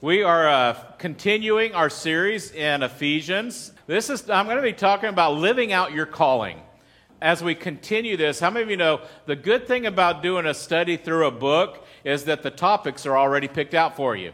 We 0.00 0.22
are 0.22 0.46
uh, 0.46 0.74
continuing 0.98 1.74
our 1.74 1.90
series 1.90 2.52
in 2.52 2.84
Ephesians. 2.84 3.72
This 3.88 4.10
is 4.10 4.30
I'm 4.30 4.44
going 4.44 4.58
to 4.58 4.62
be 4.62 4.72
talking 4.72 5.08
about 5.08 5.38
living 5.38 5.72
out 5.72 5.92
your 5.92 6.06
calling. 6.06 6.60
As 7.20 7.42
we 7.42 7.56
continue 7.56 8.16
this, 8.16 8.38
how 8.38 8.48
many 8.50 8.62
of 8.62 8.70
you 8.70 8.76
know 8.76 9.00
the 9.26 9.34
good 9.34 9.66
thing 9.66 9.86
about 9.86 10.22
doing 10.22 10.46
a 10.46 10.54
study 10.54 10.96
through 10.96 11.26
a 11.26 11.32
book 11.32 11.84
is 12.04 12.26
that 12.26 12.44
the 12.44 12.50
topics 12.52 13.06
are 13.06 13.18
already 13.18 13.48
picked 13.48 13.74
out 13.74 13.96
for 13.96 14.14
you. 14.14 14.30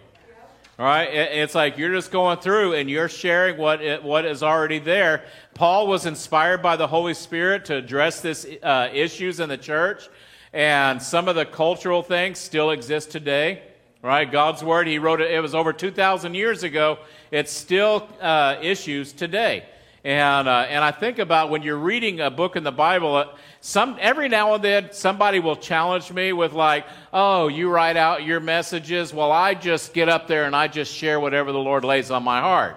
All 0.79 0.85
right, 0.85 1.05
it's 1.05 1.55
like 1.55 1.79
you're 1.79 1.95
just 1.95 2.13
going 2.13 2.41
through 2.41 2.75
and 2.75 2.91
you're 2.91 3.09
sharing 3.09 3.57
what 3.57 3.81
it, 3.81 4.05
what 4.05 4.27
is 4.27 4.43
already 4.43 4.81
there. 4.81 5.25
Paul 5.55 5.87
was 5.87 6.05
inspired 6.05 6.61
by 6.61 6.77
the 6.77 6.89
Holy 6.89 7.15
Spirit 7.15 7.65
to 7.67 7.77
address 7.77 8.21
this 8.21 8.47
uh, 8.63 8.91
issues 8.93 9.41
in 9.41 9.49
the 9.49 9.57
church, 9.57 10.11
and 10.53 11.01
some 11.03 11.27
of 11.27 11.37
the 11.37 11.47
cultural 11.47 12.03
things 12.03 12.39
still 12.39 12.71
exist 12.71 13.11
today 13.11 13.63
right? 14.05 14.31
God's 14.31 14.63
Word, 14.63 14.87
He 14.87 14.99
wrote 14.99 15.23
it, 15.23 15.31
it 15.31 15.41
was 15.41 15.55
over 15.55 15.73
2,000 15.73 16.35
years 16.35 16.63
ago. 16.63 16.99
It's 17.31 17.51
still 17.51 18.07
uh, 18.21 18.57
issues 18.61 19.15
today. 19.15 19.65
And, 20.05 20.47
uh, 20.47 20.67
and 20.69 20.85
I 20.85 20.91
think 20.91 21.19
about 21.19 21.49
when 21.49 21.63
you're 21.63 21.79
reading 21.79 22.21
a 22.21 22.31
book 22.31 22.55
in 22.55 22.65
the 22.65 22.71
Bible, 22.71 23.17
uh, 23.17 23.29
some, 23.63 23.97
every 23.99 24.29
now 24.29 24.53
and 24.53 24.63
then 24.63 24.91
somebody 24.93 25.41
will 25.41 25.57
challenge 25.57 26.13
me 26.13 26.35
with, 26.35 26.53
like, 26.53 26.85
oh, 27.15 27.49
you 27.49 27.71
write 27.71 27.97
out 27.97 28.25
your 28.25 28.41
messages. 28.41 29.15
Well, 29.15 29.33
I 29.33 29.55
just 29.55 29.95
get 29.95 30.11
up 30.11 30.29
there 30.29 30.45
and 30.45 30.55
I 30.55 30.69
just 30.69 30.93
share 30.93 31.19
whatever 31.19 31.51
the 31.51 31.59
Lord 31.59 31.83
lays 31.83 32.11
on 32.11 32.23
my 32.23 32.41
heart. 32.41 32.77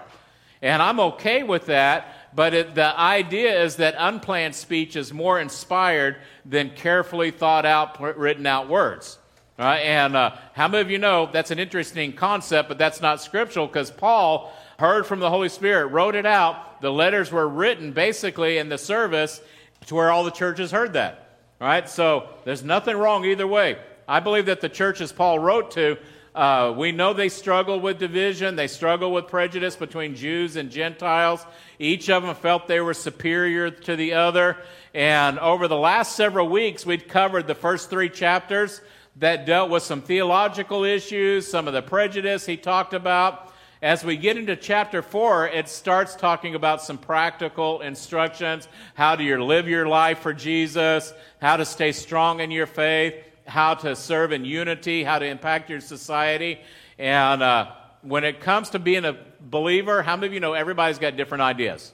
And 0.62 0.80
I'm 0.80 0.98
okay 0.98 1.42
with 1.42 1.66
that, 1.66 2.34
but 2.34 2.54
it, 2.54 2.74
the 2.74 2.98
idea 2.98 3.62
is 3.62 3.76
that 3.76 3.94
unplanned 3.98 4.54
speech 4.54 4.96
is 4.96 5.12
more 5.12 5.38
inspired 5.38 6.16
than 6.46 6.70
carefully 6.70 7.30
thought 7.32 7.66
out, 7.66 8.00
written 8.16 8.46
out 8.46 8.70
words. 8.70 9.18
Right? 9.58 9.80
And 9.80 10.14
uh, 10.14 10.36
how 10.52 10.68
many 10.68 10.82
of 10.82 10.90
you 10.90 10.98
know 10.98 11.28
that's 11.32 11.50
an 11.50 11.58
interesting 11.58 12.12
concept, 12.12 12.68
but 12.68 12.78
that's 12.78 13.00
not 13.00 13.20
scriptural 13.20 13.66
because 13.66 13.90
Paul 13.90 14.52
heard 14.78 15.04
from 15.04 15.18
the 15.18 15.28
Holy 15.28 15.48
Spirit, 15.48 15.88
wrote 15.88 16.14
it 16.14 16.26
out. 16.26 16.80
The 16.80 16.92
letters 16.92 17.32
were 17.32 17.48
written 17.48 17.92
basically 17.92 18.58
in 18.58 18.68
the 18.68 18.78
service 18.78 19.40
to 19.86 19.96
where 19.96 20.12
all 20.12 20.22
the 20.22 20.30
churches 20.30 20.70
heard 20.70 20.92
that. 20.92 21.40
Right? 21.60 21.88
So 21.88 22.28
there's 22.44 22.62
nothing 22.62 22.96
wrong 22.96 23.24
either 23.24 23.46
way. 23.48 23.78
I 24.06 24.20
believe 24.20 24.46
that 24.46 24.60
the 24.60 24.68
churches 24.68 25.10
Paul 25.10 25.40
wrote 25.40 25.72
to, 25.72 25.98
uh, 26.36 26.72
we 26.76 26.92
know 26.92 27.12
they 27.12 27.28
struggle 27.28 27.80
with 27.80 27.98
division, 27.98 28.54
they 28.54 28.68
struggle 28.68 29.12
with 29.12 29.26
prejudice 29.26 29.74
between 29.74 30.14
Jews 30.14 30.54
and 30.54 30.70
Gentiles. 30.70 31.44
Each 31.80 32.08
of 32.08 32.22
them 32.22 32.36
felt 32.36 32.68
they 32.68 32.80
were 32.80 32.94
superior 32.94 33.72
to 33.72 33.96
the 33.96 34.12
other. 34.14 34.56
And 34.94 35.40
over 35.40 35.66
the 35.66 35.76
last 35.76 36.14
several 36.14 36.48
weeks, 36.48 36.86
we'd 36.86 37.08
covered 37.08 37.48
the 37.48 37.56
first 37.56 37.90
three 37.90 38.08
chapters 38.08 38.80
that 39.18 39.46
dealt 39.46 39.70
with 39.70 39.82
some 39.82 40.00
theological 40.00 40.84
issues, 40.84 41.46
some 41.46 41.66
of 41.66 41.74
the 41.74 41.82
prejudice 41.82 42.46
he 42.46 42.56
talked 42.56 42.94
about. 42.94 43.52
As 43.82 44.04
we 44.04 44.16
get 44.16 44.36
into 44.36 44.56
chapter 44.56 45.02
4, 45.02 45.48
it 45.48 45.68
starts 45.68 46.14
talking 46.16 46.54
about 46.54 46.82
some 46.82 46.98
practical 46.98 47.80
instructions 47.80 48.68
how 48.94 49.16
to 49.16 49.44
live 49.44 49.68
your 49.68 49.86
life 49.86 50.20
for 50.20 50.32
Jesus, 50.32 51.12
how 51.40 51.56
to 51.56 51.64
stay 51.64 51.92
strong 51.92 52.40
in 52.40 52.50
your 52.50 52.66
faith, 52.66 53.14
how 53.46 53.74
to 53.74 53.94
serve 53.96 54.32
in 54.32 54.44
unity, 54.44 55.04
how 55.04 55.18
to 55.18 55.26
impact 55.26 55.70
your 55.70 55.80
society. 55.80 56.60
And 56.98 57.42
uh, 57.42 57.72
when 58.02 58.24
it 58.24 58.40
comes 58.40 58.70
to 58.70 58.78
being 58.78 59.04
a 59.04 59.16
believer, 59.40 60.02
how 60.02 60.16
many 60.16 60.28
of 60.28 60.32
you 60.32 60.40
know 60.40 60.54
everybody's 60.54 60.98
got 60.98 61.16
different 61.16 61.42
ideas? 61.42 61.92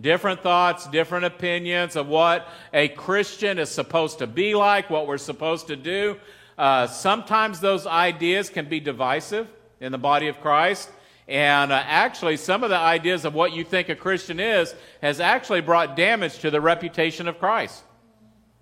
Different 0.00 0.42
thoughts, 0.42 0.86
different 0.88 1.24
opinions 1.24 1.96
of 1.96 2.06
what 2.06 2.48
a 2.72 2.88
Christian 2.88 3.58
is 3.58 3.70
supposed 3.70 4.18
to 4.18 4.26
be 4.26 4.54
like, 4.54 4.90
what 4.90 5.06
we're 5.06 5.16
supposed 5.16 5.68
to 5.68 5.76
do. 5.76 6.18
Uh, 6.58 6.86
sometimes 6.86 7.60
those 7.60 7.86
ideas 7.86 8.50
can 8.50 8.68
be 8.68 8.78
divisive 8.80 9.48
in 9.80 9.92
the 9.92 9.98
body 9.98 10.28
of 10.28 10.40
Christ. 10.40 10.90
And 11.28 11.72
uh, 11.72 11.82
actually, 11.84 12.36
some 12.36 12.62
of 12.62 12.70
the 12.70 12.78
ideas 12.78 13.24
of 13.24 13.34
what 13.34 13.52
you 13.52 13.64
think 13.64 13.88
a 13.88 13.96
Christian 13.96 14.38
is 14.38 14.74
has 15.02 15.18
actually 15.18 15.60
brought 15.60 15.96
damage 15.96 16.38
to 16.40 16.50
the 16.50 16.60
reputation 16.60 17.26
of 17.26 17.38
Christ. 17.38 17.82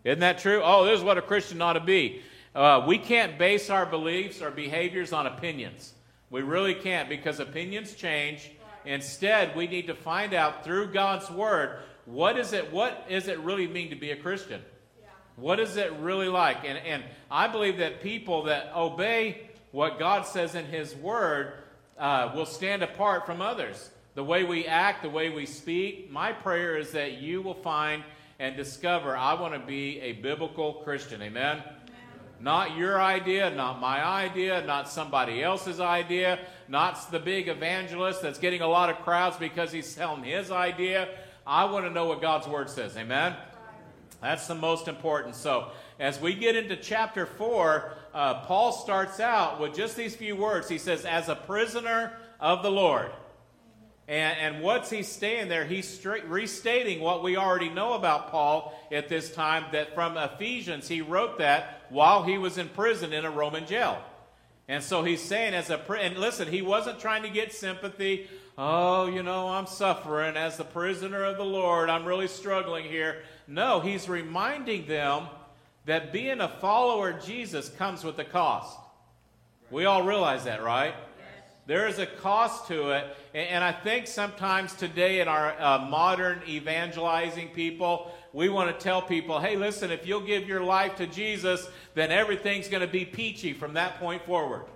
Isn't 0.04 0.20
that 0.20 0.38
true? 0.38 0.60
Oh, 0.62 0.84
this 0.84 0.98
is 0.98 1.04
what 1.04 1.18
a 1.18 1.22
Christian 1.22 1.60
ought 1.60 1.74
to 1.74 1.80
be. 1.80 2.22
Uh, 2.54 2.84
we 2.86 2.98
can't 2.98 3.38
base 3.38 3.70
our 3.70 3.84
beliefs 3.84 4.40
or 4.40 4.50
behaviors 4.50 5.12
on 5.12 5.26
opinions. 5.26 5.94
We 6.30 6.42
really 6.42 6.74
can't 6.74 7.08
because 7.08 7.40
opinions 7.40 7.94
change 7.94 8.50
Instead, 8.84 9.56
we 9.56 9.66
need 9.66 9.86
to 9.86 9.94
find 9.94 10.34
out 10.34 10.64
through 10.64 10.92
God's 10.92 11.30
word 11.30 11.78
what 12.06 12.38
is 12.38 12.52
it 12.52 12.72
what 12.72 13.06
is 13.08 13.28
it 13.28 13.38
really 13.40 13.66
mean 13.66 13.90
to 13.90 13.96
be 13.96 14.10
a 14.10 14.16
Christian? 14.16 14.60
Yeah. 15.00 15.08
What 15.36 15.58
is 15.58 15.76
it 15.76 15.92
really 15.94 16.28
like? 16.28 16.64
And 16.64 16.78
and 16.78 17.02
I 17.30 17.48
believe 17.48 17.78
that 17.78 18.02
people 18.02 18.44
that 18.44 18.72
obey 18.76 19.50
what 19.72 19.98
God 19.98 20.26
says 20.26 20.54
in 20.54 20.66
His 20.66 20.94
Word 20.94 21.54
uh, 21.98 22.32
will 22.34 22.46
stand 22.46 22.82
apart 22.82 23.26
from 23.26 23.40
others. 23.40 23.90
The 24.14 24.24
way 24.24 24.44
we 24.44 24.66
act, 24.66 25.02
the 25.02 25.10
way 25.10 25.30
we 25.30 25.46
speak. 25.46 26.10
My 26.10 26.32
prayer 26.32 26.76
is 26.76 26.92
that 26.92 27.18
you 27.18 27.42
will 27.42 27.54
find 27.54 28.04
and 28.38 28.56
discover 28.56 29.16
I 29.16 29.34
want 29.34 29.54
to 29.54 29.60
be 29.60 30.00
a 30.00 30.12
biblical 30.12 30.74
Christian. 30.74 31.22
Amen. 31.22 31.62
Not 32.44 32.76
your 32.76 33.00
idea, 33.00 33.48
not 33.48 33.80
my 33.80 34.04
idea, 34.04 34.62
not 34.66 34.90
somebody 34.90 35.42
else's 35.42 35.80
idea, 35.80 36.38
not 36.68 37.10
the 37.10 37.18
big 37.18 37.48
evangelist 37.48 38.20
that's 38.20 38.38
getting 38.38 38.60
a 38.60 38.66
lot 38.66 38.90
of 38.90 38.98
crowds 38.98 39.38
because 39.38 39.72
he's 39.72 39.94
telling 39.94 40.24
his 40.24 40.50
idea. 40.50 41.08
I 41.46 41.64
want 41.64 41.86
to 41.86 41.90
know 41.90 42.04
what 42.04 42.20
God's 42.20 42.46
word 42.46 42.68
says. 42.68 42.98
Amen? 42.98 43.34
That's 44.20 44.46
the 44.46 44.54
most 44.54 44.88
important. 44.88 45.36
So, 45.36 45.70
as 45.98 46.20
we 46.20 46.34
get 46.34 46.54
into 46.54 46.76
chapter 46.76 47.24
4, 47.24 47.94
uh, 48.12 48.34
Paul 48.42 48.72
starts 48.72 49.20
out 49.20 49.58
with 49.58 49.74
just 49.74 49.96
these 49.96 50.14
few 50.14 50.36
words. 50.36 50.68
He 50.68 50.76
says, 50.76 51.06
As 51.06 51.30
a 51.30 51.36
prisoner 51.36 52.12
of 52.40 52.62
the 52.62 52.70
Lord. 52.70 53.10
And, 54.06 54.38
and 54.38 54.62
what's 54.62 54.90
he 54.90 55.02
staying 55.02 55.48
there? 55.48 55.64
He's 55.64 55.88
straight, 55.88 56.24
restating 56.26 57.00
what 57.00 57.22
we 57.22 57.36
already 57.36 57.70
know 57.70 57.94
about 57.94 58.30
Paul 58.30 58.78
at 58.92 59.08
this 59.08 59.32
time 59.32 59.64
that 59.72 59.94
from 59.94 60.16
Ephesians, 60.18 60.88
he 60.88 61.00
wrote 61.00 61.38
that 61.38 61.82
while 61.88 62.22
he 62.22 62.36
was 62.36 62.58
in 62.58 62.68
prison 62.68 63.12
in 63.12 63.24
a 63.24 63.30
Roman 63.30 63.66
jail. 63.66 64.02
And 64.68 64.82
so 64.82 65.04
he's 65.04 65.22
saying, 65.22 65.54
as 65.54 65.70
a, 65.70 65.80
and 65.92 66.18
listen, 66.18 66.48
he 66.48 66.62
wasn't 66.62 66.98
trying 66.98 67.22
to 67.22 67.30
get 67.30 67.52
sympathy. 67.52 68.28
Oh, 68.56 69.06
you 69.06 69.22
know, 69.22 69.48
I'm 69.48 69.66
suffering 69.66 70.36
as 70.36 70.56
the 70.56 70.64
prisoner 70.64 71.24
of 71.24 71.36
the 71.36 71.44
Lord. 71.44 71.90
I'm 71.90 72.04
really 72.04 72.28
struggling 72.28 72.84
here. 72.84 73.22
No, 73.46 73.80
he's 73.80 74.08
reminding 74.08 74.86
them 74.86 75.26
that 75.86 76.12
being 76.12 76.40
a 76.40 76.48
follower 76.48 77.10
of 77.10 77.24
Jesus 77.24 77.68
comes 77.68 78.04
with 78.04 78.18
a 78.18 78.24
cost. 78.24 78.78
We 79.70 79.86
all 79.86 80.02
realize 80.02 80.44
that, 80.44 80.62
right? 80.62 80.94
There 81.66 81.88
is 81.88 81.98
a 81.98 82.06
cost 82.06 82.68
to 82.68 82.90
it. 82.90 83.16
And 83.32 83.64
I 83.64 83.72
think 83.72 84.06
sometimes 84.06 84.74
today 84.74 85.20
in 85.20 85.28
our 85.28 85.58
uh, 85.60 85.78
modern 85.78 86.42
evangelizing 86.46 87.48
people, 87.48 88.12
we 88.32 88.48
want 88.48 88.76
to 88.76 88.84
tell 88.84 89.00
people, 89.00 89.40
hey, 89.40 89.56
listen, 89.56 89.90
if 89.90 90.06
you'll 90.06 90.20
give 90.20 90.46
your 90.46 90.62
life 90.62 90.96
to 90.96 91.06
Jesus, 91.06 91.66
then 91.94 92.10
everything's 92.12 92.68
going 92.68 92.82
to 92.82 92.92
be 92.92 93.04
peachy 93.04 93.52
from 93.52 93.74
that 93.74 93.98
point 93.98 94.24
forward. 94.26 94.66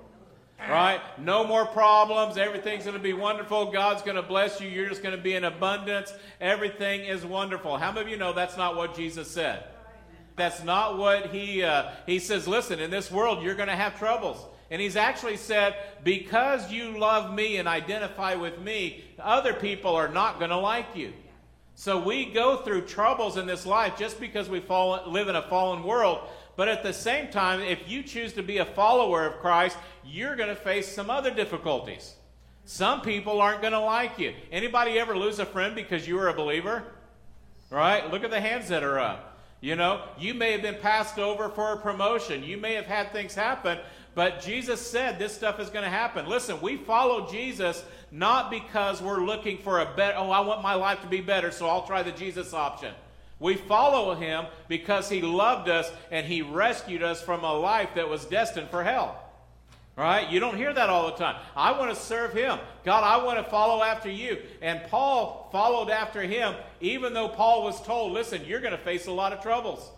Right? 0.59 1.01
No 1.19 1.47
more 1.47 1.67
problems. 1.67 2.37
Everything's 2.37 2.85
going 2.85 2.97
to 2.97 3.03
be 3.03 3.13
wonderful. 3.13 3.71
God's 3.71 4.03
going 4.03 4.17
to 4.17 4.23
bless 4.23 4.61
you. 4.61 4.69
You're 4.69 4.89
just 4.89 5.03
going 5.03 5.17
to 5.17 5.23
be 5.23 5.35
in 5.35 5.45
abundance. 5.45 6.13
Everything 6.41 7.03
is 7.03 7.25
wonderful. 7.25 7.77
How 7.77 7.93
many 7.93 8.07
of 8.07 8.09
you 8.09 8.17
know 8.17 8.33
that's 8.33 8.57
not 8.57 8.75
what 8.75 8.97
Jesus 8.97 9.31
said? 9.31 9.63
That's 10.35 10.65
not 10.65 10.99
what 10.99 11.27
he, 11.27 11.63
uh, 11.63 11.91
he 12.07 12.19
says, 12.19 12.49
listen, 12.49 12.81
in 12.81 12.91
this 12.91 13.11
world, 13.11 13.43
you're 13.43 13.55
going 13.55 13.69
to 13.69 13.77
have 13.77 13.99
troubles. 13.99 14.45
And 14.71 14.83
he's 14.83 14.97
actually 14.97 15.39
said, 15.39 15.77
because 16.05 16.71
you 16.71 16.99
love 16.99 17.33
me 17.33 17.57
and 17.57 17.67
identify 17.67 18.35
with 18.35 18.59
me, 18.61 19.05
other 19.19 19.55
people 19.55 19.95
are 19.95 20.09
not 20.09 20.39
going 20.39 20.51
to 20.51 20.59
like 20.59 20.95
you. 20.95 21.13
So 21.75 21.99
we 21.99 22.27
go 22.27 22.57
through 22.57 22.87
troubles 22.87 23.37
in 23.37 23.47
this 23.47 23.65
life 23.65 23.97
just 23.97 24.21
because 24.21 24.49
we 24.49 24.61
fall, 24.61 25.01
live 25.07 25.29
in 25.29 25.37
a 25.37 25.43
fallen 25.43 25.85
world. 25.85 26.29
But 26.57 26.69
at 26.69 26.83
the 26.83 26.93
same 26.93 27.31
time, 27.31 27.61
if 27.61 27.89
you 27.89 28.03
choose 28.03 28.33
to 28.33 28.43
be 28.43 28.59
a 28.59 28.65
follower 28.65 29.25
of 29.25 29.39
Christ, 29.39 29.79
you're 30.05 30.35
going 30.35 30.49
to 30.49 30.57
face 30.57 30.93
some 30.93 31.09
other 31.09 31.31
difficulties. 31.31 32.15
Some 32.65 33.01
people 33.01 33.41
aren't 33.41 33.63
going 33.63 33.73
to 33.73 33.81
like 33.81 34.19
you. 34.19 34.35
Anybody 34.51 34.99
ever 34.99 35.17
lose 35.17 35.39
a 35.39 35.47
friend 35.47 35.75
because 35.75 36.07
you 36.07 36.17
were 36.17 36.29
a 36.29 36.35
believer? 36.35 36.83
Right? 37.71 38.11
Look 38.11 38.25
at 38.25 38.31
the 38.31 38.41
hands 38.41 38.69
that 38.69 38.83
are 38.83 38.99
up. 38.99 39.39
You 39.61 39.75
know, 39.75 40.03
you 40.19 40.35
may 40.35 40.53
have 40.53 40.63
been 40.63 40.77
passed 40.81 41.19
over 41.19 41.49
for 41.49 41.73
a 41.73 41.77
promotion. 41.79 42.45
You 42.45 42.59
may 42.59 42.75
have 42.75 42.87
had 42.87 43.13
things 43.13 43.35
happen, 43.35 43.79
but 44.19 44.41
Jesus 44.41 44.85
said 44.85 45.17
this 45.17 45.33
stuff 45.33 45.61
is 45.61 45.71
going 45.71 45.85
to 45.85 45.89
happen. 45.89 46.27
Listen, 46.27 46.61
we 46.61 46.77
follow 46.77 47.31
Jesus 47.31 47.85
not 48.11 48.51
because 48.51 49.01
we're 49.01 49.25
looking 49.25 49.59
for 49.59 49.79
a 49.79 49.95
better, 49.95 50.19
oh, 50.19 50.33
I 50.33 50.41
want 50.41 50.61
my 50.61 50.75
life 50.75 51.01
to 51.03 51.07
be 51.07 51.21
better, 51.21 51.53
so 51.53 51.69
I'll 51.69 51.87
try 51.87 52.03
the 52.03 52.11
Jesus 52.11 52.53
option. 52.53 52.93
We 53.39 53.55
follow 53.55 54.17
him 54.17 54.47
because 54.67 55.09
he 55.09 55.23
loved 55.23 55.69
us 55.69 55.89
and 56.11 56.27
he 56.27 56.43
rescued 56.43 57.01
us 57.01 57.23
from 57.23 57.45
a 57.45 57.53
life 57.53 57.91
that 57.95 58.09
was 58.09 58.25
destined 58.25 58.71
for 58.71 58.83
hell. 58.83 59.23
Right? 59.95 60.29
You 60.29 60.41
don't 60.41 60.57
hear 60.57 60.73
that 60.73 60.91
all 60.91 61.07
the 61.07 61.17
time. 61.17 61.37
I 61.55 61.79
want 61.79 61.95
to 61.95 62.03
serve 62.03 62.33
him. 62.33 62.59
God, 62.85 63.05
I 63.05 63.25
want 63.25 63.39
to 63.39 63.49
follow 63.49 63.85
after 63.85 64.11
you. 64.11 64.39
And 64.61 64.83
Paul 64.89 65.49
followed 65.53 65.91
after 65.91 66.23
him, 66.23 66.57
even 66.81 67.15
though 67.15 67.29
Paul 67.29 67.63
was 67.63 67.81
told, 67.83 68.15
listen, 68.15 68.45
you're 68.47 68.59
going 68.59 68.77
to 68.77 68.79
face 68.79 69.07
a 69.07 69.13
lot 69.13 69.33
of 69.33 69.45
troubles. 69.45 69.89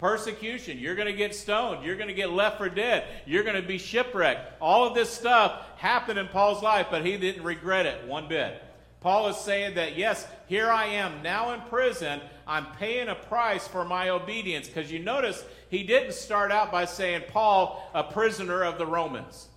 Persecution. 0.00 0.78
You're 0.78 0.94
going 0.94 1.06
to 1.06 1.12
get 1.12 1.34
stoned. 1.34 1.84
You're 1.84 1.96
going 1.96 2.08
to 2.08 2.14
get 2.14 2.32
left 2.32 2.56
for 2.56 2.70
dead. 2.70 3.04
You're 3.26 3.44
going 3.44 3.60
to 3.60 3.66
be 3.66 3.76
shipwrecked. 3.78 4.60
All 4.60 4.86
of 4.86 4.94
this 4.94 5.10
stuff 5.10 5.60
happened 5.76 6.18
in 6.18 6.26
Paul's 6.28 6.62
life, 6.62 6.86
but 6.90 7.04
he 7.04 7.16
didn't 7.18 7.44
regret 7.44 7.84
it 7.84 8.06
one 8.06 8.26
bit. 8.26 8.64
Paul 9.00 9.28
is 9.28 9.36
saying 9.36 9.74
that, 9.74 9.96
yes, 9.96 10.26
here 10.46 10.70
I 10.70 10.86
am 10.86 11.22
now 11.22 11.52
in 11.52 11.60
prison. 11.62 12.20
I'm 12.46 12.66
paying 12.78 13.08
a 13.08 13.14
price 13.14 13.68
for 13.68 13.84
my 13.84 14.08
obedience. 14.08 14.66
Because 14.66 14.90
you 14.90 14.98
notice 14.98 15.44
he 15.68 15.82
didn't 15.84 16.14
start 16.14 16.50
out 16.50 16.72
by 16.72 16.86
saying, 16.86 17.24
Paul, 17.28 17.90
a 17.94 18.02
prisoner 18.02 18.64
of 18.64 18.78
the 18.78 18.86
Romans. 18.86 19.48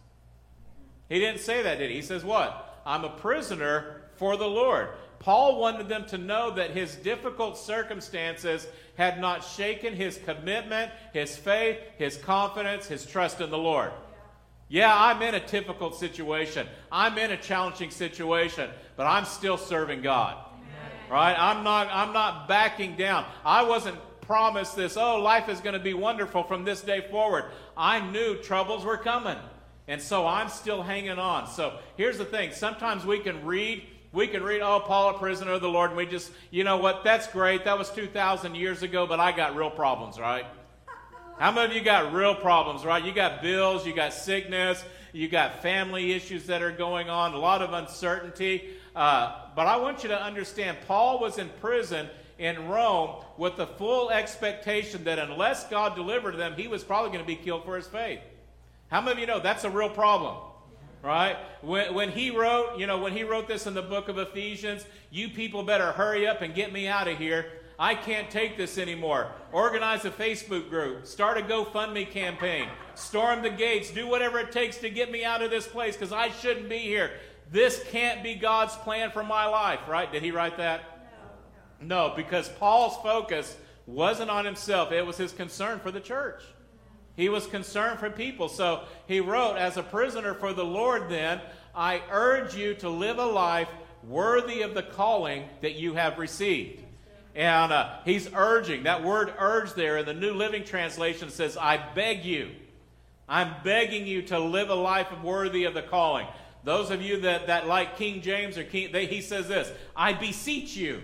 He 1.07 1.19
didn't 1.19 1.41
say 1.41 1.63
that, 1.63 1.79
did 1.79 1.89
he? 1.89 1.97
He 1.97 2.01
says, 2.01 2.23
What? 2.23 2.81
I'm 2.85 3.05
a 3.05 3.09
prisoner 3.09 4.01
for 4.15 4.35
the 4.35 4.47
Lord. 4.47 4.89
Paul 5.19 5.57
wanted 5.57 5.87
them 5.87 6.05
to 6.07 6.17
know 6.17 6.51
that 6.51 6.71
his 6.71 6.95
difficult 6.95 7.57
circumstances 7.57 8.67
had 8.95 9.19
not 9.19 9.43
shaken 9.43 9.95
his 9.95 10.19
commitment, 10.25 10.91
his 11.13 11.35
faith, 11.35 11.77
his 11.97 12.17
confidence, 12.17 12.87
his 12.87 13.05
trust 13.05 13.41
in 13.41 13.49
the 13.49 13.57
Lord. 13.57 13.91
Yeah, 14.69 14.93
I'm 14.95 15.21
in 15.21 15.35
a 15.35 15.45
difficult 15.45 15.95
situation. 15.95 16.67
I'm 16.91 17.17
in 17.17 17.31
a 17.31 17.37
challenging 17.37 17.91
situation, 17.91 18.69
but 18.95 19.05
I'm 19.05 19.25
still 19.25 19.57
serving 19.57 20.01
God. 20.01 20.37
Right? 21.11 21.35
I'm 21.37 21.63
not 21.63 21.89
I'm 21.91 22.13
not 22.13 22.47
backing 22.47 22.95
down. 22.95 23.25
I 23.45 23.63
wasn't 23.63 23.97
promised 24.21 24.75
this, 24.75 24.97
oh, 24.97 25.19
life 25.19 25.49
is 25.49 25.59
going 25.59 25.73
to 25.73 25.79
be 25.79 25.93
wonderful 25.93 26.43
from 26.43 26.63
this 26.63 26.81
day 26.81 27.05
forward. 27.11 27.45
I 27.77 27.99
knew 27.99 28.37
troubles 28.37 28.85
were 28.85 28.97
coming. 28.97 29.37
And 29.87 30.01
so 30.01 30.25
I'm 30.25 30.49
still 30.49 30.81
hanging 30.81 31.19
on. 31.19 31.47
So 31.47 31.77
here's 31.97 32.17
the 32.17 32.25
thing. 32.25 32.53
Sometimes 32.53 33.05
we 33.05 33.19
can 33.19 33.45
read 33.45 33.83
we 34.13 34.27
can 34.27 34.43
read, 34.43 34.61
oh, 34.61 34.79
Paul, 34.79 35.15
a 35.15 35.17
prisoner 35.17 35.53
of 35.53 35.61
the 35.61 35.67
Lord, 35.67 35.89
and 35.89 35.97
we 35.97 36.05
just, 36.05 36.31
you 36.51 36.63
know 36.63 36.77
what, 36.77 37.03
that's 37.03 37.27
great. 37.27 37.65
That 37.65 37.79
was 37.79 37.89
2,000 37.89 38.55
years 38.55 38.83
ago, 38.83 39.07
but 39.07 39.19
I 39.19 39.31
got 39.31 39.55
real 39.55 39.71
problems, 39.71 40.19
right? 40.19 40.45
How 41.39 41.51
many 41.51 41.71
of 41.71 41.75
you 41.75 41.83
got 41.83 42.13
real 42.13 42.35
problems, 42.35 42.85
right? 42.85 43.03
You 43.03 43.11
got 43.11 43.41
bills, 43.41 43.87
you 43.87 43.93
got 43.93 44.13
sickness, 44.13 44.83
you 45.13 45.27
got 45.27 45.63
family 45.63 46.11
issues 46.11 46.45
that 46.45 46.61
are 46.61 46.71
going 46.71 47.09
on, 47.09 47.33
a 47.33 47.39
lot 47.39 47.63
of 47.63 47.73
uncertainty. 47.73 48.69
Uh, 48.95 49.33
but 49.55 49.65
I 49.65 49.77
want 49.77 50.03
you 50.03 50.09
to 50.09 50.23
understand, 50.23 50.77
Paul 50.87 51.19
was 51.19 51.39
in 51.39 51.49
prison 51.59 52.07
in 52.37 52.67
Rome 52.67 53.23
with 53.37 53.57
the 53.57 53.65
full 53.65 54.11
expectation 54.11 55.03
that 55.05 55.17
unless 55.17 55.67
God 55.69 55.95
delivered 55.95 56.37
them, 56.37 56.53
he 56.55 56.67
was 56.67 56.83
probably 56.83 57.09
going 57.09 57.23
to 57.23 57.27
be 57.27 57.35
killed 57.35 57.65
for 57.65 57.75
his 57.75 57.87
faith. 57.87 58.19
How 58.89 59.01
many 59.01 59.13
of 59.13 59.19
you 59.19 59.25
know 59.25 59.39
that's 59.39 59.63
a 59.63 59.71
real 59.71 59.89
problem? 59.89 60.37
Right? 61.03 61.35
When, 61.61 61.93
when 61.93 62.09
he 62.09 62.31
wrote, 62.31 62.79
you 62.79 62.87
know, 62.87 62.97
when 62.97 63.11
he 63.11 63.23
wrote 63.23 63.47
this 63.47 63.67
in 63.67 63.75
the 63.75 63.81
book 63.81 64.07
of 64.07 64.17
Ephesians, 64.17 64.85
you 65.11 65.29
people 65.29 65.61
better 65.61 65.91
hurry 65.91 66.25
up 66.25 66.41
and 66.41 66.55
get 66.55 66.71
me 66.71 66.87
out 66.87 67.07
of 67.07 67.17
here. 67.17 67.45
I 67.77 67.93
can't 67.93 68.31
take 68.31 68.55
this 68.55 68.77
anymore. 68.77 69.31
Organize 69.51 70.05
a 70.05 70.11
Facebook 70.11 70.69
group, 70.69 71.05
start 71.05 71.37
a 71.37 71.41
GoFundMe 71.41 72.09
campaign, 72.09 72.69
storm 72.95 73.41
the 73.41 73.49
gates, 73.49 73.91
do 73.91 74.07
whatever 74.07 74.39
it 74.39 74.51
takes 74.51 74.77
to 74.77 74.89
get 74.89 75.11
me 75.11 75.25
out 75.25 75.41
of 75.41 75.51
this 75.51 75.67
place 75.67 75.95
because 75.95 76.13
I 76.13 76.29
shouldn't 76.29 76.69
be 76.69 76.79
here. 76.79 77.11
This 77.51 77.83
can't 77.91 78.23
be 78.23 78.35
God's 78.35 78.75
plan 78.77 79.11
for 79.11 79.23
my 79.23 79.45
life, 79.45 79.81
right? 79.87 80.11
Did 80.11 80.23
he 80.23 80.31
write 80.31 80.57
that? 80.57 80.81
No, 81.81 82.09
no 82.09 82.15
because 82.15 82.47
Paul's 82.47 82.95
focus 83.03 83.57
wasn't 83.85 84.29
on 84.29 84.45
himself, 84.45 84.93
it 84.93 85.05
was 85.05 85.17
his 85.17 85.33
concern 85.33 85.79
for 85.79 85.91
the 85.91 85.99
church. 85.99 86.41
He 87.15 87.29
was 87.29 87.45
concerned 87.47 87.99
for 87.99 88.09
people. 88.09 88.49
So 88.49 88.83
he 89.07 89.19
wrote, 89.19 89.57
As 89.57 89.77
a 89.77 89.83
prisoner 89.83 90.33
for 90.33 90.53
the 90.53 90.65
Lord, 90.65 91.09
then, 91.09 91.41
I 91.75 92.01
urge 92.11 92.55
you 92.55 92.73
to 92.75 92.89
live 92.89 93.17
a 93.17 93.25
life 93.25 93.69
worthy 94.03 94.61
of 94.61 94.73
the 94.73 94.83
calling 94.83 95.45
that 95.61 95.75
you 95.75 95.93
have 95.93 96.17
received. 96.17 96.83
And 97.35 97.71
uh, 97.71 97.95
he's 98.05 98.29
urging. 98.33 98.83
That 98.83 99.03
word 99.03 99.33
urge 99.39 99.73
there 99.73 99.97
in 99.97 100.05
the 100.05 100.13
New 100.13 100.33
Living 100.33 100.63
Translation 100.63 101.29
says, 101.29 101.57
I 101.57 101.77
beg 101.77 102.25
you. 102.25 102.51
I'm 103.27 103.55
begging 103.63 104.05
you 104.05 104.21
to 104.23 104.39
live 104.39 104.69
a 104.69 104.75
life 104.75 105.07
worthy 105.23 105.63
of 105.63 105.73
the 105.73 105.81
calling. 105.81 106.27
Those 106.63 106.91
of 106.91 107.01
you 107.01 107.21
that, 107.21 107.47
that 107.47 107.67
like 107.67 107.97
King 107.97 108.21
James 108.21 108.57
or 108.57 108.63
King, 108.63 108.91
they, 108.91 109.05
he 109.05 109.21
says 109.21 109.47
this, 109.47 109.71
I 109.95 110.13
beseech 110.13 110.75
you. 110.75 111.01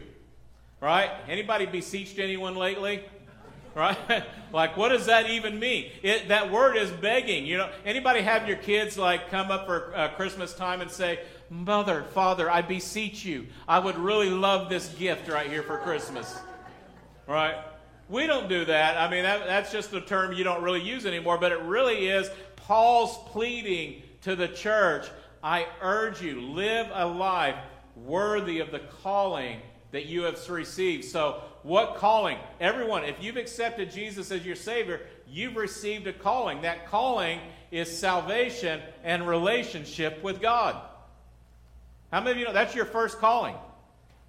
Right? 0.82 1.10
Anybody 1.28 1.66
beseeched 1.66 2.20
anyone 2.20 2.56
lately? 2.56 3.04
Right? 3.80 3.98
like, 4.54 4.78
what 4.78 4.90
does 4.90 5.06
that 5.06 5.30
even 5.30 5.60
mean? 5.60 5.90
It, 6.04 6.28
that 6.28 6.52
word 6.52 6.76
is 6.76 6.92
begging. 6.92 7.46
You 7.46 7.58
know, 7.58 7.70
anybody 7.86 8.22
have 8.22 8.48
your 8.48 8.58
kids 8.58 8.98
like 8.98 9.32
come 9.32 9.50
up 9.50 9.66
for 9.66 9.96
uh, 9.96 10.10
Christmas 10.10 10.54
time 10.54 10.82
and 10.82 10.92
say, 10.92 11.20
"Mother, 11.50 12.04
Father, 12.14 12.52
I 12.52 12.62
beseech 12.62 13.26
you, 13.26 13.48
I 13.68 13.80
would 13.80 13.98
really 13.98 14.30
love 14.30 14.70
this 14.70 14.90
gift 14.90 15.30
right 15.30 15.50
here 15.50 15.64
for 15.64 15.78
Christmas," 15.78 16.38
right? 17.26 17.56
We 18.10 18.28
don't 18.28 18.50
do 18.50 18.66
that. 18.66 18.98
I 18.98 19.10
mean, 19.10 19.24
that, 19.24 19.46
that's 19.46 19.72
just 19.72 19.94
a 19.94 20.02
term 20.02 20.34
you 20.34 20.44
don't 20.44 20.64
really 20.64 20.82
use 20.82 21.06
anymore, 21.06 21.38
but 21.38 21.52
it 21.52 21.62
really 21.62 22.08
is 22.08 22.30
Paul's 22.56 23.18
pleading 23.30 24.02
to 24.22 24.36
the 24.36 24.48
church 24.48 25.08
I 25.44 25.68
urge 25.82 26.22
you, 26.22 26.42
live 26.42 26.88
a 26.92 27.06
life 27.06 27.56
worthy 27.96 28.60
of 28.60 28.72
the 28.72 28.80
calling 29.02 29.62
that 29.92 30.06
you 30.06 30.24
have 30.24 30.50
received. 30.50 31.06
So, 31.06 31.42
what 31.64 31.96
calling? 31.96 32.38
Everyone, 32.60 33.04
if 33.04 33.22
you've 33.22 33.38
accepted 33.38 33.92
Jesus 33.92 34.32
as 34.32 34.46
your 34.46 34.56
Savior, 34.56 35.02
you've 35.28 35.56
received 35.56 36.08
a 36.08 36.14
calling. 36.14 36.62
That 36.62 36.88
calling 36.88 37.40
is 37.72 37.96
salvation 37.96 38.82
and 39.04 39.28
relationship 39.28 40.24
with 40.24 40.42
God. 40.42 40.76
How 42.12 42.22
many 42.22 42.32
of 42.32 42.38
you 42.38 42.46
know 42.46 42.54
that's 42.54 42.76
your 42.76 42.86
first 42.86 43.20
calling? 43.20 43.56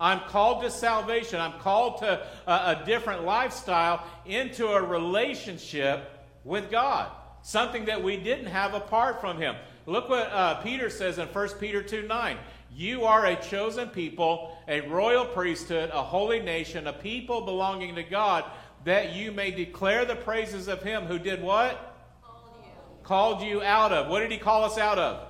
I'm 0.00 0.20
called 0.20 0.62
to 0.62 0.70
salvation. 0.70 1.40
I'm 1.40 1.58
called 1.60 1.98
to 1.98 2.26
a, 2.46 2.52
a 2.52 2.82
different 2.86 3.24
lifestyle 3.24 4.04
into 4.24 4.66
a 4.66 4.82
relationship 4.82 6.10
with 6.42 6.70
God. 6.70 7.10
Something 7.42 7.84
that 7.84 8.02
we 8.02 8.16
didn't 8.16 8.46
have 8.46 8.74
apart 8.74 9.20
from 9.20 9.38
Him. 9.38 9.56
Look 9.86 10.08
what 10.08 10.30
uh, 10.30 10.54
Peter 10.62 10.90
says 10.90 11.18
in 11.18 11.28
1 11.28 11.48
Peter 11.58 11.82
2 11.82 12.06
9. 12.06 12.36
You 12.72 13.04
are 13.04 13.26
a 13.26 13.36
chosen 13.36 13.88
people, 13.88 14.56
a 14.68 14.80
royal 14.82 15.24
priesthood, 15.24 15.90
a 15.92 16.02
holy 16.02 16.40
nation, 16.40 16.86
a 16.86 16.92
people 16.92 17.42
belonging 17.42 17.96
to 17.96 18.02
God, 18.02 18.44
that 18.84 19.14
you 19.14 19.32
may 19.32 19.50
declare 19.50 20.04
the 20.04 20.16
praises 20.16 20.68
of 20.68 20.82
him 20.82 21.04
who 21.04 21.18
did 21.18 21.42
what? 21.42 21.94
Called 22.22 22.42
you. 22.62 22.70
Called 23.02 23.42
you 23.42 23.62
out 23.62 23.92
of. 23.92 24.08
What 24.08 24.20
did 24.20 24.30
he 24.30 24.38
call 24.38 24.64
us 24.64 24.78
out 24.78 24.98
of? 24.98 25.26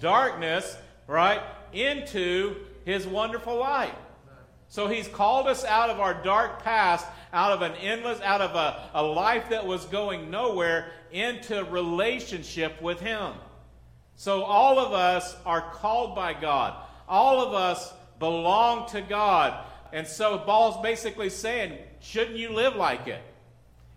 Darkness 0.00 0.76
right? 1.06 1.42
Into 1.72 2.56
his 2.84 3.06
wonderful 3.06 3.56
light. 3.56 3.94
So 4.68 4.88
he's 4.88 5.06
called 5.06 5.48
us 5.48 5.66
out 5.66 5.90
of 5.90 6.00
our 6.00 6.14
dark 6.22 6.62
past, 6.62 7.06
out 7.34 7.52
of 7.52 7.60
an 7.60 7.72
endless, 7.72 8.20
out 8.22 8.40
of 8.40 8.54
a, 8.54 8.88
a 8.94 9.02
life 9.02 9.50
that 9.50 9.66
was 9.66 9.84
going 9.86 10.30
nowhere, 10.30 10.92
into 11.10 11.64
relationship 11.64 12.80
with 12.80 12.98
him. 12.98 13.34
So 14.22 14.44
all 14.44 14.78
of 14.78 14.92
us 14.92 15.34
are 15.44 15.72
called 15.72 16.14
by 16.14 16.32
God. 16.32 16.76
All 17.08 17.40
of 17.44 17.54
us 17.54 17.92
belong 18.20 18.88
to 18.90 19.00
God. 19.00 19.66
And 19.92 20.06
so 20.06 20.38
Paul's 20.38 20.80
basically 20.80 21.28
saying, 21.28 21.76
shouldn't 21.98 22.36
you 22.36 22.52
live 22.52 22.76
like 22.76 23.08
it? 23.08 23.20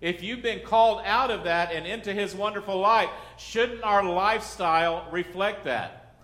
If 0.02 0.24
you've 0.24 0.42
been 0.42 0.66
called 0.66 1.04
out 1.06 1.30
of 1.30 1.44
that 1.44 1.72
and 1.72 1.86
into 1.86 2.12
his 2.12 2.34
wonderful 2.34 2.80
light, 2.80 3.12
shouldn't 3.38 3.84
our 3.84 4.04
lifestyle 4.04 5.08
reflect 5.12 5.66
that? 5.66 6.16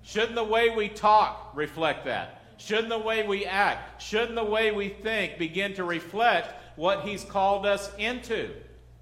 Shouldn't 0.00 0.36
the 0.36 0.42
way 0.42 0.70
we 0.70 0.88
talk 0.88 1.52
reflect 1.54 2.06
that? 2.06 2.42
Shouldn't 2.56 2.88
the 2.88 2.98
way 2.98 3.26
we 3.26 3.44
act, 3.44 4.00
shouldn't 4.00 4.36
the 4.36 4.42
way 4.42 4.70
we 4.70 4.88
think 4.88 5.36
begin 5.36 5.74
to 5.74 5.84
reflect 5.84 6.54
what 6.76 7.02
he's 7.02 7.24
called 7.24 7.66
us 7.66 7.92
into? 7.98 8.52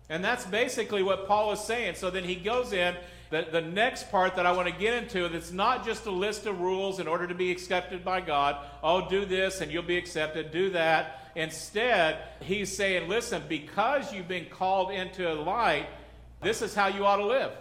And 0.08 0.24
that's 0.24 0.46
basically 0.46 1.04
what 1.04 1.28
Paul 1.28 1.52
is 1.52 1.60
saying. 1.60 1.94
So 1.94 2.10
then 2.10 2.24
he 2.24 2.34
goes 2.34 2.72
in 2.72 2.96
the, 3.30 3.46
the 3.50 3.60
next 3.60 4.10
part 4.10 4.36
that 4.36 4.46
I 4.46 4.52
want 4.52 4.68
to 4.68 4.74
get 4.74 4.94
into, 4.94 5.24
it's 5.26 5.52
not 5.52 5.84
just 5.84 6.06
a 6.06 6.10
list 6.10 6.46
of 6.46 6.60
rules 6.60 6.98
in 6.98 7.06
order 7.06 7.26
to 7.26 7.34
be 7.34 7.50
accepted 7.50 8.04
by 8.04 8.20
God. 8.20 8.56
Oh, 8.82 9.08
do 9.08 9.26
this 9.26 9.60
and 9.60 9.70
you'll 9.70 9.82
be 9.82 9.98
accepted. 9.98 10.50
Do 10.50 10.70
that. 10.70 11.30
Instead, 11.34 12.18
he's 12.40 12.74
saying, 12.74 13.08
listen, 13.08 13.42
because 13.48 14.12
you've 14.12 14.28
been 14.28 14.46
called 14.46 14.90
into 14.90 15.32
light, 15.34 15.86
this 16.42 16.62
is 16.62 16.74
how 16.74 16.88
you 16.88 17.04
ought 17.04 17.16
to 17.16 17.26
live. 17.26 17.52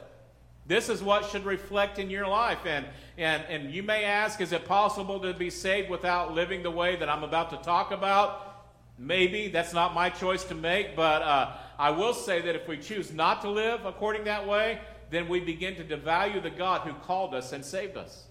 This 0.68 0.90
is 0.90 1.02
what 1.02 1.26
should 1.26 1.46
reflect 1.46 2.00
in 2.00 2.10
your 2.10 2.28
life. 2.28 2.66
And, 2.66 2.86
and, 3.18 3.44
and 3.50 3.72
you 3.72 3.84
may 3.84 4.04
ask, 4.04 4.42
is 4.42 4.52
it 4.52 4.66
possible 4.66 5.20
to 5.22 5.34
be 5.34 5.50
saved 5.50 5.90
without 5.90 6.34
living 6.34 6.64
the 6.64 6.72
way 6.72 6.96
that 6.98 7.10
I'm 7.10 7.24
about 7.24 7.50
to 7.52 7.58
talk 7.58 7.92
about? 7.92 8.66
Maybe. 8.98 9.48
That's 9.48 9.74
not 9.74 9.94
my 9.94 10.10
choice 10.10 10.44
to 10.46 10.56
make. 10.56 10.96
But 10.96 11.22
uh, 11.22 11.52
I 11.78 11.92
will 11.92 12.14
say 12.14 12.42
that 12.42 12.56
if 12.56 12.68
we 12.68 12.78
choose 12.78 13.14
not 13.14 13.42
to 13.42 13.50
live 13.50 13.86
according 13.86 14.26
that 14.26 14.48
way, 14.48 14.80
then 15.10 15.28
we 15.28 15.40
begin 15.40 15.76
to 15.76 15.84
devalue 15.84 16.42
the 16.42 16.50
God 16.50 16.82
who 16.82 16.94
called 16.94 17.34
us 17.34 17.54
and 17.54 17.64
saved 17.64 17.98
us. 17.98 18.26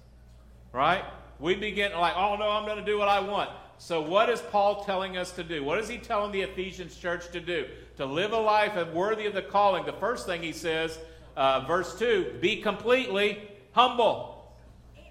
Right? 0.73 1.05
We 1.39 1.55
begin 1.55 1.93
like, 1.93 2.15
oh 2.17 2.37
no, 2.37 2.49
I'm 2.49 2.65
going 2.65 2.79
to 2.79 2.85
do 2.85 2.99
what 2.99 3.09
I 3.09 3.21
want. 3.21 3.51
So, 3.79 4.01
what 4.01 4.31
is 4.31 4.41
Paul 4.41 4.85
telling 4.85 5.17
us 5.17 5.33
to 5.33 5.45
do? 5.45 5.63
What 5.63 5.79
is 5.79 5.89
he 5.89 5.99
telling 5.99 6.33
the 6.33 6.41
Ephesians 6.43 6.97
church 6.97 7.31
to 7.33 7.41
do? 7.41 7.67
To 7.97 8.07
live 8.07 8.33
a 8.33 8.39
life 8.39 8.75
worthy 8.93 9.27
of 9.27 9.35
the 9.35 9.43
calling. 9.43 9.85
The 9.85 9.93
first 9.93 10.27
thing 10.27 10.43
he 10.43 10.53
says, 10.53 10.99
uh, 11.37 11.61
verse 11.67 11.99
2 11.99 12.39
be 12.41 12.63
completely 12.63 13.43
humble. 13.73 14.55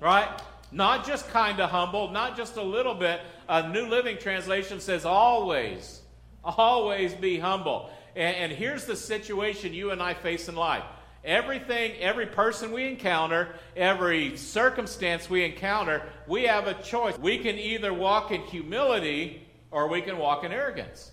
Right? 0.01 0.27
Not 0.71 1.05
just 1.05 1.29
kind 1.29 1.59
of 1.59 1.69
humble, 1.69 2.09
not 2.09 2.35
just 2.35 2.57
a 2.57 2.61
little 2.61 2.95
bit. 2.95 3.21
A 3.47 3.69
New 3.69 3.87
Living 3.87 4.17
Translation 4.17 4.79
says 4.79 5.05
always, 5.05 6.01
always 6.43 7.13
be 7.13 7.37
humble. 7.37 7.91
And, 8.15 8.35
and 8.35 8.51
here's 8.51 8.85
the 8.85 8.95
situation 8.95 9.73
you 9.73 9.91
and 9.91 10.01
I 10.01 10.15
face 10.15 10.49
in 10.49 10.55
life. 10.55 10.83
Everything, 11.25 11.93
every 11.99 12.27
person 12.27 12.71
we 12.71 12.87
encounter, 12.87 13.55
every 13.75 14.37
circumstance 14.37 15.27
we 15.29 15.43
encounter, 15.43 16.03
we 16.27 16.43
have 16.43 16.67
a 16.67 16.75
choice. 16.75 17.17
We 17.17 17.39
can 17.39 17.57
either 17.57 17.91
walk 17.91 18.31
in 18.31 18.41
humility 18.41 19.41
or 19.71 19.89
we 19.89 20.01
can 20.01 20.19
walk 20.19 20.43
in 20.43 20.51
arrogance. 20.51 21.11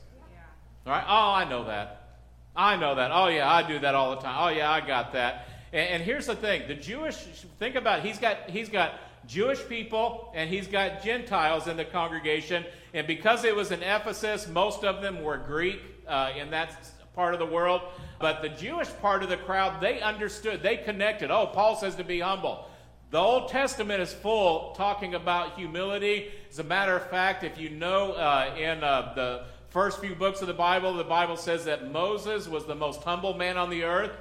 All 0.87 0.93
right? 0.93 1.05
Oh, 1.07 1.33
I 1.33 1.49
know 1.49 1.65
that. 1.65 2.19
I 2.55 2.77
know 2.77 2.95
that. 2.95 3.11
Oh, 3.13 3.29
yeah, 3.29 3.51
I 3.51 3.67
do 3.67 3.79
that 3.79 3.95
all 3.95 4.11
the 4.11 4.21
time. 4.21 4.37
Oh, 4.39 4.49
yeah, 4.49 4.71
I 4.71 4.87
got 4.87 5.15
that. 5.15 5.49
And, 5.73 5.89
and 5.89 6.03
here's 6.03 6.27
the 6.27 6.37
thing 6.37 6.69
the 6.69 6.75
Jewish, 6.75 7.17
think 7.59 7.75
about 7.75 8.01
it, 8.01 8.05
he's 8.05 8.19
got, 8.19 8.51
he's 8.51 8.69
got 8.69 8.93
Jewish 9.27 9.67
people 9.69 10.31
and 10.35 10.51
he's 10.51 10.67
got 10.67 11.03
Gentiles 11.03 11.69
in 11.69 11.77
the 11.77 11.85
congregation. 11.85 12.65
And 12.93 13.07
because 13.07 13.45
it 13.45 13.57
was 13.57 13.71
in 13.71 13.83
Ephesus, 13.83 14.47
most 14.49 14.85
of 14.85 15.01
them 15.01 15.23
were 15.23 15.39
Greek 15.39 15.81
uh, 16.07 16.33
in 16.37 16.51
that 16.51 16.92
part 17.15 17.35
of 17.35 17.41
the 17.41 17.47
world. 17.47 17.83
But 18.19 18.43
the 18.43 18.49
Jewish 18.49 18.89
part 19.01 19.23
of 19.23 19.29
the 19.29 19.37
crowd, 19.37 19.81
they 19.81 20.01
understood, 20.01 20.63
they 20.63 20.77
connected. 20.77 21.31
Oh, 21.31 21.47
Paul 21.47 21.77
says 21.77 21.95
to 21.97 22.05
be 22.05 22.21
humble. 22.21 22.69
The 23.11 23.19
Old 23.19 23.51
Testament 23.51 24.01
is 24.01 24.13
full 24.13 24.75
talking 24.75 25.15
about 25.15 25.59
humility. 25.59 26.31
As 26.51 26.59
a 26.59 26.65
matter 26.65 26.97
of 26.97 27.11
fact, 27.11 27.45
if 27.45 27.59
you 27.59 27.69
know 27.69 28.13
uh, 28.13 28.55
in 28.59 28.83
uh, 28.83 29.13
the 29.15 29.45
first 29.69 30.01
few 30.01 30.15
books 30.15 30.41
of 30.41 30.47
the 30.47 30.55
Bible, 30.55 30.95
the 30.95 31.05
Bible 31.05 31.37
says 31.37 31.67
that 31.67 31.91
Moses 31.93 32.49
was 32.49 32.65
the 32.65 32.75
most 32.75 33.03
humble 33.03 33.35
man 33.35 33.59
on 33.59 33.69
the 33.69 33.85
earth. 33.85 34.13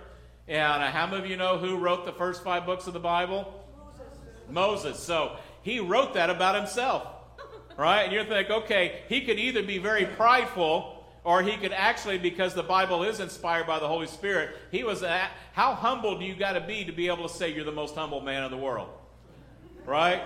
And 0.47 0.83
uh, 0.83 0.91
how 0.91 1.05
many 1.05 1.23
of 1.23 1.29
you 1.29 1.37
know 1.37 1.57
who 1.57 1.77
wrote 1.77 2.05
the 2.05 2.11
first 2.11 2.43
five 2.43 2.65
books 2.65 2.87
of 2.87 2.93
the 2.93 2.99
Bible? 2.99 3.65
Moses. 4.49 4.99
So 4.99 5.37
he 5.61 5.79
wrote 5.79 6.13
that 6.15 6.29
about 6.29 6.55
himself, 6.55 7.07
right? 7.77 8.03
And 8.03 8.11
you're 8.11 8.25
thinking, 8.25 8.53
okay, 8.53 9.03
he 9.07 9.21
could 9.21 9.39
either 9.39 9.63
be 9.63 9.77
very 9.77 10.05
prideful 10.05 11.00
or 11.23 11.43
he 11.43 11.55
could 11.57 11.71
actually, 11.71 12.17
because 12.17 12.53
the 12.53 12.63
Bible 12.63 13.03
is 13.03 13.19
inspired 13.19 13.67
by 13.67 13.79
the 13.79 13.87
Holy 13.87 14.07
Spirit, 14.07 14.55
he 14.71 14.83
was, 14.83 15.03
at, 15.03 15.31
how 15.53 15.75
humble 15.75 16.17
do 16.17 16.25
you 16.25 16.35
got 16.35 16.53
to 16.53 16.61
be 16.61 16.83
to 16.85 16.91
be 16.91 17.07
able 17.07 17.27
to 17.27 17.33
say 17.33 17.53
you're 17.53 17.63
the 17.63 17.71
most 17.71 17.95
humble 17.95 18.21
man 18.21 18.43
in 18.43 18.51
the 18.51 18.57
world? 18.57 18.89
Right? 19.85 20.23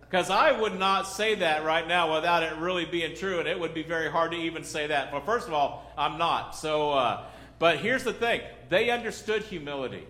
Because 0.00 0.30
I 0.30 0.52
would 0.52 0.78
not 0.78 1.06
say 1.06 1.36
that 1.36 1.64
right 1.64 1.86
now 1.86 2.14
without 2.14 2.42
it 2.42 2.54
really 2.56 2.84
being 2.84 3.16
true, 3.16 3.38
and 3.38 3.48
it 3.48 3.58
would 3.58 3.72
be 3.72 3.82
very 3.82 4.10
hard 4.10 4.32
to 4.32 4.36
even 4.36 4.64
say 4.64 4.88
that. 4.88 5.10
But 5.10 5.24
first 5.24 5.46
of 5.46 5.54
all, 5.54 5.90
I'm 5.96 6.18
not. 6.18 6.56
So, 6.56 6.92
uh, 6.92 7.24
but 7.58 7.78
here's 7.78 8.04
the 8.04 8.12
thing 8.12 8.42
they 8.68 8.90
understood 8.90 9.42
humility. 9.42 10.06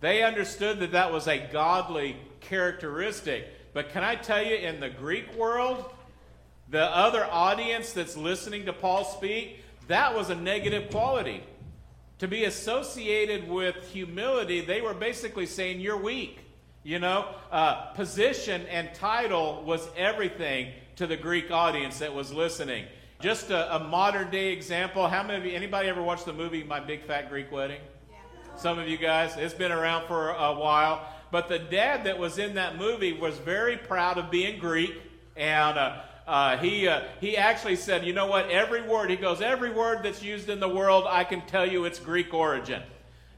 They 0.00 0.22
understood 0.22 0.80
that 0.80 0.92
that 0.92 1.12
was 1.12 1.28
a 1.28 1.38
godly 1.52 2.16
characteristic. 2.40 3.46
But 3.74 3.90
can 3.90 4.02
I 4.02 4.14
tell 4.14 4.42
you, 4.42 4.56
in 4.56 4.80
the 4.80 4.90
Greek 4.90 5.34
world, 5.36 5.92
the 6.72 6.84
other 6.84 7.28
audience 7.30 7.92
that's 7.92 8.16
listening 8.16 8.64
to 8.64 8.72
Paul 8.72 9.04
speak, 9.04 9.62
that 9.88 10.16
was 10.16 10.30
a 10.30 10.34
negative 10.34 10.90
quality. 10.90 11.44
To 12.20 12.26
be 12.26 12.44
associated 12.44 13.48
with 13.48 13.90
humility, 13.92 14.62
they 14.62 14.80
were 14.80 14.94
basically 14.94 15.44
saying, 15.46 15.80
You're 15.80 15.98
weak. 15.98 16.38
You 16.82 16.98
know, 16.98 17.26
uh, 17.52 17.92
position 17.92 18.66
and 18.66 18.92
title 18.94 19.62
was 19.64 19.86
everything 19.96 20.72
to 20.96 21.06
the 21.06 21.16
Greek 21.16 21.50
audience 21.50 21.98
that 21.98 22.12
was 22.12 22.32
listening. 22.32 22.86
Just 23.20 23.50
a, 23.50 23.76
a 23.76 23.78
modern 23.78 24.30
day 24.30 24.52
example. 24.52 25.06
How 25.06 25.22
many 25.22 25.38
of 25.38 25.44
you, 25.44 25.52
anybody 25.52 25.88
ever 25.88 26.02
watched 26.02 26.24
the 26.24 26.32
movie 26.32 26.64
My 26.64 26.80
Big 26.80 27.04
Fat 27.04 27.28
Greek 27.28 27.52
Wedding? 27.52 27.80
Some 28.56 28.78
of 28.78 28.88
you 28.88 28.96
guys. 28.96 29.36
It's 29.36 29.54
been 29.54 29.72
around 29.72 30.06
for 30.06 30.30
a 30.30 30.54
while. 30.54 31.06
But 31.30 31.48
the 31.48 31.58
dad 31.58 32.04
that 32.04 32.18
was 32.18 32.38
in 32.38 32.54
that 32.54 32.78
movie 32.78 33.12
was 33.12 33.36
very 33.38 33.76
proud 33.76 34.18
of 34.18 34.30
being 34.30 34.58
Greek. 34.58 35.00
And 35.36 35.78
uh, 35.78 36.00
uh, 36.26 36.56
he, 36.58 36.88
uh, 36.88 37.02
he 37.20 37.36
actually 37.36 37.76
said, 37.76 38.04
you 38.04 38.12
know 38.12 38.26
what? 38.26 38.48
Every 38.50 38.82
word, 38.82 39.10
he 39.10 39.16
goes, 39.16 39.40
every 39.40 39.70
word 39.70 40.02
that's 40.02 40.22
used 40.22 40.48
in 40.48 40.60
the 40.60 40.68
world, 40.68 41.04
I 41.08 41.24
can 41.24 41.40
tell 41.46 41.66
you 41.66 41.84
it's 41.84 41.98
Greek 41.98 42.32
origin. 42.32 42.82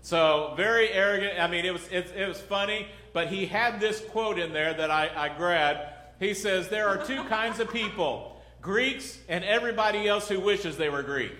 So 0.03 0.53
very 0.57 0.91
arrogant. 0.91 1.41
I 1.41 1.47
mean, 1.47 1.65
it 1.65 1.73
was, 1.73 1.87
it, 1.91 2.13
it 2.15 2.29
was 2.29 2.41
funny. 2.41 2.87
But 3.15 3.29
he 3.29 3.47
had 3.47 3.81
this 3.81 4.01
quote 4.11 4.39
in 4.39 4.53
there 4.53 4.75
that 4.75 4.91
I, 4.91 5.11
I 5.17 5.29
grabbed. 5.31 5.81
He 6.21 6.35
says, 6.35 6.69
There 6.69 6.89
are 6.89 7.03
two 7.03 7.23
kinds 7.25 7.61
of 7.61 7.73
people 7.73 8.43
Greeks 8.61 9.19
and 9.29 9.45
everybody 9.45 10.09
else 10.09 10.29
who 10.29 10.41
wishes 10.41 10.77
they 10.77 10.89
were 10.89 11.03
Greek. 11.03 11.33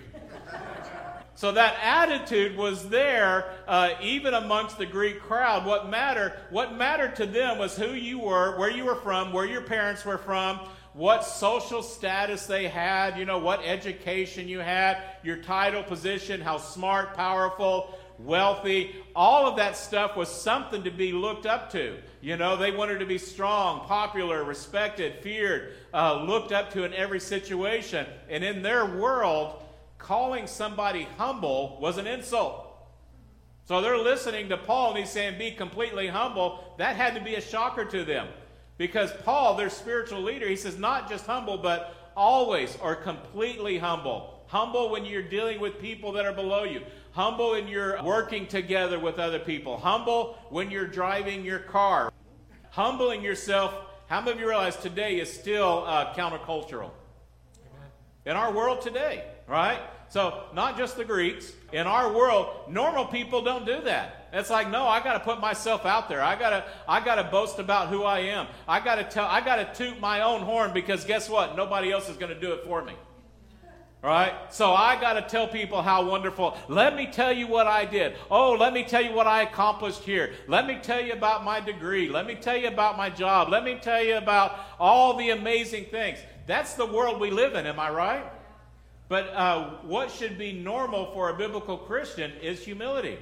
So 1.37 1.51
that 1.51 1.75
attitude 1.81 2.55
was 2.55 2.87
there 2.87 3.51
uh, 3.67 3.89
even 4.01 4.33
amongst 4.33 4.77
the 4.77 4.85
Greek 4.85 5.19
crowd. 5.19 5.65
What 5.65 5.89
mattered, 5.89 6.31
what 6.49 6.77
mattered 6.77 7.17
to 7.17 7.25
them 7.25 7.57
was 7.57 7.75
who 7.75 7.89
you 7.89 8.19
were, 8.19 8.57
where 8.57 8.71
you 8.71 8.85
were 8.85 8.95
from, 8.95 9.33
where 9.33 9.45
your 9.45 9.61
parents 9.61 10.05
were 10.05 10.17
from, 10.17 10.61
what 10.95 11.25
social 11.25 11.83
status 11.83 12.45
they 12.45 12.69
had, 12.69 13.17
you 13.17 13.25
know, 13.25 13.37
what 13.37 13.61
education 13.65 14.47
you 14.47 14.59
had, 14.59 14.97
your 15.23 15.35
title, 15.35 15.83
position, 15.83 16.39
how 16.39 16.57
smart, 16.57 17.13
powerful, 17.13 17.99
wealthy. 18.17 18.95
All 19.13 19.45
of 19.45 19.57
that 19.57 19.75
stuff 19.75 20.15
was 20.15 20.29
something 20.29 20.83
to 20.83 20.91
be 20.91 21.11
looked 21.11 21.45
up 21.45 21.69
to. 21.73 21.97
You 22.21 22.37
know, 22.37 22.55
they 22.55 22.71
wanted 22.71 22.99
to 22.99 23.05
be 23.05 23.17
strong, 23.17 23.85
popular, 23.87 24.45
respected, 24.45 25.21
feared, 25.21 25.73
uh, 25.93 26.23
looked 26.23 26.53
up 26.53 26.71
to 26.71 26.85
in 26.85 26.93
every 26.93 27.19
situation. 27.19 28.07
And 28.29 28.41
in 28.41 28.63
their 28.63 28.85
world, 28.85 29.61
calling 29.97 30.47
somebody 30.47 31.09
humble 31.17 31.77
was 31.81 31.97
an 31.97 32.07
insult. 32.07 32.61
So 33.65 33.81
they're 33.81 33.97
listening 33.97 34.47
to 34.47 34.57
Paul 34.57 34.91
and 34.91 34.99
he's 34.99 35.09
saying, 35.09 35.37
be 35.37 35.51
completely 35.51 36.07
humble. 36.07 36.73
That 36.77 36.95
had 36.95 37.15
to 37.15 37.21
be 37.21 37.35
a 37.35 37.41
shocker 37.41 37.83
to 37.83 38.05
them. 38.05 38.27
Because 38.77 39.11
Paul, 39.23 39.55
their 39.55 39.69
spiritual 39.69 40.21
leader, 40.21 40.47
he 40.47 40.55
says, 40.55 40.77
not 40.77 41.09
just 41.09 41.25
humble, 41.25 41.57
but 41.57 42.11
always 42.15 42.77
or 42.81 42.95
completely 42.95 43.77
humble. 43.77 44.43
Humble 44.47 44.89
when 44.89 45.05
you're 45.05 45.23
dealing 45.23 45.59
with 45.59 45.79
people 45.79 46.11
that 46.13 46.25
are 46.25 46.33
below 46.33 46.63
you. 46.63 46.81
Humble 47.11 47.51
when 47.51 47.67
you're 47.67 48.01
working 48.03 48.45
together 48.47 48.99
with 48.99 49.17
other 49.19 49.39
people. 49.39 49.77
Humble 49.77 50.37
when 50.49 50.69
you're 50.69 50.87
driving 50.87 51.43
your 51.43 51.59
car. 51.59 52.11
Humbling 52.71 53.21
yourself, 53.21 53.73
how 54.07 54.19
many 54.19 54.33
of 54.33 54.39
you 54.39 54.47
realize 54.47 54.75
today 54.75 55.19
is 55.19 55.31
still 55.31 55.83
uh, 55.87 56.13
countercultural? 56.13 56.91
In 58.25 58.35
our 58.35 58.51
world 58.51 58.81
today, 58.81 59.23
right? 59.47 59.79
So, 60.09 60.43
not 60.53 60.77
just 60.77 60.97
the 60.97 61.05
Greeks. 61.05 61.53
In 61.71 61.87
our 61.87 62.11
world, 62.11 62.69
normal 62.69 63.05
people 63.05 63.41
don't 63.41 63.65
do 63.65 63.81
that. 63.81 64.14
It's 64.33 64.49
like, 64.49 64.69
no, 64.69 64.85
I 64.87 65.01
got 65.01 65.13
to 65.13 65.19
put 65.19 65.39
myself 65.39 65.85
out 65.85 66.09
there. 66.09 66.21
I 66.21 66.37
got 66.37 66.49
to 66.49 66.65
I 66.87 67.03
got 67.03 67.15
to 67.15 67.23
boast 67.23 67.59
about 67.59 67.89
who 67.89 68.03
I 68.03 68.19
am. 68.19 68.47
I 68.67 68.79
got 68.79 68.95
to 68.95 69.03
tell 69.03 69.25
I 69.25 69.41
got 69.41 69.55
to 69.55 69.85
toot 69.85 69.99
my 69.99 70.21
own 70.21 70.41
horn 70.41 70.73
because 70.73 71.05
guess 71.05 71.29
what? 71.29 71.55
Nobody 71.55 71.91
else 71.91 72.09
is 72.09 72.17
going 72.17 72.33
to 72.33 72.39
do 72.39 72.51
it 72.53 72.63
for 72.65 72.83
me. 72.83 72.93
Right? 74.01 74.33
So 74.53 74.71
I 74.71 75.01
got 75.01 75.13
to 75.13 75.23
tell 75.23 75.47
people 75.47 75.81
how 75.81 76.07
wonderful. 76.07 76.55
Let 76.67 76.95
me 76.95 77.07
tell 77.07 77.33
you 77.33 77.47
what 77.47 77.65
I 77.65 77.85
did. 77.85 78.15
Oh, 78.29 78.51
let 78.51 78.71
me 78.71 78.83
tell 78.83 79.01
you 79.01 79.13
what 79.13 79.25
I 79.25 79.41
accomplished 79.41 80.03
here. 80.03 80.33
Let 80.47 80.67
me 80.67 80.77
tell 80.79 81.01
you 81.01 81.13
about 81.13 81.43
my 81.43 81.59
degree. 81.59 82.07
Let 82.07 82.27
me 82.27 82.35
tell 82.35 82.55
you 82.55 82.67
about 82.67 82.97
my 82.97 83.09
job. 83.09 83.49
Let 83.49 83.63
me 83.63 83.79
tell 83.81 84.03
you 84.03 84.17
about 84.17 84.59
all 84.79 85.17
the 85.17 85.31
amazing 85.31 85.85
things. 85.85 86.19
That's 86.45 86.75
the 86.75 86.85
world 86.85 87.19
we 87.19 87.31
live 87.31 87.55
in, 87.55 87.65
am 87.65 87.79
I 87.79 87.89
right? 87.89 88.25
But 89.07 89.27
uh, 89.29 89.69
what 89.83 90.11
should 90.11 90.37
be 90.37 90.53
normal 90.53 91.11
for 91.11 91.29
a 91.29 91.33
biblical 91.33 91.77
Christian 91.77 92.31
is 92.41 92.63
humility. 92.63 93.17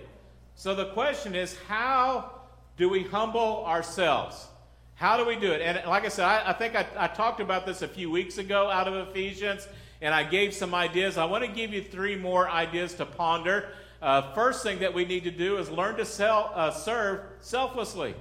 So 0.55 0.75
the 0.75 0.85
question 0.87 1.35
is, 1.35 1.57
how 1.67 2.41
do 2.77 2.89
we 2.89 3.03
humble 3.03 3.65
ourselves? 3.65 4.47
How 4.95 5.17
do 5.17 5.25
we 5.25 5.35
do 5.35 5.51
it? 5.51 5.61
And 5.61 5.81
like 5.87 6.05
I 6.05 6.09
said, 6.09 6.25
I, 6.25 6.49
I 6.49 6.53
think 6.53 6.75
I, 6.75 6.85
I, 6.97 7.07
talked 7.07 7.39
about 7.39 7.65
this 7.65 7.81
a 7.81 7.87
few 7.87 8.09
weeks 8.09 8.37
ago 8.37 8.69
out 8.69 8.87
of 8.87 9.09
Ephesians, 9.09 9.67
and 10.01 10.13
I 10.13 10.23
gave 10.23 10.53
some 10.53 10.73
ideas. 10.73 11.17
I 11.17 11.25
want 11.25 11.43
to 11.43 11.51
give 11.51 11.73
you 11.73 11.83
three 11.83 12.15
more 12.15 12.49
ideas 12.49 12.93
to 12.95 13.05
ponder. 13.05 13.69
Uh, 14.01 14.33
first 14.33 14.63
thing 14.63 14.79
that 14.79 14.93
we 14.93 15.05
need 15.05 15.23
to 15.23 15.31
do 15.31 15.57
is 15.57 15.69
learn 15.69 15.97
to 15.97 16.05
sell, 16.05 16.51
uh, 16.53 16.71
serve 16.71 17.21
selflessly, 17.39 18.15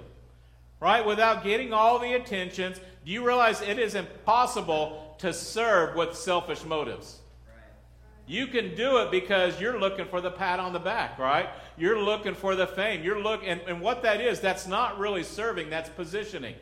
right? 0.80 1.04
Without 1.04 1.44
getting 1.44 1.72
all 1.72 1.98
the 1.98 2.14
attentions. 2.14 2.80
Do 3.04 3.10
you 3.10 3.26
realize 3.26 3.60
it 3.62 3.78
is 3.78 3.94
impossible 3.94 5.16
to 5.18 5.32
serve 5.32 5.96
with 5.96 6.16
selfish 6.16 6.64
motives? 6.64 7.21
You 8.26 8.46
can 8.46 8.74
do 8.74 8.98
it 8.98 9.10
because 9.10 9.60
you're 9.60 9.78
looking 9.78 10.06
for 10.06 10.20
the 10.20 10.30
pat 10.30 10.60
on 10.60 10.72
the 10.72 10.78
back, 10.78 11.18
right? 11.18 11.48
You're 11.76 12.00
looking 12.00 12.34
for 12.34 12.54
the 12.54 12.66
fame. 12.66 13.02
You're 13.02 13.20
looking, 13.20 13.48
and, 13.48 13.60
and 13.62 13.80
what 13.80 14.02
that 14.02 14.20
is, 14.20 14.40
that's 14.40 14.66
not 14.66 14.98
really 14.98 15.24
serving, 15.24 15.70
that's 15.70 15.90
positioning. 15.90 16.54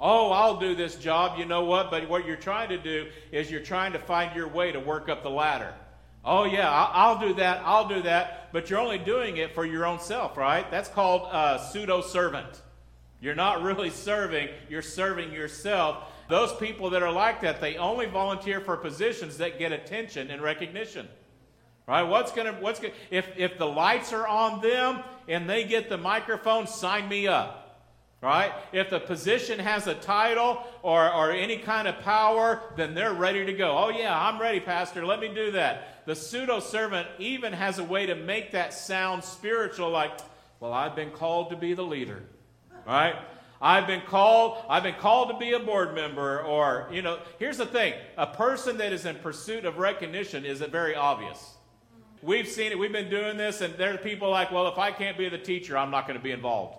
Oh, 0.00 0.30
I'll 0.30 0.58
do 0.60 0.76
this 0.76 0.94
job, 0.94 1.38
you 1.38 1.44
know 1.44 1.64
what? 1.64 1.90
But 1.90 2.08
what 2.08 2.24
you're 2.24 2.36
trying 2.36 2.68
to 2.68 2.78
do 2.78 3.08
is 3.32 3.50
you're 3.50 3.60
trying 3.60 3.92
to 3.94 3.98
find 3.98 4.34
your 4.36 4.46
way 4.46 4.70
to 4.70 4.78
work 4.78 5.08
up 5.08 5.24
the 5.24 5.30
ladder. 5.30 5.74
Oh, 6.24 6.44
yeah, 6.44 6.70
I'll, 6.70 6.90
I'll 6.92 7.20
do 7.20 7.34
that, 7.34 7.62
I'll 7.64 7.88
do 7.88 8.02
that. 8.02 8.52
But 8.52 8.70
you're 8.70 8.78
only 8.78 8.98
doing 8.98 9.38
it 9.38 9.54
for 9.54 9.66
your 9.66 9.84
own 9.84 9.98
self, 9.98 10.36
right? 10.36 10.70
That's 10.70 10.88
called 10.88 11.28
uh, 11.32 11.58
pseudo 11.58 12.00
servant. 12.00 12.62
You're 13.20 13.34
not 13.34 13.62
really 13.62 13.90
serving, 14.08 14.48
you're 14.68 14.82
serving 14.82 15.32
yourself. 15.32 16.04
Those 16.28 16.54
people 16.54 16.90
that 16.90 17.02
are 17.02 17.12
like 17.12 17.40
that, 17.40 17.60
they 17.60 17.76
only 17.76 18.06
volunteer 18.06 18.60
for 18.60 18.76
positions 18.76 19.38
that 19.38 19.58
get 19.58 19.72
attention 19.72 20.30
and 20.30 20.42
recognition. 20.42 21.08
Right? 21.86 22.02
What's 22.02 22.32
gonna 22.32 22.52
what's 22.60 22.80
gonna 22.80 22.92
if 23.10 23.26
if 23.38 23.56
the 23.56 23.66
lights 23.66 24.12
are 24.12 24.26
on 24.26 24.60
them 24.60 25.02
and 25.26 25.48
they 25.48 25.64
get 25.64 25.88
the 25.88 25.96
microphone, 25.96 26.66
sign 26.66 27.08
me 27.08 27.26
up. 27.26 27.64
Right? 28.20 28.52
If 28.72 28.90
the 28.90 28.98
position 28.98 29.60
has 29.60 29.86
a 29.86 29.94
title 29.94 30.64
or, 30.82 31.12
or 31.12 31.30
any 31.30 31.58
kind 31.58 31.86
of 31.86 32.00
power, 32.00 32.60
then 32.76 32.92
they're 32.94 33.12
ready 33.12 33.46
to 33.46 33.52
go. 33.52 33.78
Oh, 33.78 33.90
yeah, 33.90 34.12
I'm 34.12 34.40
ready, 34.40 34.58
Pastor. 34.58 35.06
Let 35.06 35.20
me 35.20 35.32
do 35.32 35.52
that. 35.52 36.04
The 36.04 36.16
pseudo 36.16 36.58
servant 36.58 37.06
even 37.20 37.52
has 37.52 37.78
a 37.78 37.84
way 37.84 38.06
to 38.06 38.16
make 38.16 38.50
that 38.52 38.74
sound 38.74 39.22
spiritual, 39.22 39.90
like, 39.90 40.18
well, 40.58 40.72
I've 40.72 40.96
been 40.96 41.12
called 41.12 41.50
to 41.50 41.56
be 41.56 41.74
the 41.74 41.84
leader. 41.84 42.24
Right? 42.84 43.14
I've 43.60 43.86
been 43.86 44.02
called, 44.02 44.64
I've 44.68 44.84
been 44.84 44.94
called 44.94 45.30
to 45.30 45.36
be 45.36 45.52
a 45.52 45.58
board 45.58 45.94
member, 45.94 46.42
or, 46.42 46.88
you 46.92 47.02
know, 47.02 47.18
here's 47.38 47.58
the 47.58 47.66
thing 47.66 47.94
a 48.16 48.26
person 48.26 48.78
that 48.78 48.92
is 48.92 49.04
in 49.04 49.16
pursuit 49.16 49.64
of 49.64 49.78
recognition 49.78 50.44
is 50.44 50.60
it 50.60 50.70
very 50.70 50.94
obvious. 50.94 51.54
We've 52.22 52.48
seen 52.48 52.72
it, 52.72 52.78
we've 52.78 52.92
been 52.92 53.10
doing 53.10 53.36
this, 53.36 53.60
and 53.60 53.74
there 53.74 53.94
are 53.94 53.98
people 53.98 54.30
like, 54.30 54.50
well, 54.50 54.68
if 54.68 54.78
I 54.78 54.90
can't 54.90 55.16
be 55.16 55.28
the 55.28 55.38
teacher, 55.38 55.76
I'm 55.76 55.90
not 55.90 56.06
going 56.06 56.18
to 56.18 56.22
be 56.22 56.32
involved. 56.32 56.78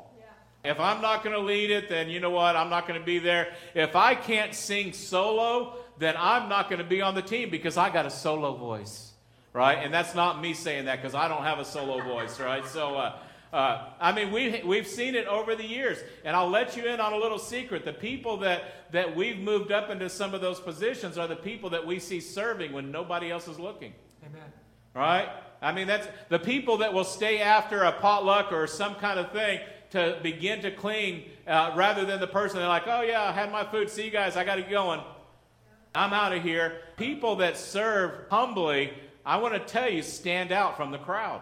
If 0.63 0.77
I'm 0.79 1.01
not 1.01 1.23
going 1.23 1.35
to 1.35 1.41
lead 1.41 1.71
it, 1.71 1.87
then 1.87 2.09
you 2.09 2.19
know 2.19 2.31
what? 2.31 2.57
I'm 2.57 2.69
not 2.69 2.85
going 2.85 2.99
to 2.99 3.05
be 3.05 3.19
there. 3.19 3.53
If 3.73 3.95
I 3.95 4.13
can't 4.13 4.53
sing 4.53 4.91
solo, 4.91 5.77
then 5.97 6.15
I'm 6.17 6.49
not 6.49 6.69
going 6.69 6.79
to 6.79 6.87
be 6.87 7.01
on 7.01 7.15
the 7.15 7.21
team 7.21 7.49
because 7.49 7.77
I 7.77 7.89
got 7.89 8.05
a 8.05 8.09
solo 8.09 8.55
voice, 8.55 9.13
right? 9.53 9.75
And 9.75 9.93
that's 9.93 10.15
not 10.15 10.41
me 10.41 10.53
saying 10.53 10.85
that 10.85 10.97
because 10.97 11.15
I 11.15 11.29
don't 11.29 11.43
have 11.43 11.59
a 11.59 11.65
solo 11.65 12.01
voice, 12.03 12.41
right? 12.41 12.65
So, 12.65 12.97
uh, 12.97 13.19
uh, 13.51 13.87
I 13.99 14.11
mean, 14.11 14.31
we, 14.31 14.61
we've 14.63 14.87
seen 14.87 15.15
it 15.15 15.25
over 15.25 15.55
the 15.55 15.65
years. 15.65 15.97
And 16.23 16.35
I'll 16.35 16.49
let 16.49 16.77
you 16.77 16.85
in 16.85 16.99
on 16.99 17.13
a 17.13 17.17
little 17.17 17.39
secret. 17.39 17.83
The 17.83 17.93
people 17.93 18.37
that, 18.37 18.91
that 18.91 19.15
we've 19.15 19.39
moved 19.39 19.71
up 19.71 19.89
into 19.89 20.09
some 20.09 20.33
of 20.33 20.41
those 20.41 20.59
positions 20.59 21.17
are 21.17 21.27
the 21.27 21.35
people 21.35 21.71
that 21.71 21.85
we 21.85 21.99
see 21.99 22.19
serving 22.19 22.71
when 22.73 22.91
nobody 22.91 23.31
else 23.31 23.47
is 23.47 23.57
looking. 23.57 23.93
Amen. 24.23 24.51
Right? 24.93 25.29
I 25.61 25.71
mean, 25.71 25.87
that's 25.87 26.07
the 26.29 26.39
people 26.39 26.77
that 26.77 26.93
will 26.93 27.03
stay 27.03 27.41
after 27.41 27.83
a 27.83 27.91
potluck 27.91 28.51
or 28.51 28.67
some 28.67 28.95
kind 28.95 29.19
of 29.19 29.31
thing 29.31 29.59
to 29.91 30.19
begin 30.21 30.61
to 30.61 30.71
clean 30.71 31.25
uh, 31.47 31.73
rather 31.75 32.05
than 32.05 32.19
the 32.19 32.27
person 32.27 32.59
that's 32.59 32.69
like, 32.69 32.87
oh, 32.87 33.01
yeah, 33.01 33.23
I 33.23 33.31
had 33.31 33.51
my 33.51 33.63
food. 33.65 33.89
See 33.89 34.05
you 34.05 34.11
guys. 34.11 34.37
I 34.37 34.43
got 34.43 34.55
to 34.55 34.61
get 34.61 34.71
going. 34.71 35.01
I'm 35.95 36.13
out 36.13 36.33
of 36.33 36.43
here. 36.43 36.81
People 36.97 37.37
that 37.37 37.57
serve 37.57 38.27
humbly, 38.29 38.93
I 39.25 39.37
want 39.37 39.55
to 39.55 39.59
tell 39.59 39.89
you, 39.89 40.03
stand 40.03 40.51
out 40.51 40.77
from 40.77 40.91
the 40.91 40.99
crowd. 40.99 41.41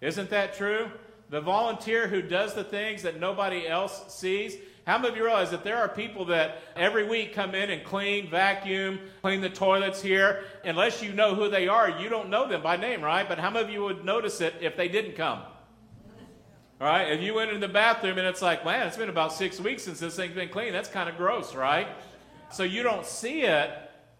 Isn't 0.00 0.30
that 0.30 0.54
true? 0.54 0.90
The 1.32 1.40
volunteer 1.40 2.08
who 2.08 2.20
does 2.20 2.52
the 2.52 2.62
things 2.62 3.04
that 3.04 3.18
nobody 3.18 3.66
else 3.66 4.14
sees. 4.14 4.54
How 4.86 4.98
many 4.98 5.08
of 5.08 5.16
you 5.16 5.24
realize 5.24 5.50
that 5.52 5.64
there 5.64 5.78
are 5.78 5.88
people 5.88 6.26
that 6.26 6.58
every 6.76 7.08
week 7.08 7.32
come 7.32 7.54
in 7.54 7.70
and 7.70 7.82
clean, 7.82 8.28
vacuum, 8.28 9.00
clean 9.22 9.40
the 9.40 9.48
toilets 9.48 10.02
here? 10.02 10.44
Unless 10.62 11.02
you 11.02 11.14
know 11.14 11.34
who 11.34 11.48
they 11.48 11.68
are, 11.68 11.88
you 11.88 12.10
don't 12.10 12.28
know 12.28 12.46
them 12.46 12.62
by 12.62 12.76
name, 12.76 13.00
right? 13.00 13.26
But 13.26 13.38
how 13.38 13.48
many 13.48 13.64
of 13.64 13.70
you 13.70 13.82
would 13.82 14.04
notice 14.04 14.42
it 14.42 14.56
if 14.60 14.76
they 14.76 14.88
didn't 14.88 15.16
come? 15.16 15.38
All 16.78 16.86
right? 16.86 17.10
If 17.10 17.22
you 17.22 17.32
went 17.32 17.50
in 17.50 17.60
the 17.60 17.68
bathroom 17.68 18.18
and 18.18 18.26
it's 18.26 18.42
like, 18.42 18.62
man, 18.66 18.86
it's 18.86 18.98
been 18.98 19.08
about 19.08 19.32
six 19.32 19.58
weeks 19.58 19.84
since 19.84 20.00
this 20.00 20.14
thing's 20.14 20.34
been 20.34 20.50
clean, 20.50 20.74
that's 20.74 20.90
kind 20.90 21.08
of 21.08 21.16
gross, 21.16 21.54
right? 21.54 21.88
So 22.50 22.62
you 22.62 22.82
don't 22.82 23.06
see 23.06 23.44
it, 23.44 23.70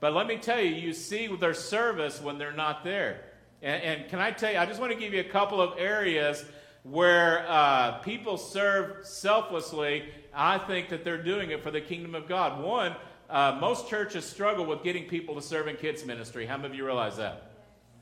but 0.00 0.14
let 0.14 0.26
me 0.26 0.38
tell 0.38 0.62
you, 0.62 0.70
you 0.70 0.94
see 0.94 1.26
their 1.26 1.52
service 1.52 2.22
when 2.22 2.38
they're 2.38 2.54
not 2.54 2.84
there. 2.84 3.20
And, 3.60 3.82
and 3.82 4.08
can 4.08 4.18
I 4.18 4.30
tell 4.30 4.50
you, 4.50 4.58
I 4.58 4.64
just 4.64 4.80
want 4.80 4.92
to 4.92 4.98
give 4.98 5.12
you 5.12 5.20
a 5.20 5.24
couple 5.24 5.60
of 5.60 5.78
areas 5.78 6.42
where 6.82 7.46
uh, 7.48 7.98
people 7.98 8.36
serve 8.36 9.06
selflessly. 9.06 10.04
I 10.34 10.58
think 10.58 10.88
that 10.88 11.04
they're 11.04 11.22
doing 11.22 11.50
it 11.50 11.62
for 11.62 11.70
the 11.70 11.80
kingdom 11.80 12.14
of 12.14 12.28
God. 12.28 12.62
One, 12.62 12.96
uh, 13.30 13.58
most 13.60 13.88
churches 13.88 14.24
struggle 14.24 14.66
with 14.66 14.82
getting 14.82 15.04
people 15.04 15.34
to 15.36 15.42
serve 15.42 15.68
in 15.68 15.76
kids' 15.76 16.04
ministry. 16.04 16.44
How 16.46 16.56
many 16.56 16.68
of 16.68 16.74
you 16.74 16.84
realize 16.84 17.16
that? 17.16 17.50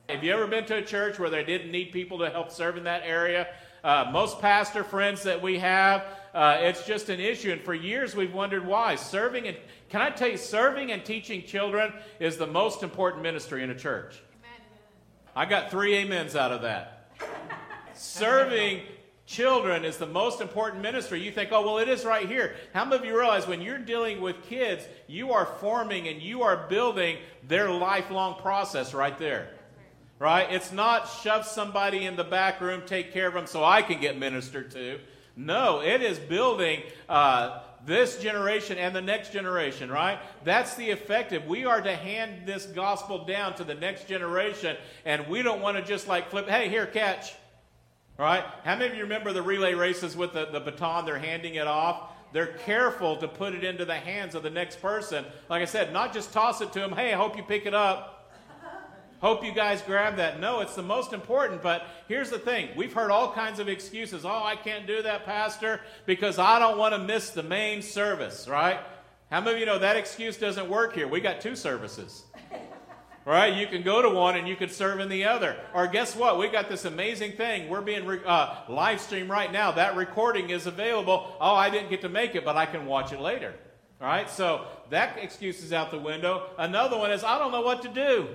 Have 0.09 0.25
you 0.25 0.33
ever 0.33 0.47
been 0.47 0.65
to 0.65 0.77
a 0.77 0.83
church 0.83 1.19
where 1.19 1.31
they 1.31 1.45
didn't 1.45 1.71
need 1.71 1.93
people 1.93 2.19
to 2.19 2.31
help 2.31 2.51
serve 2.51 2.77
in 2.77 2.85
that 2.85 3.03
area? 3.05 3.49
Uh, 3.85 4.11
most 4.13 4.41
pastor 4.41 4.83
friends 4.83 5.23
that 5.23 5.41
we 5.41 5.59
have, 5.59 6.05
uh, 6.35 6.59
it's 6.61 6.85
just 6.85 7.09
an 7.11 7.21
issue. 7.21 7.53
And 7.53 7.61
for 7.61 7.75
years 7.75 8.17
we've 8.17 8.35
wondered 8.35 8.67
why. 8.67 8.97
Serving 8.97 9.47
and, 9.47 9.57
can 9.89 10.01
I 10.01 10.11
tell 10.11 10.29
you, 10.29 10.37
serving 10.37 10.91
and 10.91 11.05
teaching 11.05 11.45
children 11.45 11.93
is 12.19 12.37
the 12.37 12.47
most 12.47 12.83
important 12.83 13.23
ministry 13.23 13.63
in 13.63 13.71
a 13.71 13.75
church. 13.75 14.21
I 15.37 15.45
got 15.45 15.71
three 15.71 16.03
amens 16.03 16.35
out 16.35 16.51
of 16.51 16.63
that. 16.63 17.00
Serving 18.01 18.83
children 19.27 19.85
is 19.85 19.97
the 19.97 20.07
most 20.07 20.41
important 20.41 20.83
ministry. 20.83 21.21
You 21.23 21.31
think, 21.31 21.51
oh, 21.53 21.65
well, 21.65 21.79
it 21.79 21.89
is 21.89 22.05
right 22.05 22.27
here. 22.27 22.57
How 22.73 22.85
many 22.85 22.97
of 22.97 23.05
you 23.05 23.17
realize 23.17 23.47
when 23.47 23.61
you're 23.61 23.79
dealing 23.79 24.21
with 24.21 24.43
kids, 24.45 24.85
you 25.07 25.33
are 25.33 25.45
forming 25.45 26.09
and 26.09 26.21
you 26.21 26.43
are 26.43 26.67
building 26.69 27.19
their 27.47 27.71
lifelong 27.71 28.41
process 28.41 28.95
right 28.95 29.19
there? 29.19 29.51
right? 30.21 30.53
It's 30.53 30.71
not 30.71 31.09
shove 31.23 31.47
somebody 31.47 32.05
in 32.05 32.15
the 32.15 32.25
back 32.25 32.61
room, 32.61 32.83
take 32.87 33.13
care 33.13 33.27
of 33.27 33.35
them 33.35 33.47
so 33.47 33.65
I 33.65 33.83
can 33.83 34.01
get 34.01 34.19
ministered 34.19 34.71
to. 34.73 35.01
No, 35.35 35.81
it 35.81 36.03
is 36.03 36.19
building 36.19 36.83
uh, 37.09 37.63
this 37.87 38.19
generation 38.19 38.77
and 38.77 38.95
the 38.95 39.01
next 39.01 39.33
generation, 39.33 39.91
right? 39.91 40.19
That's 40.45 40.75
the 40.75 40.91
effective. 40.91 41.47
We 41.47 41.65
are 41.65 41.81
to 41.81 41.97
hand 41.97 42.47
this 42.47 42.67
gospel 42.67 43.25
down 43.25 43.55
to 43.55 43.65
the 43.65 43.75
next 43.75 44.09
generation, 44.09 44.77
and 45.07 45.27
we 45.27 45.43
don't 45.43 45.63
want 45.63 45.79
to 45.79 45.83
just 45.83 46.07
like 46.07 46.31
flip, 46.31 46.49
hey, 46.49 46.69
here, 46.69 46.87
catch. 46.87 47.33
Right? 48.21 48.45
How 48.65 48.77
many 48.77 48.91
of 48.91 48.97
you 48.97 49.05
remember 49.05 49.33
the 49.33 49.41
relay 49.41 49.73
races 49.73 50.15
with 50.15 50.35
the, 50.35 50.45
the 50.45 50.61
baton? 50.61 51.07
They're 51.07 51.19
handing 51.19 51.55
it 51.55 51.67
off. 51.67 52.11
They're 52.35 52.53
careful 52.67 53.17
to 53.17 53.27
put 53.27 53.55
it 53.55 53.65
into 53.65 53.87
the 53.87 53.95
hands 53.95 54.35
of 54.35 54.43
the 54.43 54.51
next 54.51 54.83
person. 54.83 55.25
Like 55.49 55.63
I 55.63 55.65
said, 55.65 55.95
not 55.95 56.13
just 56.13 56.31
toss 56.31 56.61
it 56.61 56.71
to 56.75 56.81
them, 56.81 56.93
hey, 56.93 57.15
I 57.15 57.17
hope 57.17 57.35
you 57.35 57.43
pick 57.43 57.65
it 57.65 57.73
up. 57.73 58.31
Hope 59.23 59.43
you 59.43 59.55
guys 59.55 59.81
grab 59.81 60.17
that. 60.17 60.39
No, 60.39 60.61
it's 60.61 60.75
the 60.75 60.83
most 60.83 61.15
important. 61.15 61.63
But 61.63 61.87
here's 62.09 62.29
the 62.29 62.39
thing 62.39 62.69
we've 62.77 62.93
heard 62.93 63.11
all 63.11 63.33
kinds 63.33 63.59
of 63.59 63.71
excuses. 63.71 64.27
Oh, 64.27 64.45
I 64.45 64.55
can't 64.55 64.87
do 64.87 65.01
that, 65.01 65.25
Pastor, 65.25 65.81
because 66.05 66.39
I 66.39 66.59
don't 66.59 66.77
want 66.77 66.93
to 66.93 66.99
miss 66.99 67.31
the 67.31 67.43
main 67.43 67.81
service, 67.81 68.47
right? 68.47 68.81
How 69.31 69.41
many 69.41 69.55
of 69.55 69.61
you 69.61 69.67
know 69.67 69.79
that 69.79 69.97
excuse 69.97 70.37
doesn't 70.37 70.69
work 70.69 70.95
here? 70.95 71.09
We 71.09 71.21
got 71.21 71.41
two 71.41 71.57
services. 71.57 72.25
Right? 73.31 73.57
You 73.57 73.69
can 73.69 73.83
go 73.83 74.03
to 74.03 74.11
one 74.11 74.37
and 74.37 74.49
you 74.49 74.57
can 74.57 74.69
serve 74.69 74.99
in 74.99 75.09
the 75.09 75.27
other. 75.27 75.57
Or 75.73 75.87
guess 75.87 76.17
what? 76.17 76.37
We 76.37 76.49
got 76.49 76.69
this 76.69 76.85
amazing 76.85 77.35
thing. 77.35 77.69
We're 77.69 77.81
being 77.81 78.05
re- 78.05 78.19
uh, 78.27 78.57
live 78.69 79.01
streamed 79.01 79.31
right 79.31 79.53
now. 79.53 79.71
That 79.71 79.95
recording 79.95 80.51
is 80.51 80.67
available. 80.67 81.37
Oh, 81.41 81.55
I 81.55 81.71
didn't 81.71 81.91
get 81.91 82.01
to 82.01 82.09
make 82.09 82.35
it, 82.35 82.45
but 82.45 82.57
I 82.57 82.67
can 82.67 82.87
watch 82.87 83.13
it 83.13 83.21
later. 83.21 83.55
All 84.01 84.09
right? 84.09 84.29
So 84.29 84.67
that 84.89 85.17
excuse 85.17 85.63
is 85.63 85.73
out 85.73 85.93
the 85.93 85.99
window. 86.01 86.49
Another 86.59 86.99
one 86.99 87.13
is 87.13 87.23
I 87.23 87.39
don't 87.39 87.53
know 87.53 87.61
what 87.61 87.83
to 87.83 87.89
do. 87.89 88.27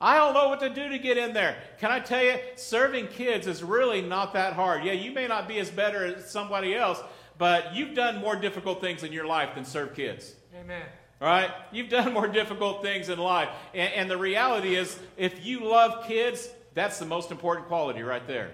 I 0.00 0.16
don't 0.16 0.34
know 0.34 0.48
what 0.48 0.58
to 0.60 0.68
do 0.68 0.88
to 0.88 0.98
get 0.98 1.16
in 1.16 1.32
there. 1.32 1.56
Can 1.78 1.92
I 1.92 2.00
tell 2.00 2.24
you, 2.24 2.38
serving 2.56 3.06
kids 3.06 3.46
is 3.46 3.62
really 3.62 4.02
not 4.02 4.32
that 4.32 4.54
hard. 4.54 4.82
Yeah, 4.82 4.94
you 4.94 5.12
may 5.12 5.28
not 5.28 5.46
be 5.46 5.60
as 5.60 5.70
better 5.70 6.04
as 6.04 6.28
somebody 6.28 6.74
else, 6.74 7.00
but 7.38 7.72
you've 7.72 7.94
done 7.94 8.20
more 8.20 8.34
difficult 8.34 8.80
things 8.80 9.04
in 9.04 9.12
your 9.12 9.26
life 9.26 9.54
than 9.54 9.64
serve 9.64 9.94
kids. 9.94 10.34
Amen. 10.60 10.86
Right? 11.20 11.50
You've 11.72 11.88
done 11.88 12.12
more 12.12 12.28
difficult 12.28 12.82
things 12.82 13.08
in 13.08 13.18
life. 13.18 13.48
And, 13.74 13.92
and 13.92 14.10
the 14.10 14.16
reality 14.16 14.76
is, 14.76 14.98
if 15.16 15.44
you 15.44 15.64
love 15.64 16.06
kids, 16.06 16.48
that's 16.74 16.98
the 16.98 17.06
most 17.06 17.30
important 17.30 17.66
quality 17.66 18.02
right 18.02 18.26
there. 18.26 18.50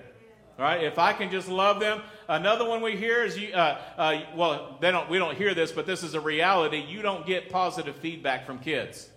Right, 0.56 0.84
if 0.84 1.00
I 1.00 1.12
can 1.14 1.32
just 1.32 1.48
love 1.48 1.80
them. 1.80 2.00
Another 2.28 2.64
one 2.64 2.80
we 2.80 2.96
hear 2.96 3.24
is, 3.24 3.36
you, 3.36 3.52
uh, 3.52 3.76
uh, 3.98 4.20
well, 4.36 4.78
they 4.80 4.92
don't, 4.92 5.10
we 5.10 5.18
don't 5.18 5.36
hear 5.36 5.52
this, 5.52 5.72
but 5.72 5.84
this 5.84 6.04
is 6.04 6.14
a 6.14 6.20
reality. 6.20 6.78
You 6.78 7.02
don't 7.02 7.26
get 7.26 7.50
positive 7.50 7.96
feedback 7.96 8.46
from 8.46 8.60
kids. 8.60 9.10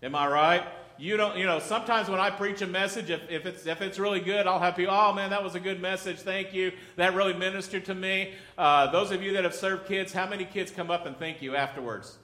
Am 0.00 0.14
I 0.14 0.28
right? 0.28 0.62
you 1.02 1.16
don't, 1.16 1.36
you 1.36 1.46
know, 1.46 1.58
sometimes 1.58 2.08
when 2.08 2.20
I 2.20 2.30
preach 2.30 2.62
a 2.62 2.66
message, 2.66 3.10
if, 3.10 3.28
if, 3.28 3.44
it's, 3.44 3.66
if 3.66 3.82
it's 3.82 3.98
really 3.98 4.20
good, 4.20 4.46
I'll 4.46 4.60
have 4.60 4.76
people, 4.76 4.94
oh 4.94 5.12
man, 5.12 5.30
that 5.30 5.42
was 5.42 5.56
a 5.56 5.60
good 5.60 5.80
message. 5.80 6.20
Thank 6.20 6.54
you. 6.54 6.70
That 6.94 7.14
really 7.14 7.32
ministered 7.34 7.84
to 7.86 7.94
me. 7.94 8.34
Uh, 8.56 8.90
those 8.92 9.10
of 9.10 9.20
you 9.20 9.32
that 9.32 9.42
have 9.42 9.54
served 9.54 9.86
kids, 9.86 10.12
how 10.12 10.28
many 10.28 10.44
kids 10.44 10.70
come 10.70 10.92
up 10.92 11.04
and 11.04 11.16
thank 11.16 11.42
you 11.42 11.56
afterwards? 11.56 12.18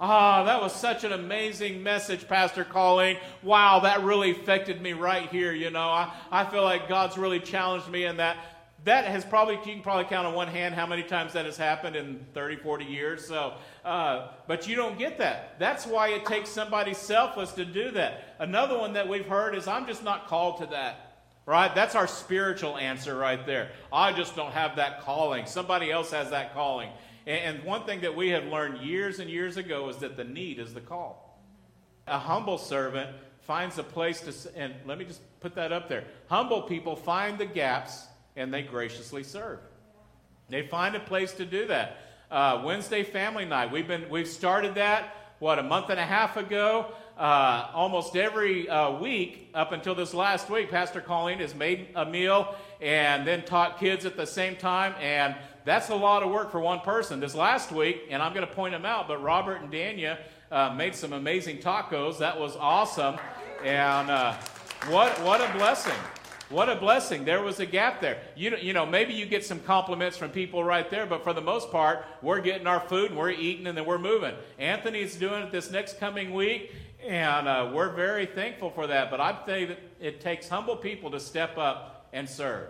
Ah, 0.00 0.44
that 0.44 0.62
was 0.62 0.72
such 0.72 1.02
an 1.02 1.12
amazing 1.12 1.82
message, 1.82 2.28
Pastor 2.28 2.62
Colleen. 2.62 3.16
Wow, 3.42 3.80
that 3.80 4.04
really 4.04 4.30
affected 4.30 4.80
me 4.80 4.92
right 4.92 5.28
here. 5.28 5.52
You 5.52 5.70
know, 5.70 5.88
I, 5.88 6.12
I 6.30 6.44
feel 6.44 6.62
like 6.62 6.88
God's 6.88 7.18
really 7.18 7.40
challenged 7.40 7.88
me 7.88 8.04
in 8.04 8.18
that. 8.18 8.36
That 8.84 9.06
has 9.06 9.24
probably 9.24 9.56
you 9.56 9.60
can 9.62 9.82
probably 9.82 10.04
count 10.04 10.24
on 10.24 10.34
one 10.34 10.46
hand 10.46 10.76
how 10.76 10.86
many 10.86 11.02
times 11.02 11.32
that 11.32 11.46
has 11.46 11.56
happened 11.56 11.96
in 11.96 12.24
30 12.32 12.56
40 12.56 12.84
years 12.84 13.26
so 13.26 13.54
uh, 13.84 14.28
but 14.46 14.68
you 14.68 14.76
don't 14.76 14.96
get 14.96 15.18
that. 15.18 15.58
That's 15.58 15.84
why 15.84 16.10
it 16.10 16.24
takes 16.24 16.48
somebody 16.48 16.94
selfless 16.94 17.50
to 17.52 17.64
do 17.64 17.90
that. 17.90 18.36
Another 18.38 18.78
one 18.78 18.92
that 18.92 19.08
we've 19.08 19.26
heard 19.26 19.56
is 19.56 19.66
i'm 19.66 19.86
just 19.86 20.04
not 20.04 20.28
called 20.28 20.58
to 20.58 20.66
that 20.66 21.08
right? 21.44 21.74
That's 21.74 21.94
our 21.94 22.06
spiritual 22.06 22.76
answer 22.76 23.16
right 23.16 23.44
there. 23.46 23.70
I 23.90 24.12
just 24.12 24.36
don't 24.36 24.52
have 24.52 24.76
that 24.76 25.00
calling. 25.00 25.46
Somebody 25.46 25.90
else 25.90 26.10
has 26.10 26.28
that 26.28 26.52
calling 26.52 26.90
and, 27.28 27.62
one 27.62 27.84
thing 27.84 28.00
that 28.00 28.16
we 28.16 28.30
have 28.30 28.44
learned 28.46 28.78
years 28.78 29.18
and 29.18 29.30
years 29.30 29.56
ago 29.56 29.88
is 29.88 29.96
that 29.98 30.16
the 30.16 30.24
need 30.24 30.58
is 30.58 30.74
the 30.74 30.80
call 30.80 31.40
a 32.06 32.18
humble 32.18 32.58
servant 32.58 33.10
finds 33.42 33.78
a 33.78 33.82
place 33.82 34.20
to 34.20 34.58
and 34.58 34.74
let 34.86 34.98
me 34.98 35.04
just 35.04 35.20
put 35.40 35.54
that 35.54 35.72
up 35.72 35.88
there 35.88 36.04
humble 36.28 36.62
people 36.62 36.96
find 36.96 37.38
the 37.38 37.46
gaps 37.46 38.06
and 38.38 38.54
they 38.54 38.62
graciously 38.62 39.24
serve. 39.24 39.58
They 40.48 40.62
find 40.62 40.94
a 40.94 41.00
place 41.00 41.32
to 41.34 41.44
do 41.44 41.66
that. 41.66 41.98
Uh, 42.30 42.62
Wednesday 42.64 43.02
family 43.02 43.44
night. 43.44 43.72
We've 43.72 43.88
been 43.88 44.08
we've 44.08 44.28
started 44.28 44.76
that 44.76 45.14
what 45.40 45.58
a 45.58 45.62
month 45.62 45.90
and 45.90 46.00
a 46.00 46.06
half 46.06 46.36
ago. 46.36 46.92
Uh, 47.16 47.68
almost 47.74 48.16
every 48.16 48.68
uh, 48.68 48.92
week 48.92 49.50
up 49.52 49.72
until 49.72 49.94
this 49.96 50.14
last 50.14 50.48
week, 50.48 50.70
Pastor 50.70 51.00
Colleen 51.00 51.40
has 51.40 51.54
made 51.54 51.88
a 51.96 52.06
meal 52.06 52.54
and 52.80 53.26
then 53.26 53.44
taught 53.44 53.78
kids 53.78 54.04
at 54.04 54.16
the 54.16 54.26
same 54.26 54.56
time, 54.56 54.94
and 55.00 55.34
That's 55.68 55.90
a 55.90 55.94
lot 55.94 56.22
of 56.22 56.30
work 56.30 56.50
for 56.50 56.60
one 56.60 56.80
person. 56.80 57.20
This 57.20 57.34
last 57.34 57.72
week, 57.72 58.06
and 58.08 58.22
I'm 58.22 58.32
going 58.32 58.46
to 58.46 58.54
point 58.54 58.72
them 58.72 58.86
out, 58.86 59.06
but 59.06 59.22
Robert 59.22 59.60
and 59.60 59.70
Dania 59.70 60.16
uh, 60.50 60.74
made 60.74 60.94
some 60.94 61.12
amazing 61.12 61.58
tacos. 61.58 62.16
That 62.20 62.40
was 62.40 62.56
awesome. 62.56 63.16
And 63.62 64.10
uh, 64.10 64.34
what, 64.88 65.12
what 65.22 65.42
a 65.42 65.52
blessing. 65.52 65.92
What 66.48 66.70
a 66.70 66.76
blessing. 66.76 67.26
There 67.26 67.42
was 67.42 67.60
a 67.60 67.66
gap 67.66 68.00
there. 68.00 68.22
You, 68.34 68.56
you 68.56 68.72
know, 68.72 68.86
maybe 68.86 69.12
you 69.12 69.26
get 69.26 69.44
some 69.44 69.60
compliments 69.60 70.16
from 70.16 70.30
people 70.30 70.64
right 70.64 70.88
there, 70.88 71.04
but 71.04 71.22
for 71.22 71.34
the 71.34 71.42
most 71.42 71.70
part, 71.70 72.06
we're 72.22 72.40
getting 72.40 72.66
our 72.66 72.80
food 72.80 73.10
and 73.10 73.18
we're 73.18 73.32
eating 73.32 73.66
and 73.66 73.76
then 73.76 73.84
we're 73.84 73.98
moving. 73.98 74.34
Anthony's 74.58 75.16
doing 75.16 75.42
it 75.42 75.52
this 75.52 75.70
next 75.70 76.00
coming 76.00 76.32
week, 76.32 76.72
and 77.06 77.46
uh, 77.46 77.70
we're 77.74 77.90
very 77.90 78.24
thankful 78.24 78.70
for 78.70 78.86
that. 78.86 79.10
But 79.10 79.20
I 79.20 79.32
think 79.44 79.68
that 79.68 79.78
it 80.00 80.22
takes 80.22 80.48
humble 80.48 80.76
people 80.76 81.10
to 81.10 81.20
step 81.20 81.58
up 81.58 81.97
and 82.12 82.28
serve. 82.28 82.68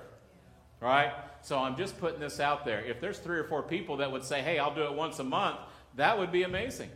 Right? 0.81 1.13
So 1.43 1.59
I'm 1.59 1.77
just 1.77 1.99
putting 1.99 2.21
this 2.21 2.41
out 2.41 2.65
there. 2.65 2.85
If 2.85 3.01
there's 3.01 3.19
three 3.19 3.39
or 3.39 3.45
four 3.45 3.63
people 3.63 3.97
that 3.99 4.11
would 4.11 4.25
say, 4.25 4.43
hey, 4.43 4.59
I'll 4.59 4.75
do 4.75 4.85
it 4.85 4.95
once 4.95 5.19
a 5.19 5.25
month, 5.25 5.59
that 5.97 6.19
would 6.19 6.31
be 6.31 6.43
amazing. 6.43 6.91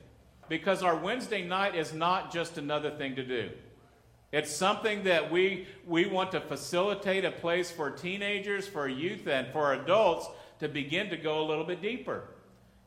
Because 0.48 0.82
our 0.82 0.96
Wednesday 0.96 1.42
night 1.46 1.74
is 1.74 1.92
not 1.92 2.32
just 2.32 2.58
another 2.58 2.90
thing 2.90 3.16
to 3.16 3.24
do. 3.24 3.50
It's 4.32 4.50
something 4.50 5.04
that 5.04 5.30
we, 5.30 5.66
we 5.86 6.06
want 6.06 6.32
to 6.32 6.40
facilitate 6.40 7.24
a 7.24 7.30
place 7.30 7.70
for 7.70 7.90
teenagers, 7.90 8.66
for 8.66 8.88
youth, 8.88 9.26
and 9.26 9.52
for 9.52 9.74
adults 9.74 10.26
to 10.60 10.68
begin 10.68 11.10
to 11.10 11.16
go 11.16 11.42
a 11.42 11.46
little 11.46 11.64
bit 11.64 11.82
deeper. 11.82 12.24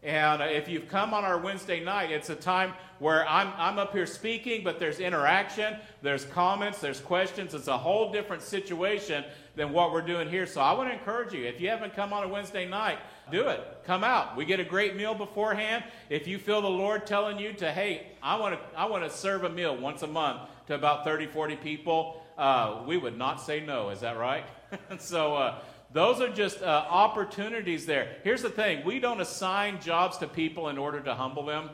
And 0.06 0.40
uh, 0.40 0.46
if 0.46 0.70
you've 0.70 0.88
come 0.88 1.16
on 1.16 1.26
our 1.26 1.40
Wednesday 1.40 1.84
night, 1.84 2.12
it's 2.12 2.30
a 2.30 2.36
time 2.36 2.74
where 3.00 3.28
I'm, 3.28 3.52
I'm 3.58 3.80
up 3.80 3.92
here 3.92 4.06
speaking, 4.06 4.64
but 4.64 4.78
there's 4.78 5.00
interaction, 5.00 5.78
there's 6.04 6.26
comments, 6.26 6.80
there's 6.80 7.00
questions. 7.00 7.56
It's 7.56 7.68
a 7.68 7.78
whole 7.78 8.12
different 8.12 8.44
situation 8.44 9.26
than 9.56 9.74
what 9.74 9.92
we're 9.92 10.04
doing 10.04 10.30
here. 10.30 10.46
So 10.46 10.62
I 10.62 10.74
want 10.74 10.90
to 10.90 10.94
encourage 10.94 11.34
you 11.34 11.46
if 11.46 11.60
you 11.60 11.70
haven't 11.70 11.96
come 11.96 12.14
on 12.14 12.24
a 12.24 12.28
Wednesday 12.28 12.68
night, 12.68 13.00
do 13.32 13.48
it. 13.48 13.62
Come 13.84 14.04
out. 14.04 14.38
We 14.38 14.46
get 14.46 14.60
a 14.60 14.64
great 14.64 14.96
meal 14.96 15.16
beforehand. 15.16 15.84
If 16.10 16.28
you 16.28 16.38
feel 16.38 16.62
the 16.62 16.70
Lord 16.70 17.08
telling 17.08 17.40
you 17.40 17.54
to, 17.54 17.72
hey, 17.72 18.06
I 18.22 18.40
want 18.40 18.60
to, 18.60 18.80
I 18.80 18.86
want 18.86 19.04
to 19.04 19.10
serve 19.10 19.44
a 19.44 19.50
meal 19.50 19.76
once 19.76 20.04
a 20.04 20.08
month 20.08 20.42
to 20.68 20.76
about 20.76 21.04
30, 21.04 21.26
40 21.26 21.56
people, 21.56 22.22
uh, 22.38 22.84
we 22.86 22.98
would 22.98 23.18
not 23.18 23.42
say 23.42 23.60
no. 23.60 23.90
Is 23.90 24.02
that 24.02 24.18
right? 24.20 24.46
so 25.00 25.36
uh, 25.36 25.60
those 25.96 26.20
are 26.20 26.28
just 26.28 26.62
uh, 26.62 26.86
opportunities 26.90 27.86
there. 27.86 28.18
Here's 28.26 28.42
the 28.42 28.50
thing 28.50 28.84
we 28.84 29.00
don't 29.00 29.22
assign 29.22 29.80
jobs 29.80 30.18
to 30.18 30.28
people 30.28 30.68
in 30.68 30.78
order 30.78 31.00
to 31.00 31.16
humble 31.16 31.46
them. 31.46 31.70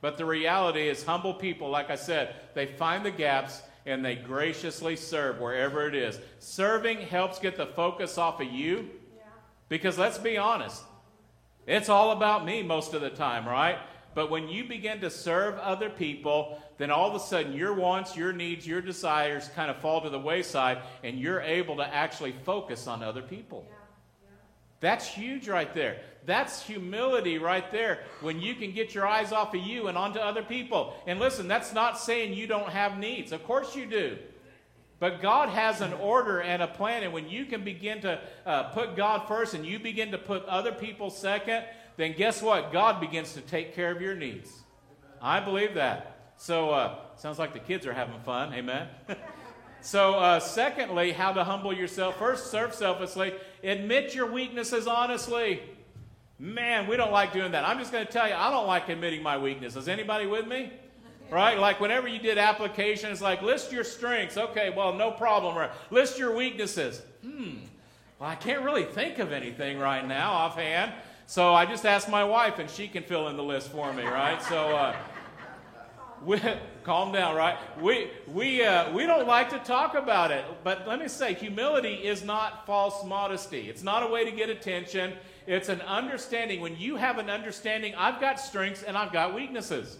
But 0.00 0.18
the 0.18 0.24
reality 0.24 0.88
is, 0.88 1.04
humble 1.04 1.34
people, 1.34 1.70
like 1.70 1.88
I 1.88 1.94
said, 1.94 2.34
they 2.54 2.66
find 2.66 3.06
the 3.06 3.12
gaps 3.12 3.62
and 3.86 4.04
they 4.04 4.16
graciously 4.16 4.96
serve 4.96 5.38
wherever 5.38 5.86
it 5.86 5.94
is. 5.94 6.18
Serving 6.40 7.02
helps 7.02 7.38
get 7.38 7.56
the 7.56 7.66
focus 7.66 8.18
off 8.18 8.40
of 8.40 8.48
you 8.48 8.90
because 9.68 9.98
let's 9.98 10.18
be 10.18 10.36
honest, 10.36 10.82
it's 11.64 11.88
all 11.88 12.10
about 12.10 12.44
me 12.44 12.64
most 12.64 12.92
of 12.92 13.02
the 13.02 13.10
time, 13.10 13.46
right? 13.46 13.78
But 14.18 14.30
when 14.30 14.48
you 14.48 14.64
begin 14.64 15.00
to 15.02 15.10
serve 15.10 15.60
other 15.60 15.88
people, 15.88 16.60
then 16.76 16.90
all 16.90 17.08
of 17.08 17.14
a 17.14 17.24
sudden 17.24 17.52
your 17.52 17.72
wants, 17.72 18.16
your 18.16 18.32
needs, 18.32 18.66
your 18.66 18.80
desires 18.80 19.48
kind 19.54 19.70
of 19.70 19.76
fall 19.76 20.00
to 20.00 20.10
the 20.10 20.18
wayside, 20.18 20.78
and 21.04 21.20
you're 21.20 21.40
able 21.40 21.76
to 21.76 21.86
actually 21.86 22.32
focus 22.44 22.88
on 22.88 23.04
other 23.04 23.22
people. 23.22 23.64
Yeah. 23.68 23.76
Yeah. 24.24 24.30
That's 24.80 25.06
huge 25.06 25.46
right 25.46 25.72
there. 25.72 26.00
That's 26.26 26.60
humility 26.60 27.38
right 27.38 27.70
there 27.70 28.00
when 28.20 28.40
you 28.40 28.56
can 28.56 28.72
get 28.72 28.92
your 28.92 29.06
eyes 29.06 29.30
off 29.30 29.54
of 29.54 29.60
you 29.60 29.86
and 29.86 29.96
onto 29.96 30.18
other 30.18 30.42
people. 30.42 30.94
And 31.06 31.20
listen, 31.20 31.46
that's 31.46 31.72
not 31.72 31.96
saying 31.96 32.34
you 32.34 32.48
don't 32.48 32.70
have 32.70 32.98
needs. 32.98 33.30
Of 33.30 33.44
course 33.44 33.76
you 33.76 33.86
do. 33.86 34.18
But 34.98 35.22
God 35.22 35.48
has 35.48 35.80
an 35.80 35.92
order 35.92 36.40
and 36.40 36.60
a 36.60 36.66
plan, 36.66 37.04
and 37.04 37.12
when 37.12 37.28
you 37.28 37.44
can 37.44 37.62
begin 37.62 38.00
to 38.00 38.20
uh, 38.44 38.64
put 38.70 38.96
God 38.96 39.28
first 39.28 39.54
and 39.54 39.64
you 39.64 39.78
begin 39.78 40.10
to 40.10 40.18
put 40.18 40.44
other 40.46 40.72
people 40.72 41.08
second, 41.08 41.62
then 41.98 42.14
guess 42.16 42.40
what? 42.40 42.72
God 42.72 43.00
begins 43.00 43.34
to 43.34 43.40
take 43.40 43.74
care 43.74 43.90
of 43.90 44.00
your 44.00 44.14
needs. 44.14 44.50
I 45.20 45.40
believe 45.40 45.74
that. 45.74 46.32
So, 46.36 46.70
uh, 46.70 46.94
sounds 47.16 47.40
like 47.40 47.52
the 47.52 47.58
kids 47.58 47.86
are 47.86 47.92
having 47.92 48.20
fun. 48.20 48.54
Amen. 48.54 48.86
so, 49.80 50.14
uh, 50.14 50.38
secondly, 50.38 51.10
how 51.10 51.32
to 51.32 51.42
humble 51.42 51.72
yourself. 51.72 52.16
First, 52.16 52.52
serve 52.52 52.72
selflessly. 52.72 53.34
Admit 53.64 54.14
your 54.14 54.30
weaknesses 54.30 54.86
honestly. 54.86 55.60
Man, 56.38 56.86
we 56.86 56.96
don't 56.96 57.10
like 57.10 57.32
doing 57.32 57.50
that. 57.50 57.64
I'm 57.64 57.80
just 57.80 57.90
going 57.90 58.06
to 58.06 58.12
tell 58.12 58.28
you, 58.28 58.34
I 58.34 58.48
don't 58.48 58.68
like 58.68 58.88
admitting 58.88 59.24
my 59.24 59.36
weaknesses. 59.36 59.88
Anybody 59.88 60.26
with 60.26 60.46
me? 60.46 60.72
Right? 61.32 61.58
Like 61.58 61.80
whenever 61.80 62.06
you 62.06 62.20
did 62.20 62.38
applications, 62.38 63.20
like 63.20 63.42
list 63.42 63.72
your 63.72 63.82
strengths. 63.82 64.36
Okay, 64.36 64.70
well, 64.70 64.94
no 64.94 65.10
problem. 65.10 65.56
Right? 65.56 65.72
List 65.90 66.16
your 66.16 66.36
weaknesses. 66.36 67.02
Hmm. 67.22 67.56
Well, 68.20 68.30
I 68.30 68.36
can't 68.36 68.62
really 68.62 68.84
think 68.84 69.18
of 69.18 69.32
anything 69.32 69.80
right 69.80 70.06
now 70.06 70.30
offhand. 70.30 70.92
So 71.28 71.52
I 71.52 71.66
just 71.66 71.84
asked 71.84 72.08
my 72.08 72.24
wife, 72.24 72.58
and 72.58 72.70
she 72.70 72.88
can 72.88 73.02
fill 73.02 73.28
in 73.28 73.36
the 73.36 73.42
list 73.42 73.70
for 73.70 73.92
me, 73.92 74.02
right? 74.02 74.42
So, 74.44 74.74
uh, 74.74 74.96
we, 76.24 76.40
calm 76.84 77.12
down, 77.12 77.36
right? 77.36 77.58
We, 77.78 78.10
we, 78.28 78.64
uh, 78.64 78.90
we 78.94 79.04
don't 79.04 79.28
like 79.28 79.50
to 79.50 79.58
talk 79.58 79.94
about 79.94 80.30
it, 80.30 80.42
but 80.64 80.88
let 80.88 80.98
me 80.98 81.06
say, 81.06 81.34
humility 81.34 81.96
is 81.96 82.24
not 82.24 82.64
false 82.64 83.04
modesty. 83.04 83.68
It's 83.68 83.82
not 83.82 84.02
a 84.02 84.06
way 84.06 84.24
to 84.24 84.30
get 84.30 84.48
attention. 84.48 85.12
It's 85.46 85.68
an 85.68 85.82
understanding. 85.82 86.62
When 86.62 86.78
you 86.78 86.96
have 86.96 87.18
an 87.18 87.28
understanding, 87.28 87.94
I've 87.94 88.22
got 88.22 88.40
strengths 88.40 88.82
and 88.82 88.96
I've 88.96 89.12
got 89.12 89.34
weaknesses, 89.34 89.98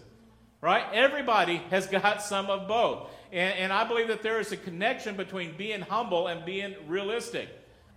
right? 0.61 0.85
Everybody 0.93 1.57
has 1.69 1.85
got 2.01 2.23
some 2.23 2.47
of 2.47 2.67
both. 2.67 3.07
And, 3.31 3.53
and 3.53 3.71
I 3.71 3.83
believe 3.83 4.07
that 4.07 4.23
there 4.23 4.39
is 4.39 4.51
a 4.51 4.57
connection 4.57 5.15
between 5.15 5.55
being 5.55 5.81
humble 5.81 6.25
and 6.25 6.43
being 6.43 6.73
realistic. 6.87 7.49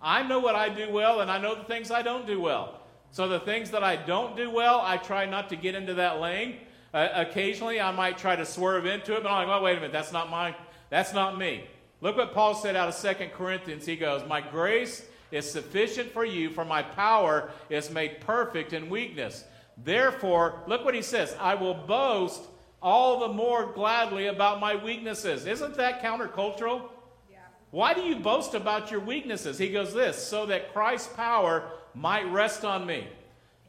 I 0.03 0.23
know 0.23 0.39
what 0.39 0.55
I 0.55 0.69
do 0.69 0.91
well, 0.91 1.23
and 1.23 1.31
I 1.31 1.39
know 1.39 1.55
the 1.55 1.65
things 1.65 1.91
I 1.91 2.03
don't 2.03 2.27
do 2.27 2.39
well. 2.39 2.82
So 3.13 3.29
the 3.29 3.41
things 3.41 3.71
that 3.71 3.85
I 3.85 3.97
don't 3.97 4.37
do 4.37 4.51
well, 4.51 4.81
I 4.83 4.97
try 4.97 5.27
not 5.27 5.51
to 5.51 5.57
get 5.57 5.75
into 5.75 5.95
that 5.95 6.19
lane. 6.19 6.57
Uh, 6.95 7.09
occasionally, 7.15 7.79
I 7.79 7.91
might 7.93 8.17
try 8.17 8.37
to 8.37 8.47
swerve 8.47 8.87
into 8.87 9.15
it, 9.15 9.23
but 9.23 9.29
I'm 9.31 9.47
like, 9.47 9.49
well, 9.49 9.63
wait 9.63 9.73
a 9.73 9.81
minute, 9.81 9.93
that's 9.93 10.13
not 10.13 10.31
my, 10.31 10.57
that's 10.89 11.13
not 11.13 11.39
me. 11.39 11.65
Look 12.01 12.17
what 12.17 12.33
Paul 12.33 12.55
said 12.55 12.75
out 12.75 12.89
of 12.89 12.95
Second 12.95 13.33
Corinthians. 13.33 13.85
He 13.85 13.97
goes, 13.97 14.27
My 14.27 14.41
grace 14.41 15.07
is 15.31 15.51
sufficient 15.51 16.11
for 16.13 16.25
you, 16.25 16.51
for 16.51 16.65
my 16.65 16.83
power 16.83 17.51
is 17.71 17.91
made 17.91 18.21
perfect 18.21 18.73
in 18.73 18.91
weakness. 18.91 19.45
Therefore, 19.85 20.63
look 20.67 20.85
what 20.85 20.95
he 20.95 21.03
says 21.03 21.37
I 21.39 21.55
will 21.55 21.75
boast 21.75 22.43
all 22.81 23.21
the 23.21 23.29
more 23.29 23.73
gladly 23.73 24.27
about 24.27 24.59
my 24.59 24.75
weaknesses. 24.75 25.47
Isn't 25.47 25.77
that 25.77 26.03
countercultural? 26.03 26.89
Yeah. 27.31 27.39
Why 27.71 27.95
do 27.95 28.01
you 28.01 28.17
boast 28.17 28.55
about 28.55 28.91
your 28.91 29.01
weaknesses? 29.01 29.59
He 29.59 29.71
goes, 29.71 29.93
This, 29.93 30.17
so 30.17 30.47
that 30.47 30.73
Christ's 30.73 31.13
power 31.15 31.71
might 31.95 32.31
rest 32.31 32.65
on 32.65 32.87
me. 32.87 33.07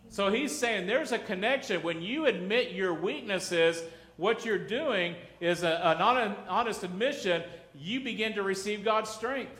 So 0.09 0.29
he's 0.29 0.57
saying 0.57 0.87
there's 0.87 1.11
a 1.11 1.19
connection. 1.19 1.81
When 1.81 2.01
you 2.01 2.25
admit 2.27 2.71
your 2.71 2.93
weaknesses, 2.93 3.81
what 4.17 4.45
you're 4.45 4.57
doing 4.57 5.15
is 5.39 5.63
a, 5.63 5.87
an 5.87 6.35
honest 6.47 6.83
admission, 6.83 7.43
you 7.75 7.99
begin 7.99 8.33
to 8.33 8.43
receive 8.43 8.83
God's 8.83 9.09
strength. 9.09 9.59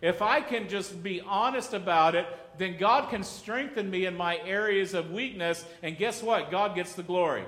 If 0.00 0.20
I 0.20 0.40
can 0.40 0.68
just 0.68 1.02
be 1.02 1.20
honest 1.20 1.74
about 1.74 2.16
it, 2.16 2.26
then 2.58 2.76
God 2.76 3.08
can 3.08 3.22
strengthen 3.22 3.88
me 3.88 4.04
in 4.04 4.16
my 4.16 4.38
areas 4.38 4.94
of 4.94 5.12
weakness, 5.12 5.64
and 5.82 5.96
guess 5.96 6.22
what? 6.22 6.50
God 6.50 6.74
gets 6.74 6.94
the 6.94 7.04
glory. 7.04 7.44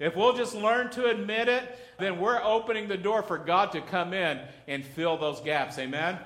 If 0.00 0.16
we'll 0.16 0.36
just 0.36 0.54
learn 0.54 0.90
to 0.90 1.06
admit 1.06 1.48
it, 1.48 1.78
then 2.00 2.18
we're 2.18 2.42
opening 2.42 2.88
the 2.88 2.96
door 2.96 3.22
for 3.22 3.38
God 3.38 3.70
to 3.72 3.80
come 3.80 4.12
in 4.12 4.40
and 4.66 4.84
fill 4.84 5.16
those 5.16 5.40
gaps. 5.40 5.78
Amen? 5.78 6.18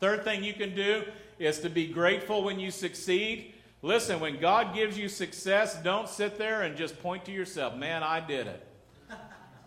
Third 0.00 0.24
thing 0.24 0.44
you 0.44 0.52
can 0.52 0.74
do 0.74 1.04
is 1.42 1.58
to 1.60 1.68
be 1.68 1.86
grateful 1.86 2.44
when 2.44 2.60
you 2.60 2.70
succeed. 2.70 3.54
Listen, 3.82 4.20
when 4.20 4.40
God 4.40 4.74
gives 4.74 4.96
you 4.96 5.08
success, 5.08 5.80
don't 5.82 6.08
sit 6.08 6.38
there 6.38 6.62
and 6.62 6.76
just 6.76 7.02
point 7.02 7.24
to 7.24 7.32
yourself, 7.32 7.74
man, 7.76 8.02
I 8.02 8.20
did 8.20 8.46
it. 8.46 8.66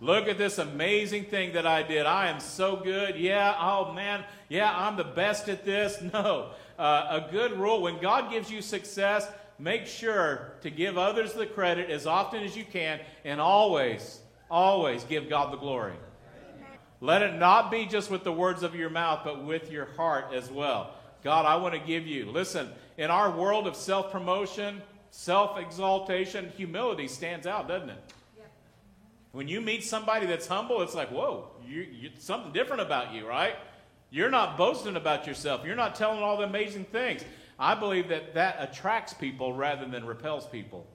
Look 0.01 0.27
at 0.27 0.37
this 0.37 0.57
amazing 0.57 1.25
thing 1.25 1.53
that 1.53 1.65
I 1.65 1.81
did. 1.81 2.05
I 2.05 2.29
am 2.29 2.39
so 2.39 2.75
good. 2.75 3.17
Yeah, 3.17 3.55
oh 3.59 3.93
man, 3.93 4.23
yeah, 4.49 4.73
I'm 4.75 4.97
the 4.97 5.03
best 5.03 5.49
at 5.49 5.65
this. 5.65 6.01
No. 6.13 6.51
Uh, 6.77 7.21
a 7.25 7.31
good 7.31 7.53
rule 7.53 7.81
when 7.81 8.01
God 8.01 8.29
gives 8.29 8.51
you 8.51 8.61
success, 8.61 9.25
make 9.57 9.87
sure 9.87 10.55
to 10.61 10.69
give 10.69 10.97
others 10.97 11.31
the 11.31 11.45
credit 11.45 11.89
as 11.89 12.05
often 12.05 12.43
as 12.43 12.57
you 12.57 12.65
can 12.65 12.99
and 13.23 13.39
always, 13.39 14.19
always 14.51 15.05
give 15.05 15.29
God 15.29 15.53
the 15.53 15.57
glory. 15.57 15.95
Let 16.99 17.21
it 17.21 17.35
not 17.35 17.71
be 17.71 17.85
just 17.85 18.11
with 18.11 18.23
the 18.23 18.31
words 18.31 18.61
of 18.61 18.75
your 18.75 18.89
mouth, 18.89 19.21
but 19.23 19.45
with 19.45 19.71
your 19.71 19.85
heart 19.95 20.33
as 20.33 20.51
well. 20.51 20.94
God, 21.25 21.47
I 21.47 21.55
want 21.55 21.73
to 21.73 21.79
give 21.79 22.05
you. 22.05 22.31
Listen, 22.31 22.69
in 22.99 23.09
our 23.09 23.31
world 23.31 23.65
of 23.65 23.75
self 23.75 24.11
promotion, 24.11 24.83
self 25.09 25.57
exaltation, 25.57 26.53
humility 26.55 27.07
stands 27.07 27.47
out, 27.47 27.67
doesn't 27.67 27.89
it? 27.89 28.13
When 29.31 29.47
you 29.47 29.59
meet 29.59 29.83
somebody 29.83 30.27
that's 30.27 30.45
humble, 30.45 30.83
it's 30.83 30.93
like, 30.93 31.09
whoa, 31.09 31.47
you, 31.67 31.81
you, 31.81 32.09
something 32.19 32.53
different 32.53 32.83
about 32.83 33.11
you, 33.11 33.27
right? 33.27 33.55
You're 34.11 34.29
not 34.29 34.55
boasting 34.55 34.95
about 34.95 35.25
yourself. 35.25 35.65
You're 35.65 35.75
not 35.75 35.95
telling 35.95 36.19
all 36.19 36.37
the 36.37 36.43
amazing 36.43 36.85
things. 36.85 37.25
I 37.57 37.73
believe 37.73 38.09
that 38.09 38.35
that 38.35 38.57
attracts 38.59 39.15
people 39.15 39.51
rather 39.51 39.87
than 39.87 40.05
repels 40.05 40.45
people 40.45 40.85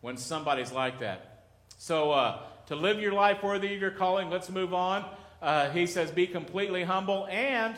when 0.00 0.16
somebody's 0.16 0.72
like 0.72 1.00
that. 1.00 1.44
So, 1.76 2.10
uh, 2.12 2.40
to 2.68 2.74
live 2.74 3.00
your 3.00 3.12
life 3.12 3.42
worthy 3.42 3.74
of 3.74 3.80
your 3.82 3.90
calling, 3.90 4.30
let's 4.30 4.48
move 4.48 4.72
on. 4.72 5.04
Uh, 5.42 5.68
he 5.68 5.86
says, 5.86 6.10
be 6.10 6.26
completely 6.26 6.84
humble 6.84 7.26
and 7.26 7.76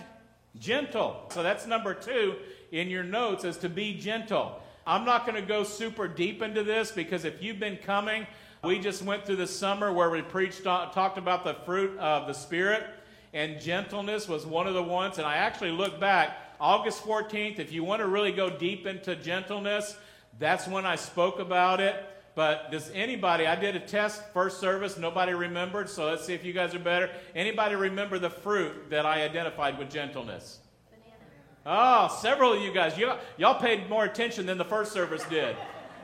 gentle. 0.59 1.27
So 1.31 1.43
that's 1.43 1.67
number 1.67 1.95
two 1.95 2.37
in 2.73 2.89
your 2.89 3.05
notes 3.05 3.45
as 3.45 3.59
to 3.59 3.69
be 3.69 3.95
gentle. 3.95 4.61
I'm 4.87 5.05
not 5.05 5.27
going 5.27 5.41
to 5.41 5.47
go 5.47 5.63
super 5.63 6.09
deep 6.09 6.43
into 6.43 6.63
this 6.63 6.91
because 6.91 7.25
if 7.25 7.43
you've 7.43 7.61
been 7.61 7.77
coming, 7.77 8.27
we 8.65 8.79
just 8.79 9.03
went 9.03 9.25
through 9.25 9.37
the 9.37 9.47
summer 9.47 9.93
where 9.93 10.11
we 10.11 10.23
preached, 10.23 10.67
uh, 10.67 10.91
talked 10.91 11.19
about 11.19 11.45
the 11.45 11.55
fruit 11.55 11.99
of 11.99 12.27
the 12.27 12.33
Spirit, 12.33 12.85
and 13.33 13.61
gentleness 13.61 14.29
was 14.29 14.45
one 14.45 14.67
of 14.67 14.75
the 14.75 14.83
ones. 14.83 15.19
And 15.19 15.27
I 15.27 15.37
actually 15.37 15.71
look 15.71 16.01
back, 16.01 16.37
August 16.61 17.05
14th, 17.05 17.59
if 17.59 17.73
you 17.73 17.85
want 17.85 18.01
to 18.01 18.09
really 18.09 18.33
go 18.33 18.51
deep 18.51 18.87
into 18.87 19.17
gentleness, 19.17 19.97
that's 20.39 20.67
when 20.67 20.85
I 20.85 20.97
spoke 20.97 21.39
about 21.39 21.81
it. 21.81 21.95
But 22.41 22.71
does 22.71 22.91
anybody, 22.95 23.47
I 23.47 23.55
did 23.55 23.77
a 23.77 23.81
test 23.81 24.23
first 24.33 24.61
service, 24.61 24.97
nobody 24.97 25.35
remembered, 25.35 25.91
so 25.91 26.07
let's 26.07 26.25
see 26.25 26.33
if 26.33 26.43
you 26.43 26.55
guys 26.55 26.75
are 26.75 26.79
better. 26.79 27.11
Anybody 27.35 27.75
remember 27.75 28.19
the 28.19 28.31
fruit 28.31 28.89
that 28.89 29.05
I 29.05 29.25
identified 29.25 29.79
with 29.79 29.91
gentleness? 29.91 30.61
Banana. 30.91 32.09
Oh, 32.11 32.19
several 32.23 32.55
of 32.55 32.63
you 32.63 32.73
guys. 32.73 32.97
Y'all 32.97 33.61
paid 33.61 33.91
more 33.91 34.07
attention 34.07 34.47
than 34.47 34.57
the 34.57 34.65
first 34.65 34.93
service 34.93 35.23
did. 35.25 35.55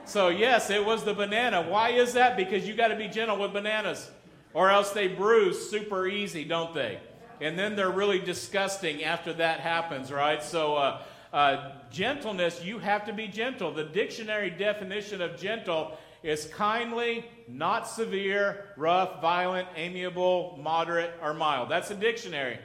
So, 0.05 0.29
yes, 0.29 0.69
it 0.69 0.85
was 0.85 1.05
the 1.05 1.15
banana. 1.15 1.63
Why 1.63 1.93
is 1.93 2.13
that? 2.13 2.37
Because 2.37 2.69
you 2.69 2.75
got 2.75 2.89
to 2.89 2.97
be 2.97 3.09
gentle 3.09 3.39
with 3.39 3.55
bananas, 3.55 4.11
or 4.53 4.69
else 4.69 4.91
they 4.91 5.09
bruise 5.09 5.71
super 5.71 6.07
easy, 6.07 6.45
don't 6.45 6.75
they? 6.75 7.01
And 7.41 7.59
then 7.59 7.77
they're 7.77 7.91
really 7.91 8.19
disgusting 8.19 9.05
after 9.05 9.33
that 9.33 9.61
happens, 9.61 10.13
right? 10.13 10.43
So, 10.43 10.77
uh, 10.77 11.03
uh, 11.33 11.73
gentleness, 11.91 12.63
you 12.63 12.79
have 12.79 13.07
to 13.07 13.15
be 13.15 13.27
gentle. 13.27 13.73
The 13.73 13.85
dictionary 13.85 14.51
definition 14.51 15.23
of 15.23 15.39
gentle 15.39 15.97
is 16.23 16.47
kindly, 16.47 17.25
not 17.49 17.89
severe, 17.89 18.65
rough, 18.77 19.21
violent, 19.21 19.69
amiable, 19.77 20.59
moderate, 20.63 21.13
or 21.23 21.35
mild. 21.35 21.69
That's 21.69 21.91
a 21.91 21.95
dictionary. 21.95 22.59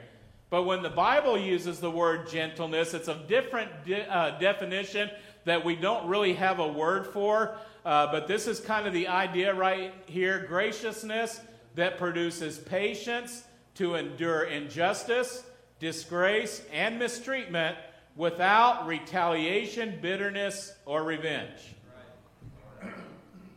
But 0.50 0.64
when 0.64 0.82
the 0.82 0.90
Bible 0.90 1.38
uses 1.38 1.80
the 1.80 1.90
word 1.90 2.28
gentleness, 2.28 2.92
it's 2.92 3.08
a 3.08 3.14
different 3.26 3.70
de- 3.86 4.06
uh, 4.06 4.38
definition 4.38 5.10
that 5.44 5.64
we 5.64 5.76
don't 5.76 6.06
really 6.06 6.34
have 6.34 6.58
a 6.58 6.68
word 6.68 7.06
for. 7.06 7.56
Uh, 7.84 8.12
but 8.12 8.28
this 8.28 8.46
is 8.46 8.60
kind 8.60 8.86
of 8.86 8.92
the 8.92 9.08
idea 9.08 9.54
right 9.54 9.94
here 10.06 10.44
graciousness 10.46 11.40
that 11.74 11.98
produces 11.98 12.58
patience 12.58 13.44
to 13.74 13.94
endure 13.94 14.44
injustice, 14.44 15.42
disgrace, 15.80 16.62
and 16.72 16.98
mistreatment 16.98 17.76
without 18.14 18.86
retaliation, 18.86 19.98
bitterness, 20.02 20.74
or 20.84 21.02
revenge. 21.02 21.74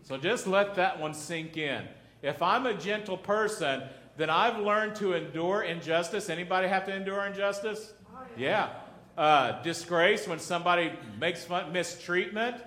So 0.05 0.17
just 0.17 0.45
let 0.45 0.75
that 0.75 0.99
one 0.99 1.15
sink 1.15 1.57
in. 1.57 1.83
If 2.21 2.41
I'm 2.43 2.67
a 2.67 2.75
gentle 2.75 3.17
person, 3.17 3.81
then 4.17 4.29
I've 4.29 4.59
learned 4.59 4.95
to 4.97 5.13
endure 5.13 5.63
injustice. 5.63 6.29
Anybody 6.29 6.67
have 6.67 6.85
to 6.85 6.95
endure 6.95 7.25
injustice? 7.25 7.91
Yeah. 8.37 8.69
Uh, 9.17 9.63
disgrace 9.63 10.27
when 10.27 10.37
somebody 10.37 10.91
makes 11.19 11.43
fun, 11.43 11.73
mistreatment. 11.73 12.57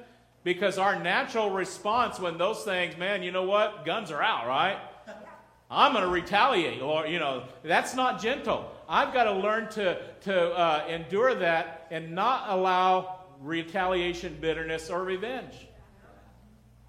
Because 0.42 0.78
our 0.78 1.00
natural 1.00 1.50
response 1.50 2.18
when 2.18 2.38
those 2.38 2.64
things, 2.64 2.96
man, 2.96 3.22
you 3.22 3.30
know 3.30 3.44
what? 3.44 3.84
Guns 3.84 4.10
are 4.10 4.22
out, 4.22 4.48
right? 4.48 4.78
I'm 5.70 5.92
going 5.92 6.04
to 6.04 6.10
retaliate. 6.10 6.82
Or, 6.82 7.06
you 7.06 7.20
know, 7.20 7.44
that's 7.62 7.94
not 7.94 8.20
gentle. 8.20 8.68
I've 8.88 9.14
got 9.14 9.24
to 9.24 9.32
learn 9.32 9.68
to, 9.70 10.00
to 10.22 10.42
uh, 10.54 10.86
endure 10.88 11.36
that 11.36 11.86
and 11.92 12.16
not 12.16 12.48
allow 12.48 13.20
retaliation, 13.40 14.38
bitterness, 14.40 14.90
or 14.90 15.04
revenge. 15.04 15.67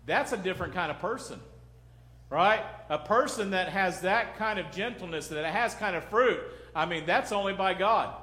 That's 0.09 0.33
a 0.33 0.37
different 0.37 0.73
kind 0.73 0.91
of 0.91 0.99
person 0.99 1.39
right? 2.29 2.63
A 2.89 2.99
person 2.99 3.51
that 3.51 3.69
has 3.69 4.01
that 4.01 4.37
kind 4.37 4.59
of 4.59 4.71
gentleness, 4.71 5.27
that 5.27 5.39
it 5.45 5.51
has 5.51 5.73
kind 5.75 5.95
of 5.95 6.03
fruit, 6.05 6.39
I 6.75 6.85
mean, 6.85 7.05
that's 7.05 7.31
only 7.31 7.53
by 7.53 7.73
God. 7.73 8.13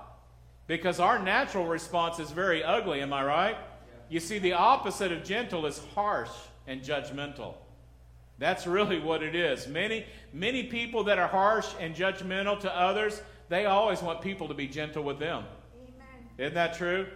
Because 0.66 1.00
our 1.00 1.18
natural 1.18 1.66
response 1.66 2.18
is 2.18 2.30
very 2.30 2.62
ugly, 2.62 3.00
am 3.00 3.12
I 3.12 3.24
right? 3.24 3.56
You 4.08 4.20
see, 4.20 4.38
the 4.38 4.52
opposite 4.52 5.12
of 5.12 5.24
gentle 5.24 5.66
is 5.66 5.80
harsh 5.94 6.30
and 6.66 6.82
judgmental. 6.82 7.54
That's 8.38 8.66
really 8.66 9.00
what 9.00 9.22
it 9.22 9.34
is. 9.34 9.66
Many, 9.66 10.06
many 10.32 10.64
people 10.64 11.04
that 11.04 11.18
are 11.18 11.28
harsh 11.28 11.68
and 11.80 11.94
judgmental 11.94 12.60
to 12.60 12.76
others, 12.76 13.20
they 13.48 13.66
always 13.66 14.02
want 14.02 14.20
people 14.20 14.48
to 14.48 14.54
be 14.54 14.68
gentle 14.68 15.02
with 15.02 15.18
them. 15.18 15.44
Amen. 15.74 16.28
Isn't 16.38 16.54
that 16.54 16.74
true? 16.74 17.06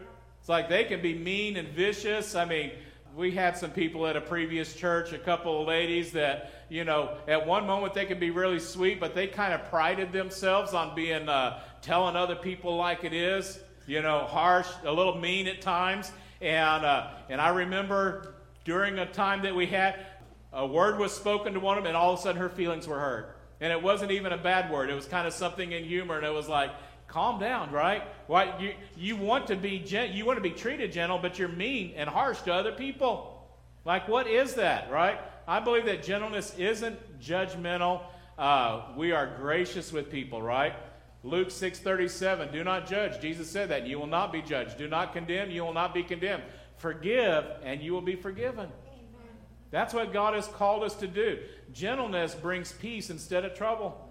It's 0.41 0.49
like 0.49 0.69
they 0.69 0.85
can 0.85 1.03
be 1.03 1.15
mean 1.15 1.57
and 1.57 1.69
vicious. 1.69 2.35
I 2.35 2.47
mean, 2.47 2.73
we 3.17 3.33
had 3.33 3.57
some 3.57 3.71
people 3.71 4.07
at 4.07 4.17
a 4.17 4.21
previous 4.21 4.75
church, 4.75 5.13
a 5.13 5.19
couple 5.19 5.61
of 5.61 5.69
ladies 5.69 6.13
that, 6.13 6.65
you 6.69 6.85
know, 6.85 7.17
at 7.27 7.47
one 7.47 7.67
moment 7.67 7.95
they 7.95 8.07
could 8.07 8.21
be 8.21 8.31
really 8.31 8.61
sweet, 8.61 9.01
but 9.01 9.15
they 9.15 9.27
kind 9.27 9.53
of 9.53 9.65
prided 9.65 10.13
themselves 10.13 10.75
on 10.75 10.95
being, 10.95 11.29
uh, 11.29 11.61
telling 11.83 12.17
other 12.17 12.37
people 12.37 12.77
like 12.77 13.05
it 13.05 13.13
is, 13.13 13.59
you 13.87 14.03
know, 14.03 14.21
harsh, 14.21 14.69
a 14.85 14.93
little 14.93 15.17
mean 15.19 15.49
at 15.49 15.61
times. 15.61 16.13
And, 16.41 16.85
uh, 16.85 17.09
and 17.29 17.41
I 17.41 17.49
remember 17.49 18.35
during 18.65 18.99
a 18.99 19.07
time 19.07 19.43
that 19.43 19.55
we 19.55 19.67
had, 19.67 20.07
a 20.53 20.67
word 20.67 20.99
was 20.99 21.13
spoken 21.13 21.55
to 21.55 21.61
one 21.61 21.79
of 21.79 21.85
them, 21.85 21.89
and 21.89 21.97
all 21.97 22.13
of 22.13 22.19
a 22.19 22.23
sudden 22.23 22.41
her 22.41 22.49
feelings 22.49 22.87
were 22.87 22.99
hurt. 22.99 23.37
And 23.61 23.73
it 23.73 23.83
wasn't 23.83 24.11
even 24.13 24.33
a 24.33 24.39
bad 24.39 24.71
word. 24.71 24.91
It 24.91 24.95
was 24.95 25.07
kind 25.07 25.27
of 25.27 25.33
something 25.33 25.73
in 25.73 25.85
humor, 25.85 26.17
and 26.17 26.27
it 26.27 26.33
was 26.33 26.49
like, 26.49 26.71
calm 27.11 27.41
down, 27.41 27.71
right? 27.73 28.03
Why 28.27 28.59
you 28.59 28.75
you 28.97 29.17
want 29.17 29.49
to 29.49 29.57
be 29.57 29.81
gen- 29.81 30.13
you 30.13 30.25
want 30.25 30.37
to 30.37 30.43
be 30.43 30.51
treated 30.51 30.93
gentle, 30.93 31.19
but 31.19 31.39
you're 31.39 31.49
mean 31.49 31.93
and 31.97 32.09
harsh 32.09 32.41
to 32.43 32.55
other 32.55 32.73
people. 32.73 33.49
Like 33.85 34.09
what 34.09 34.27
is 34.27 34.55
that, 34.55 34.91
right? 34.91 35.19
I 35.47 35.61
believe 35.61 35.87
that 35.87 36.03
gentleness 36.03 36.55
isn't 36.57 37.21
judgmental. 37.21 38.03
Uh, 38.39 38.83
we 38.97 39.13
are 39.13 39.27
gracious 39.27 39.93
with 39.93 40.11
people, 40.11 40.41
right? 40.41 40.75
Luke 41.23 41.49
6:37, 41.49 42.53
do 42.53 42.65
not 42.65 42.87
judge. 42.87 43.21
Jesus 43.21 43.51
said 43.51 43.69
that. 43.69 43.87
You 43.87 43.99
will 43.99 44.07
not 44.07 44.33
be 44.33 44.41
judged. 44.41 44.79
Do 44.79 44.89
not 44.89 45.13
condemn, 45.13 45.51
you 45.51 45.65
will 45.65 45.75
not 45.75 45.93
be 45.93 46.03
condemned. 46.03 46.45
Forgive 46.77 47.45
and 47.63 47.83
you 47.83 47.93
will 47.93 48.01
be 48.01 48.17
forgiven. 48.17 48.71
Amen. 48.87 49.29
That's 49.71 49.93
what 49.93 50.13
God 50.13 50.35
has 50.35 50.47
called 50.47 50.83
us 50.85 50.95
to 50.95 51.07
do. 51.07 51.41
Gentleness 51.73 52.35
brings 52.35 52.73
peace 52.73 53.11
instead 53.11 53.45
of 53.45 53.55
trouble. 53.55 54.11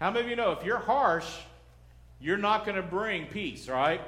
How 0.00 0.10
many 0.10 0.24
of 0.24 0.30
you 0.30 0.36
know 0.36 0.52
if 0.52 0.64
you're 0.64 0.78
harsh, 0.78 1.26
you're 2.20 2.36
not 2.36 2.64
going 2.64 2.76
to 2.76 2.82
bring 2.82 3.26
peace, 3.26 3.68
right? 3.68 4.00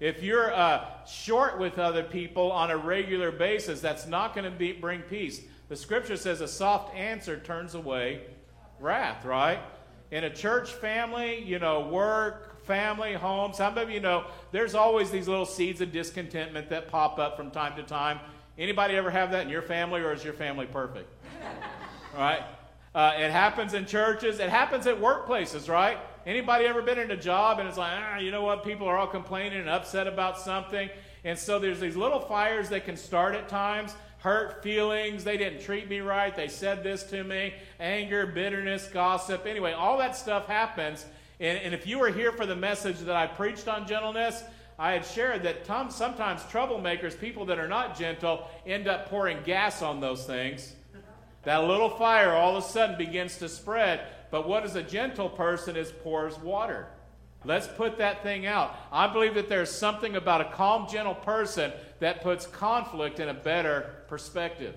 If 0.00 0.22
you're 0.22 0.52
uh, 0.52 0.84
short 1.06 1.58
with 1.58 1.78
other 1.78 2.02
people 2.02 2.50
on 2.50 2.70
a 2.70 2.76
regular 2.76 3.30
basis, 3.30 3.80
that's 3.80 4.06
not 4.06 4.34
going 4.34 4.50
to 4.50 4.74
bring 4.80 5.00
peace. 5.02 5.42
The 5.68 5.76
scripture 5.76 6.16
says 6.16 6.40
a 6.40 6.48
soft 6.48 6.94
answer 6.94 7.38
turns 7.38 7.74
away 7.74 8.22
wrath, 8.80 9.24
right? 9.24 9.60
In 10.10 10.24
a 10.24 10.30
church 10.30 10.72
family, 10.72 11.42
you 11.42 11.58
know, 11.58 11.88
work, 11.88 12.64
family, 12.64 13.14
homes, 13.14 13.58
how 13.58 13.70
many 13.70 13.82
of 13.82 13.90
you 13.90 14.00
know 14.00 14.26
there's 14.50 14.74
always 14.74 15.10
these 15.10 15.28
little 15.28 15.46
seeds 15.46 15.80
of 15.80 15.92
discontentment 15.92 16.68
that 16.68 16.88
pop 16.88 17.18
up 17.18 17.36
from 17.36 17.50
time 17.50 17.76
to 17.76 17.82
time? 17.82 18.18
Anybody 18.58 18.96
ever 18.96 19.10
have 19.10 19.30
that 19.30 19.44
in 19.44 19.48
your 19.48 19.62
family, 19.62 20.00
or 20.00 20.12
is 20.12 20.22
your 20.22 20.34
family 20.34 20.66
perfect? 20.66 21.08
right? 22.16 22.42
Uh, 22.94 23.12
it 23.16 23.30
happens 23.30 23.72
in 23.72 23.86
churches. 23.86 24.40
It 24.40 24.50
happens 24.50 24.86
at 24.86 25.00
workplaces, 25.00 25.68
right? 25.70 25.98
Anybody 26.24 26.66
ever 26.66 26.82
been 26.82 26.98
in 26.98 27.10
a 27.10 27.16
job 27.16 27.58
and 27.58 27.68
it's 27.68 27.78
like, 27.78 27.92
ah, 27.94 28.18
you 28.18 28.30
know 28.30 28.42
what? 28.42 28.64
People 28.64 28.86
are 28.86 28.96
all 28.96 29.06
complaining 29.06 29.58
and 29.58 29.68
upset 29.68 30.06
about 30.06 30.38
something. 30.38 30.88
And 31.24 31.38
so 31.38 31.58
there's 31.58 31.80
these 31.80 31.96
little 31.96 32.20
fires 32.20 32.68
that 32.70 32.84
can 32.84 32.96
start 32.96 33.34
at 33.34 33.48
times 33.48 33.94
hurt 34.22 34.62
feelings. 34.62 35.24
They 35.24 35.36
didn't 35.36 35.62
treat 35.62 35.88
me 35.88 35.98
right. 36.00 36.34
They 36.34 36.46
said 36.46 36.84
this 36.84 37.02
to 37.04 37.24
me. 37.24 37.54
Anger, 37.80 38.24
bitterness, 38.26 38.86
gossip. 38.86 39.46
Anyway, 39.46 39.72
all 39.72 39.98
that 39.98 40.16
stuff 40.16 40.46
happens. 40.46 41.04
And, 41.40 41.58
and 41.58 41.74
if 41.74 41.88
you 41.88 41.98
were 41.98 42.10
here 42.10 42.30
for 42.30 42.46
the 42.46 42.54
message 42.54 43.00
that 43.00 43.16
I 43.16 43.26
preached 43.26 43.66
on 43.66 43.86
gentleness, 43.86 44.44
I 44.78 44.92
had 44.92 45.04
shared 45.04 45.42
that 45.42 45.66
sometimes 45.66 46.42
troublemakers, 46.42 47.18
people 47.18 47.44
that 47.46 47.58
are 47.58 47.68
not 47.68 47.98
gentle, 47.98 48.48
end 48.64 48.86
up 48.86 49.08
pouring 49.08 49.38
gas 49.44 49.82
on 49.82 50.00
those 50.00 50.24
things. 50.24 50.74
That 51.44 51.64
little 51.64 51.90
fire 51.90 52.32
all 52.32 52.56
of 52.56 52.64
a 52.64 52.66
sudden 52.66 52.96
begins 52.96 53.38
to 53.38 53.48
spread. 53.48 54.00
But 54.30 54.48
what 54.48 54.64
is 54.64 54.76
a 54.76 54.82
gentle 54.82 55.28
person 55.28 55.76
is 55.76 55.90
pours 55.90 56.38
water. 56.38 56.86
Let's 57.44 57.66
put 57.66 57.98
that 57.98 58.22
thing 58.22 58.46
out. 58.46 58.76
I 58.92 59.12
believe 59.12 59.34
that 59.34 59.48
there's 59.48 59.70
something 59.70 60.14
about 60.14 60.40
a 60.40 60.44
calm, 60.52 60.88
gentle 60.88 61.14
person 61.14 61.72
that 61.98 62.22
puts 62.22 62.46
conflict 62.46 63.18
in 63.18 63.28
a 63.28 63.34
better 63.34 64.04
perspective. 64.08 64.76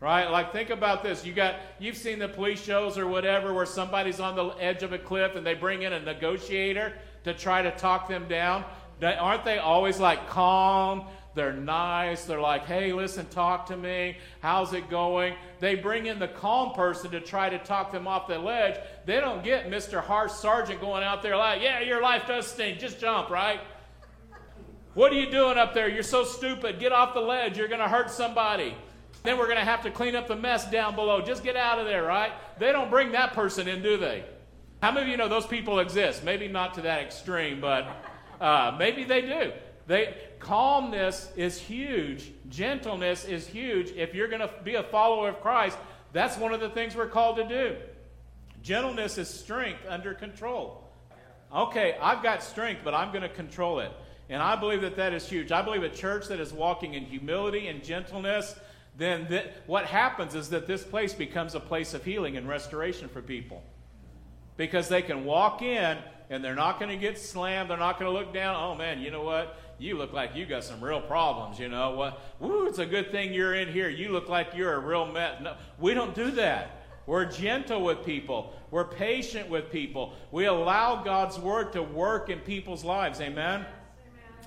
Right? 0.00 0.28
Like 0.30 0.52
think 0.52 0.70
about 0.70 1.02
this. 1.02 1.24
You 1.24 1.32
got 1.32 1.56
you've 1.78 1.96
seen 1.96 2.18
the 2.18 2.28
police 2.28 2.62
shows 2.62 2.98
or 2.98 3.06
whatever 3.06 3.54
where 3.54 3.64
somebody's 3.64 4.20
on 4.20 4.36
the 4.36 4.48
edge 4.60 4.82
of 4.82 4.92
a 4.92 4.98
cliff 4.98 5.36
and 5.36 5.46
they 5.46 5.54
bring 5.54 5.82
in 5.82 5.92
a 5.92 6.00
negotiator 6.00 6.92
to 7.24 7.32
try 7.32 7.62
to 7.62 7.70
talk 7.70 8.08
them 8.08 8.28
down. 8.28 8.64
Aren't 9.02 9.44
they 9.44 9.58
always 9.58 9.98
like 9.98 10.28
calm? 10.28 11.06
They're 11.36 11.52
nice. 11.52 12.24
They're 12.24 12.40
like, 12.40 12.64
hey, 12.64 12.94
listen, 12.94 13.26
talk 13.26 13.66
to 13.66 13.76
me. 13.76 14.16
How's 14.40 14.72
it 14.72 14.88
going? 14.88 15.34
They 15.60 15.74
bring 15.74 16.06
in 16.06 16.18
the 16.18 16.28
calm 16.28 16.72
person 16.72 17.10
to 17.10 17.20
try 17.20 17.50
to 17.50 17.58
talk 17.58 17.92
them 17.92 18.08
off 18.08 18.26
the 18.26 18.38
ledge. 18.38 18.80
They 19.04 19.20
don't 19.20 19.44
get 19.44 19.70
Mr. 19.70 20.02
Harsh 20.02 20.32
Sergeant 20.32 20.80
going 20.80 21.04
out 21.04 21.22
there 21.22 21.36
like, 21.36 21.60
yeah, 21.60 21.80
your 21.80 22.00
life 22.00 22.26
does 22.26 22.46
stink. 22.46 22.78
Just 22.78 22.98
jump, 22.98 23.28
right? 23.28 23.60
What 24.94 25.12
are 25.12 25.16
you 25.16 25.30
doing 25.30 25.58
up 25.58 25.74
there? 25.74 25.90
You're 25.90 26.02
so 26.02 26.24
stupid. 26.24 26.80
Get 26.80 26.90
off 26.90 27.12
the 27.12 27.20
ledge. 27.20 27.58
You're 27.58 27.68
going 27.68 27.82
to 27.82 27.88
hurt 27.88 28.10
somebody. 28.10 28.74
Then 29.22 29.36
we're 29.36 29.44
going 29.44 29.58
to 29.58 29.64
have 29.64 29.82
to 29.82 29.90
clean 29.90 30.16
up 30.16 30.28
the 30.28 30.36
mess 30.36 30.70
down 30.70 30.94
below. 30.94 31.20
Just 31.20 31.44
get 31.44 31.54
out 31.54 31.78
of 31.78 31.84
there, 31.84 32.04
right? 32.04 32.32
They 32.58 32.72
don't 32.72 32.88
bring 32.88 33.12
that 33.12 33.34
person 33.34 33.68
in, 33.68 33.82
do 33.82 33.98
they? 33.98 34.24
How 34.80 34.90
many 34.90 35.04
of 35.04 35.08
you 35.10 35.18
know 35.18 35.28
those 35.28 35.46
people 35.46 35.80
exist? 35.80 36.24
Maybe 36.24 36.48
not 36.48 36.72
to 36.74 36.80
that 36.82 37.02
extreme, 37.02 37.60
but 37.60 37.88
uh, 38.40 38.74
maybe 38.78 39.04
they 39.04 39.20
do. 39.20 39.52
They, 39.86 40.16
calmness 40.40 41.30
is 41.36 41.58
huge. 41.58 42.32
Gentleness 42.48 43.24
is 43.24 43.46
huge. 43.46 43.90
If 43.92 44.14
you're 44.14 44.28
going 44.28 44.40
to 44.40 44.50
be 44.64 44.74
a 44.74 44.82
follower 44.82 45.28
of 45.28 45.40
Christ, 45.40 45.78
that's 46.12 46.36
one 46.36 46.52
of 46.52 46.60
the 46.60 46.70
things 46.70 46.96
we're 46.96 47.06
called 47.06 47.36
to 47.36 47.48
do. 47.48 47.76
Gentleness 48.62 49.16
is 49.18 49.28
strength 49.28 49.82
under 49.88 50.12
control. 50.12 50.82
Okay, 51.54 51.96
I've 52.00 52.22
got 52.22 52.42
strength, 52.42 52.80
but 52.84 52.94
I'm 52.94 53.10
going 53.10 53.22
to 53.22 53.28
control 53.28 53.80
it. 53.80 53.92
And 54.28 54.42
I 54.42 54.56
believe 54.56 54.80
that 54.80 54.96
that 54.96 55.12
is 55.12 55.28
huge. 55.28 55.52
I 55.52 55.62
believe 55.62 55.84
a 55.84 55.88
church 55.88 56.26
that 56.28 56.40
is 56.40 56.52
walking 56.52 56.94
in 56.94 57.04
humility 57.04 57.68
and 57.68 57.84
gentleness, 57.84 58.56
then 58.96 59.28
th- 59.28 59.46
what 59.66 59.86
happens 59.86 60.34
is 60.34 60.50
that 60.50 60.66
this 60.66 60.82
place 60.82 61.14
becomes 61.14 61.54
a 61.54 61.60
place 61.60 61.94
of 61.94 62.04
healing 62.04 62.36
and 62.36 62.48
restoration 62.48 63.08
for 63.08 63.22
people. 63.22 63.62
Because 64.56 64.88
they 64.88 65.02
can 65.02 65.24
walk 65.24 65.62
in 65.62 65.98
and 66.28 66.42
they're 66.42 66.56
not 66.56 66.80
going 66.80 66.90
to 66.90 66.96
get 66.96 67.18
slammed. 67.18 67.70
They're 67.70 67.76
not 67.76 68.00
going 68.00 68.12
to 68.12 68.18
look 68.18 68.34
down. 68.34 68.56
Oh, 68.56 68.74
man, 68.74 69.00
you 69.00 69.12
know 69.12 69.22
what? 69.22 69.56
You 69.78 69.98
look 69.98 70.12
like 70.12 70.34
you 70.34 70.46
got 70.46 70.64
some 70.64 70.82
real 70.82 71.00
problems, 71.00 71.58
you 71.58 71.68
know. 71.68 71.90
What? 71.92 72.20
Woo, 72.40 72.66
it's 72.66 72.78
a 72.78 72.86
good 72.86 73.10
thing 73.10 73.32
you're 73.32 73.54
in 73.54 73.68
here. 73.68 73.88
You 73.88 74.10
look 74.10 74.28
like 74.28 74.54
you're 74.54 74.74
a 74.74 74.78
real 74.78 75.06
mess. 75.06 75.40
No, 75.42 75.56
we 75.78 75.92
don't 75.94 76.14
do 76.14 76.30
that. 76.32 76.70
We're 77.06 77.26
gentle 77.26 77.82
with 77.82 78.04
people. 78.04 78.54
We're 78.70 78.84
patient 78.84 79.48
with 79.48 79.70
people. 79.70 80.14
We 80.32 80.46
allow 80.46 81.04
God's 81.04 81.38
word 81.38 81.72
to 81.74 81.82
work 81.82 82.30
in 82.30 82.40
people's 82.40 82.84
lives. 82.84 83.20
Amen? 83.20 83.64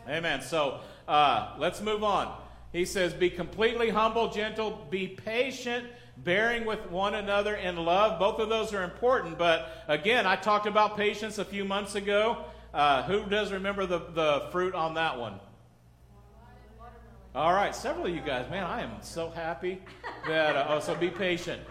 Amen. 0.07 0.17
Amen. 0.17 0.41
So 0.41 0.81
uh, 1.07 1.55
let's 1.57 1.79
move 1.79 2.03
on. 2.03 2.35
He 2.73 2.85
says, 2.85 3.13
Be 3.13 3.29
completely 3.29 3.89
humble, 3.89 4.29
gentle, 4.29 4.85
be 4.89 5.07
patient, 5.07 5.85
bearing 6.17 6.65
with 6.65 6.89
one 6.91 7.15
another 7.15 7.55
in 7.55 7.77
love. 7.77 8.19
Both 8.19 8.39
of 8.39 8.49
those 8.49 8.73
are 8.73 8.83
important, 8.83 9.37
but 9.37 9.83
again, 9.87 10.27
I 10.27 10.35
talked 10.35 10.67
about 10.67 10.97
patience 10.97 11.37
a 11.37 11.45
few 11.45 11.63
months 11.63 11.95
ago. 11.95 12.45
Uh, 12.73 13.03
who 13.03 13.25
does 13.25 13.51
remember 13.51 13.85
the, 13.85 13.99
the 14.13 14.47
fruit 14.51 14.75
on 14.75 14.93
that 14.93 15.19
one? 15.19 15.39
All 17.35 17.53
right, 17.53 17.75
several 17.75 18.07
of 18.07 18.13
you 18.13 18.21
guys, 18.21 18.49
man, 18.49 18.63
I 18.63 18.81
am 18.81 18.91
so 19.01 19.29
happy 19.29 19.81
that, 20.27 20.55
uh, 20.55 20.65
oh, 20.69 20.79
so 20.79 20.95
be 20.95 21.09
patient. 21.09 21.61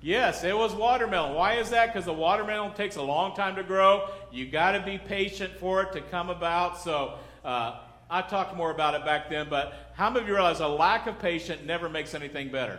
Yes, 0.00 0.44
it 0.44 0.56
was 0.56 0.74
watermelon. 0.74 1.34
Why 1.34 1.54
is 1.54 1.70
that? 1.70 1.86
Because 1.86 2.04
the 2.04 2.12
watermelon 2.12 2.72
takes 2.74 2.96
a 2.96 3.02
long 3.02 3.34
time 3.34 3.56
to 3.56 3.64
grow. 3.64 4.08
You 4.30 4.46
got 4.46 4.72
to 4.72 4.80
be 4.80 4.96
patient 4.96 5.54
for 5.58 5.82
it 5.82 5.92
to 5.92 6.00
come 6.00 6.30
about. 6.30 6.80
So 6.80 7.18
uh, 7.44 7.80
I 8.08 8.22
talked 8.22 8.56
more 8.56 8.70
about 8.70 8.94
it 8.94 9.04
back 9.04 9.28
then, 9.28 9.48
but 9.50 9.92
how 9.94 10.08
many 10.08 10.22
of 10.22 10.28
you 10.28 10.34
realize 10.34 10.60
a 10.60 10.68
lack 10.68 11.08
of 11.08 11.18
patience 11.18 11.62
never 11.64 11.88
makes 11.88 12.14
anything 12.14 12.50
better? 12.50 12.78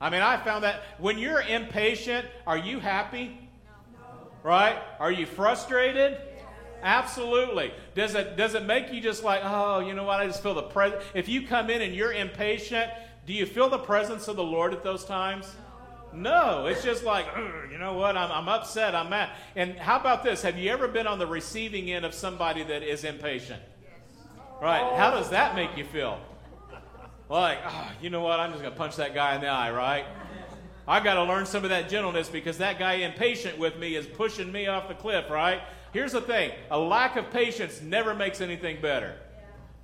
I 0.00 0.10
mean, 0.10 0.22
I 0.22 0.36
found 0.38 0.64
that 0.64 0.82
when 0.98 1.18
you're 1.18 1.42
impatient, 1.42 2.26
are 2.46 2.58
you 2.58 2.80
happy? 2.80 3.48
No. 3.94 4.28
Right? 4.42 4.76
Are 4.98 5.12
you 5.12 5.24
frustrated? 5.26 6.18
Absolutely. 6.82 7.72
Does 7.94 8.14
it 8.14 8.36
does 8.36 8.54
it 8.54 8.64
make 8.64 8.92
you 8.92 9.00
just 9.00 9.24
like, 9.24 9.40
oh, 9.44 9.80
you 9.80 9.94
know 9.94 10.04
what? 10.04 10.20
I 10.20 10.26
just 10.26 10.42
feel 10.42 10.54
the 10.54 10.62
presence. 10.62 11.02
If 11.14 11.28
you 11.28 11.46
come 11.46 11.70
in 11.70 11.82
and 11.82 11.94
you're 11.94 12.12
impatient, 12.12 12.90
do 13.26 13.32
you 13.32 13.46
feel 13.46 13.68
the 13.68 13.78
presence 13.78 14.28
of 14.28 14.36
the 14.36 14.44
Lord 14.44 14.72
at 14.72 14.84
those 14.84 15.04
times? 15.04 15.54
No, 16.12 16.66
it's 16.66 16.82
just 16.82 17.04
like, 17.04 17.26
you 17.70 17.78
know 17.78 17.92
what? 17.92 18.16
I'm, 18.16 18.32
I'm 18.32 18.48
upset. 18.48 18.94
I'm 18.94 19.10
mad. 19.10 19.30
And 19.56 19.76
how 19.76 20.00
about 20.00 20.24
this? 20.24 20.40
Have 20.42 20.56
you 20.56 20.70
ever 20.70 20.88
been 20.88 21.06
on 21.06 21.18
the 21.18 21.26
receiving 21.26 21.90
end 21.90 22.06
of 22.06 22.14
somebody 22.14 22.62
that 22.64 22.82
is 22.82 23.04
impatient? 23.04 23.60
Right. 24.60 24.96
How 24.96 25.10
does 25.10 25.30
that 25.30 25.54
make 25.54 25.76
you 25.76 25.84
feel? 25.84 26.18
Like, 27.28 27.58
oh, 27.66 27.90
you 28.00 28.08
know 28.08 28.22
what? 28.22 28.40
I'm 28.40 28.50
just 28.50 28.62
going 28.62 28.72
to 28.72 28.78
punch 28.78 28.96
that 28.96 29.14
guy 29.14 29.34
in 29.34 29.42
the 29.42 29.48
eye, 29.48 29.70
right? 29.70 30.06
I 30.86 31.00
got 31.00 31.14
to 31.14 31.24
learn 31.24 31.44
some 31.44 31.64
of 31.64 31.70
that 31.70 31.90
gentleness 31.90 32.30
because 32.30 32.56
that 32.58 32.78
guy 32.78 32.94
impatient 32.94 33.58
with 33.58 33.78
me 33.78 33.94
is 33.94 34.06
pushing 34.06 34.50
me 34.50 34.66
off 34.66 34.88
the 34.88 34.94
cliff, 34.94 35.28
right? 35.28 35.60
Here's 35.92 36.12
the 36.12 36.20
thing 36.20 36.52
a 36.70 36.78
lack 36.78 37.16
of 37.16 37.30
patience 37.30 37.80
never 37.80 38.14
makes 38.14 38.40
anything 38.40 38.80
better. 38.80 39.16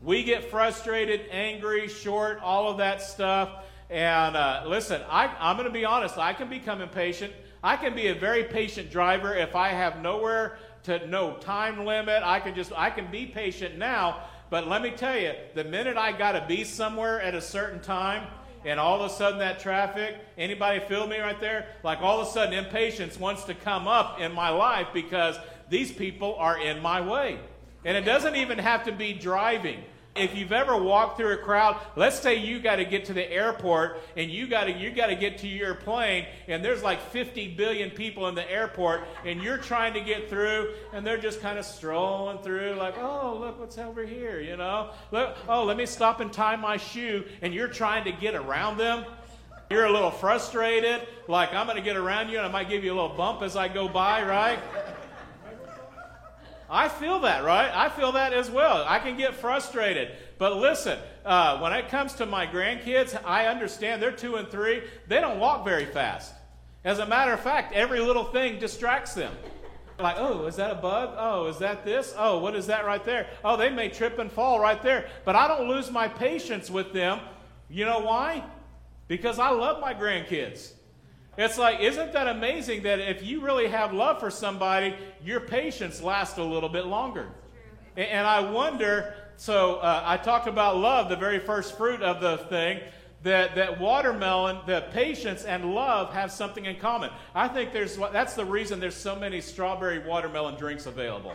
We 0.03 0.23
get 0.23 0.51
frustrated, 0.51 1.23
angry, 1.31 1.89
short, 1.89 2.41
all 2.43 2.69
of 2.69 2.79
that 2.79 3.01
stuff. 3.01 3.51
And 3.89 4.37
uh, 4.37 4.65
listen, 4.67 5.01
I, 5.09 5.35
I'm 5.39 5.57
going 5.57 5.69
to 5.69 5.73
be 5.73 5.85
honest, 5.85 6.19
I 6.19 6.35
can 6.35 6.49
become 6.49 6.83
impatient. 6.83 7.33
I 7.63 7.77
can 7.77 7.95
be 7.95 8.09
a 8.09 8.15
very 8.15 8.45
patient 8.45 8.91
driver 8.91 9.35
if 9.35 9.57
I 9.57 9.69
have 9.69 10.03
nowhere 10.03 10.59
to 10.83 11.07
no 11.07 11.37
time 11.39 11.87
limit. 11.87 12.23
I 12.23 12.41
can 12.41 12.55
just 12.55 12.73
I 12.77 12.91
can 12.91 13.11
be 13.11 13.25
patient 13.25 13.79
now, 13.79 14.25
but 14.51 14.69
let 14.69 14.83
me 14.83 14.91
tell 14.91 15.19
you, 15.19 15.33
the 15.55 15.65
minute 15.65 15.97
I 15.97 16.13
got 16.13 16.33
to 16.33 16.45
be 16.47 16.65
somewhere 16.65 17.23
at 17.23 17.35
a 17.35 17.41
certain 17.41 17.81
time, 17.81 18.27
and 18.67 18.81
all 18.81 19.03
of 19.03 19.11
a 19.11 19.15
sudden 19.15 19.39
that 19.41 19.61
traffic, 19.61 20.17
anybody 20.39 20.81
feel 20.87 21.07
me 21.07 21.19
right 21.19 21.41
there? 21.41 21.69
Like 21.83 22.01
all 22.01 22.21
of 22.21 22.29
a 22.29 22.31
sudden 22.31 22.55
impatience 22.55 23.19
wants 23.19 23.45
to 23.45 23.55
come 23.55 23.87
up 23.87 24.21
in 24.21 24.33
my 24.33 24.49
life 24.49 24.89
because 24.95 25.37
these 25.69 25.93
people 25.93 26.35
are 26.37 26.61
in 26.61 26.81
my 26.81 27.01
way. 27.01 27.39
And 27.85 27.97
it 27.97 28.03
doesn't 28.03 28.37
even 28.37 28.59
have 28.59 28.85
to 28.85 28.93
be 28.93 29.13
driving. 29.13 29.83
If 30.17 30.37
you've 30.37 30.53
ever 30.53 30.77
walked 30.77 31.17
through 31.17 31.33
a 31.33 31.39
crowd, 31.39 31.77
let's 31.97 32.21
say 32.21 32.37
you 32.37 32.61
got 32.61 32.77
to 32.77 32.85
get 32.85 33.07
to 33.07 33.13
the 33.13 33.29
airport 33.29 34.01
and 34.17 34.31
you 34.31 34.47
got 34.47 34.65
to 34.65 34.73
you 34.73 34.93
got 34.93 35.09
to 35.09 35.17
get 35.17 35.39
to 35.39 35.49
your 35.49 35.75
plane 35.75 36.27
and 36.47 36.65
there's 36.65 36.85
like 36.85 37.01
50 37.11 37.57
billion 37.57 37.91
people 37.91 38.29
in 38.29 38.37
the 38.37 38.49
airport 38.49 39.03
and 39.25 39.43
you're 39.43 39.59
trying 39.59 39.93
to 39.95 40.01
get 40.01 40.31
through 40.31 40.73
and 40.93 41.05
they're 41.05 41.19
just 41.19 41.41
kind 41.41 41.59
of 41.59 41.65
strolling 41.65 42.39
through 42.39 42.75
like, 42.75 42.97
"Oh, 42.97 43.37
look 43.41 43.59
what's 43.59 43.77
over 43.77 44.07
here," 44.07 44.41
you 44.41 44.57
know? 44.57 44.91
Look, 45.11 45.37
"Oh, 45.49 45.65
let 45.65 45.77
me 45.77 45.85
stop 45.85 46.21
and 46.21 46.33
tie 46.33 46.55
my 46.55 46.77
shoe." 46.77 47.25
And 47.43 47.53
you're 47.53 47.67
trying 47.67 48.05
to 48.05 48.13
get 48.13 48.37
around 48.37 48.77
them. 48.77 49.05
You're 49.69 49.87
a 49.87 49.93
little 49.93 50.13
frustrated, 50.13 51.09
like 51.27 51.53
I'm 51.53 51.67
going 51.67 51.77
to 51.77 51.83
get 51.83 51.97
around 51.97 52.29
you 52.29 52.37
and 52.37 52.47
I 52.47 52.51
might 52.51 52.69
give 52.69 52.85
you 52.85 52.93
a 52.93 52.95
little 52.95 53.17
bump 53.17 53.43
as 53.43 53.57
I 53.57 53.67
go 53.67 53.89
by, 53.89 54.23
right? 54.23 54.61
I 56.69 56.89
feel 56.89 57.21
that, 57.21 57.45
right? 57.45 57.71
I 57.75 57.89
feel 57.89 58.13
that 58.13 58.33
as 58.33 58.51
well. 58.51 58.85
I 58.87 58.99
can 58.99 59.17
get 59.17 59.35
frustrated. 59.35 60.13
But 60.39 60.57
listen, 60.57 60.99
uh, 61.25 61.59
when 61.59 61.73
it 61.73 61.89
comes 61.89 62.15
to 62.15 62.27
my 62.27 62.47
grandkids, 62.47 63.19
I 63.25 63.47
understand 63.47 64.03
they're 64.03 64.13
two 64.13 64.37
and 64.37 64.49
three. 64.49 64.83
They 65.07 65.21
don't 65.21 65.39
walk 65.39 65.65
very 65.65 65.85
fast. 65.87 66.33
As 66.85 66.99
a 66.99 67.07
matter 67.07 67.33
of 67.33 67.41
fact, 67.41 67.73
every 67.73 68.01
little 68.01 68.25
thing 68.25 68.59
distracts 68.59 69.15
them. 69.15 69.33
Like, 69.99 70.17
oh, 70.19 70.47
is 70.47 70.57
that 70.57 70.71
a 70.71 70.75
bug? 70.75 71.15
Oh, 71.17 71.47
is 71.47 71.59
that 71.59 71.85
this? 71.85 72.15
Oh, 72.19 72.41
what 72.41 72.57
is 72.57 72.67
that 72.67 72.85
right 72.85 73.05
there? 73.05 73.29
Oh, 73.45 73.57
they 73.57 73.71
may 73.71 73.89
trip 73.89 74.19
and 74.19 74.31
fall 74.31 74.59
right 74.59 74.83
there. 74.83 75.09
But 75.25 75.37
I 75.37 75.47
don't 75.47 75.69
lose 75.69 75.91
my 75.91 76.09
patience 76.09 76.71
with 76.71 76.93
them. 76.93 77.21
You 77.71 77.85
know 77.85 78.01
why? 78.01 78.43
Because 79.07 79.39
I 79.39 79.51
love 79.51 79.81
my 79.81 79.95
grandkids. 79.95 80.73
It's 81.37 81.59
like, 81.59 81.81
isn't 81.81 82.13
that 82.13 82.29
amazing 82.29 82.85
that 82.85 83.01
if 83.01 83.23
you 83.23 83.41
really 83.41 83.69
have 83.69 83.93
love 83.93 84.21
for 84.21 84.31
somebody, 84.31 84.95
your 85.25 85.41
patience 85.41 86.01
lasts 86.01 86.39
a 86.39 86.45
little 86.45 86.69
bit 86.69 86.87
longer? 86.87 87.29
And 87.97 88.27
I 88.27 88.41
wonder, 88.41 89.15
so 89.37 89.77
uh, 89.77 90.03
I 90.05 90.17
talked 90.17 90.47
about 90.47 90.77
love, 90.77 91.09
the 91.09 91.17
very 91.17 91.39
first 91.39 91.77
fruit 91.77 92.03
of 92.03 92.21
the 92.21 92.39
thing, 92.49 92.81
that, 93.25 93.55
that 93.55 93.81
watermelon, 93.81 94.59
that 94.67 94.93
patience 94.93 95.45
and 95.45 95.75
love 95.75 96.13
have 96.13 96.31
something 96.31 96.67
in 96.67 96.77
common. 96.77 97.11
I 97.35 97.49
think 97.49 97.73
there's, 97.73 97.97
that's 97.97 98.35
the 98.35 98.45
reason 98.45 98.81
there's 98.81 98.95
so 98.95 99.17
many 99.17 99.41
strawberry 99.41 99.99
watermelon 100.01 100.57
drinks 100.57 100.87
available. 100.87 101.35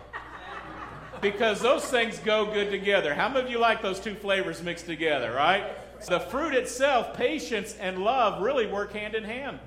because 1.21 1.59
those 1.61 1.85
things 1.85 2.19
go 2.19 2.45
good 2.45 2.69
together. 2.69 3.13
How 3.13 3.27
many 3.27 3.45
of 3.45 3.51
you 3.51 3.57
like 3.57 3.81
those 3.81 3.99
two 3.99 4.15
flavors 4.15 4.61
mixed 4.61 4.85
together, 4.85 5.33
right? 5.33 5.65
The 6.07 6.19
fruit 6.19 6.53
itself, 6.53 7.15
patience 7.15 7.75
and 7.79 8.03
love, 8.03 8.41
really 8.41 8.67
work 8.67 8.93
hand 8.93 9.15
in 9.15 9.23
hand. 9.23 9.59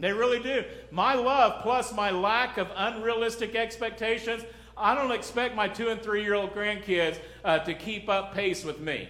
They 0.00 0.12
really 0.12 0.40
do. 0.40 0.64
My 0.90 1.14
love 1.14 1.62
plus 1.62 1.92
my 1.92 2.10
lack 2.10 2.56
of 2.58 2.68
unrealistic 2.74 3.54
expectations, 3.54 4.42
I 4.76 4.94
don't 4.94 5.12
expect 5.12 5.54
my 5.54 5.68
two 5.68 5.88
and 5.88 6.00
three 6.00 6.22
year 6.22 6.34
old 6.34 6.54
grandkids 6.54 7.18
uh, 7.44 7.58
to 7.60 7.74
keep 7.74 8.08
up 8.08 8.34
pace 8.34 8.64
with 8.64 8.80
me. 8.80 9.08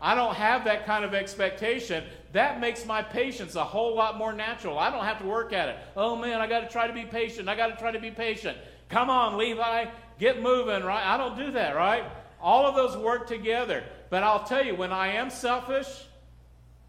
I 0.00 0.14
don't 0.14 0.34
have 0.34 0.64
that 0.64 0.86
kind 0.86 1.04
of 1.04 1.12
expectation. 1.12 2.04
That 2.32 2.60
makes 2.60 2.86
my 2.86 3.02
patience 3.02 3.56
a 3.56 3.64
whole 3.64 3.94
lot 3.94 4.16
more 4.16 4.32
natural. 4.32 4.78
I 4.78 4.90
don't 4.90 5.04
have 5.04 5.18
to 5.18 5.26
work 5.26 5.52
at 5.52 5.68
it. 5.68 5.76
Oh 5.96 6.16
man, 6.16 6.40
I 6.40 6.46
got 6.46 6.60
to 6.60 6.68
try 6.68 6.86
to 6.86 6.92
be 6.92 7.04
patient. 7.04 7.48
I 7.48 7.56
got 7.56 7.66
to 7.66 7.76
try 7.76 7.90
to 7.90 7.98
be 7.98 8.10
patient. 8.10 8.56
Come 8.88 9.10
on, 9.10 9.36
Levi, 9.36 9.86
get 10.18 10.40
moving, 10.40 10.84
right? 10.84 11.04
I 11.04 11.16
don't 11.16 11.36
do 11.36 11.50
that, 11.52 11.76
right? 11.76 12.04
All 12.40 12.66
of 12.66 12.74
those 12.76 12.96
work 12.96 13.26
together. 13.26 13.84
But 14.08 14.22
I'll 14.22 14.44
tell 14.44 14.64
you, 14.64 14.74
when 14.74 14.92
I 14.92 15.08
am 15.12 15.28
selfish, 15.28 16.06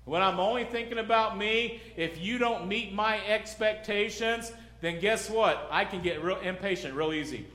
when 0.06 0.22
I'm 0.22 0.40
only 0.40 0.64
thinking 0.64 0.98
about 0.98 1.38
me, 1.38 1.82
if 1.96 2.20
you 2.20 2.38
don't 2.38 2.68
meet 2.68 2.94
my 2.94 3.24
expectations, 3.26 4.52
then 4.82 5.00
guess 5.00 5.30
what? 5.30 5.68
I 5.72 5.86
can 5.86 6.02
get 6.02 6.24
real 6.24 6.40
impatient 6.40 6.96
real 6.96 7.14
easy. 7.14 7.46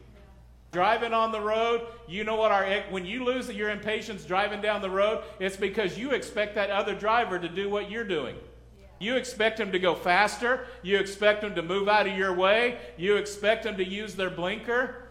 Driving 0.73 1.13
on 1.13 1.33
the 1.33 1.41
road, 1.41 1.87
you 2.07 2.23
know 2.23 2.37
what 2.37 2.53
our 2.53 2.67
when 2.91 3.05
you 3.05 3.25
lose 3.25 3.51
your 3.51 3.71
impatience 3.71 4.25
driving 4.25 4.61
down 4.61 4.81
the 4.81 4.91
road, 4.91 5.25
it's 5.41 5.57
because 5.57 5.99
you 5.99 6.13
expect 6.13 6.55
that 6.55 6.71
other 6.71 6.95
driver 6.95 7.39
to 7.39 7.49
do 7.49 7.69
what 7.69 7.91
you're 7.91 8.05
doing. 8.05 8.37
You 8.99 9.17
expect 9.17 9.59
them 9.59 9.73
to 9.73 9.79
go 9.79 9.95
faster, 9.95 10.67
you 10.83 10.99
expect 10.99 11.43
them 11.43 11.55
to 11.55 11.63
move 11.63 11.89
out 11.89 12.07
of 12.07 12.17
your 12.17 12.33
way, 12.33 12.79
you 12.97 13.17
expect 13.17 13.65
them 13.65 13.77
to 13.77 13.85
use 13.85 14.15
their 14.15 14.31
blinker. 14.31 15.03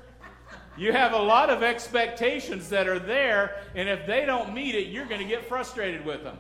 You 0.78 0.92
have 0.92 1.14
a 1.14 1.22
lot 1.22 1.50
of 1.50 1.64
expectations 1.64 2.70
that 2.70 2.88
are 2.88 3.00
there, 3.00 3.62
and 3.76 3.88
if 3.88 4.06
they 4.08 4.26
don't 4.26 4.54
meet 4.54 4.76
it, 4.76 4.88
you're 4.88 5.06
going 5.06 5.22
to 5.22 5.28
get 5.28 5.48
frustrated 5.48 6.06
with 6.06 6.24
them. 6.24 6.38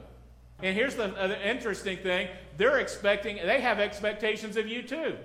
And 0.61 0.75
here's 0.75 0.95
the, 0.95 1.13
uh, 1.15 1.27
the 1.27 1.47
interesting 1.49 1.97
thing 1.97 2.29
they're 2.57 2.79
expecting, 2.79 3.37
they 3.37 3.61
have 3.61 3.79
expectations 3.79 4.57
of 4.57 4.67
you 4.67 4.81
too. 4.81 5.17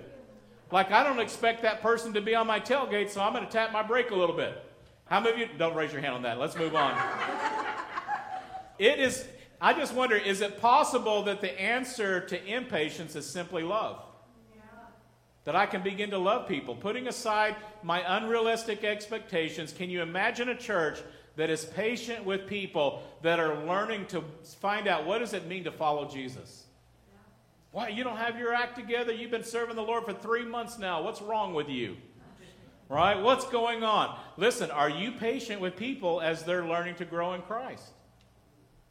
Like, 0.71 0.91
I 0.91 1.03
don't 1.03 1.19
expect 1.19 1.63
that 1.63 1.81
person 1.81 2.13
to 2.13 2.21
be 2.21 2.33
on 2.35 2.47
my 2.47 2.59
tailgate, 2.59 3.09
so 3.09 3.21
I'm 3.21 3.33
going 3.33 3.45
to 3.45 3.51
tap 3.51 3.73
my 3.73 3.83
brake 3.83 4.11
a 4.11 4.15
little 4.15 4.35
bit. 4.35 4.63
How 5.05 5.19
many 5.19 5.33
of 5.33 5.39
you 5.39 5.57
don't 5.57 5.75
raise 5.75 5.91
your 5.91 6.01
hand 6.01 6.13
on 6.13 6.21
that? 6.21 6.39
Let's 6.39 6.55
move 6.55 6.75
on. 6.75 6.97
it 8.79 8.97
is, 8.97 9.27
I 9.59 9.73
just 9.73 9.93
wonder, 9.93 10.15
is 10.15 10.39
it 10.39 10.61
possible 10.61 11.23
that 11.23 11.41
the 11.41 11.59
answer 11.59 12.21
to 12.21 12.45
impatience 12.45 13.15
is 13.17 13.25
simply 13.25 13.63
love? 13.63 14.01
That 15.43 15.55
I 15.55 15.65
can 15.65 15.81
begin 15.81 16.11
to 16.11 16.17
love 16.17 16.47
people, 16.47 16.75
putting 16.75 17.07
aside 17.07 17.55
my 17.83 18.17
unrealistic 18.17 18.83
expectations. 18.83 19.73
Can 19.73 19.89
you 19.89 20.01
imagine 20.01 20.49
a 20.49 20.55
church 20.55 20.99
that 21.41 21.49
is 21.49 21.65
patient 21.65 22.23
with 22.23 22.45
people 22.45 23.01
that 23.23 23.39
are 23.39 23.65
learning 23.65 24.05
to 24.05 24.23
find 24.59 24.87
out 24.87 25.07
what 25.07 25.17
does 25.17 25.33
it 25.33 25.47
mean 25.47 25.63
to 25.63 25.71
follow 25.71 26.07
Jesus? 26.07 26.65
Why 27.71 27.87
you 27.87 28.03
don't 28.03 28.17
have 28.17 28.37
your 28.37 28.53
act 28.53 28.75
together? 28.75 29.11
You've 29.11 29.31
been 29.31 29.43
serving 29.43 29.75
the 29.75 29.81
Lord 29.81 30.05
for 30.05 30.13
three 30.13 30.45
months 30.45 30.77
now. 30.77 31.01
What's 31.01 31.19
wrong 31.19 31.55
with 31.55 31.67
you? 31.67 31.97
Right? 32.89 33.19
What's 33.19 33.45
going 33.45 33.83
on? 33.83 34.19
Listen, 34.37 34.69
are 34.69 34.91
you 34.91 35.13
patient 35.13 35.59
with 35.59 35.75
people 35.75 36.21
as 36.21 36.43
they're 36.43 36.63
learning 36.63 36.93
to 36.97 37.05
grow 37.05 37.33
in 37.33 37.41
Christ? 37.41 37.89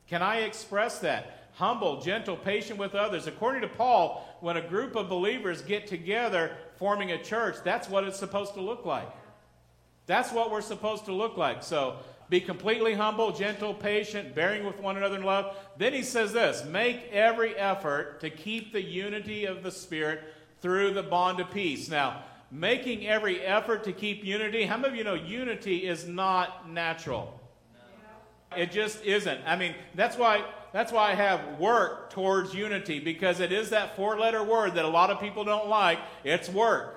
Can 0.09 0.21
I 0.21 0.39
express 0.39 0.99
that? 0.99 1.51
Humble, 1.53 2.01
gentle, 2.01 2.37
patient 2.37 2.81
with 2.81 2.97
others. 2.97 3.29
According 3.29 3.61
to 3.61 3.69
Paul, 3.69 4.27
when 4.41 4.57
a 4.57 4.69
group 4.69 4.97
of 4.97 5.09
believers 5.09 5.63
get 5.63 5.87
together 5.87 6.57
forming 6.79 7.13
a 7.13 7.23
church, 7.23 7.59
that's 7.63 7.89
what 7.89 8.03
it's 8.03 8.19
supposed 8.19 8.55
to 8.55 8.61
look 8.61 8.85
like. 8.85 9.09
That's 10.11 10.33
what 10.33 10.51
we're 10.51 10.61
supposed 10.61 11.05
to 11.05 11.13
look 11.13 11.37
like. 11.37 11.63
So 11.63 11.99
be 12.31 12.41
completely 12.41 12.95
humble, 12.95 13.33
gentle, 13.33 13.75
patient, 13.75 14.37
bearing 14.37 14.65
with 14.65 14.79
one 14.79 14.97
another 14.97 15.17
in 15.17 15.25
love. 15.25 15.57
Then 15.77 15.93
he 15.93 16.03
says 16.03 16.33
this 16.33 16.65
make 16.65 17.11
every 17.11 17.57
effort 17.57 18.21
to 18.21 18.31
keep 18.31 18.73
the 18.73 18.83
unity 18.83 19.45
of 19.45 19.65
the 19.65 19.71
Spirit 19.71 20.21
through 20.63 20.95
the 20.95 21.03
bond 21.03 21.41
of 21.41 21.51
peace. 21.51 21.91
Now, 21.91 22.23
making 22.53 23.07
every 23.07 23.41
effort 23.41 23.83
to 23.85 23.93
keep 23.93 24.25
unity, 24.25 24.65
how 24.65 24.77
many 24.77 24.93
of 24.93 24.97
you 24.97 25.05
know 25.05 25.15
unity 25.15 25.89
is 25.89 26.07
not 26.07 26.71
natural? 26.71 27.39
It 28.57 28.71
just 28.71 29.05
isn't. 29.05 29.41
I 29.45 29.57
mean, 29.57 29.75
that's 29.95 30.17
why 30.17 30.45
that's 30.73 30.93
why 30.93 31.11
I 31.11 31.15
have 31.15 31.59
work 31.59 32.11
towards 32.11 32.55
unity 32.55 33.01
because 33.01 33.41
it 33.41 33.51
is 33.51 33.71
that 33.71 33.97
four-letter 33.97 34.45
word 34.45 34.75
that 34.75 34.85
a 34.85 34.89
lot 34.89 35.11
of 35.11 35.19
people 35.19 35.45
don't 35.45 35.69
like. 35.69 35.99
It's 36.23 36.49
work. 36.49 36.97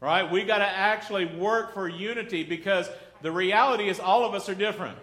Right? 0.00 0.28
We 0.28 0.44
got 0.44 0.58
to 0.58 0.66
actually 0.66 1.26
work 1.26 1.74
for 1.74 1.88
unity 1.88 2.42
because 2.42 2.88
the 3.22 3.32
reality 3.32 3.88
is 3.88 4.00
all 4.00 4.24
of 4.24 4.34
us 4.34 4.48
are 4.48 4.54
different. 4.54 4.98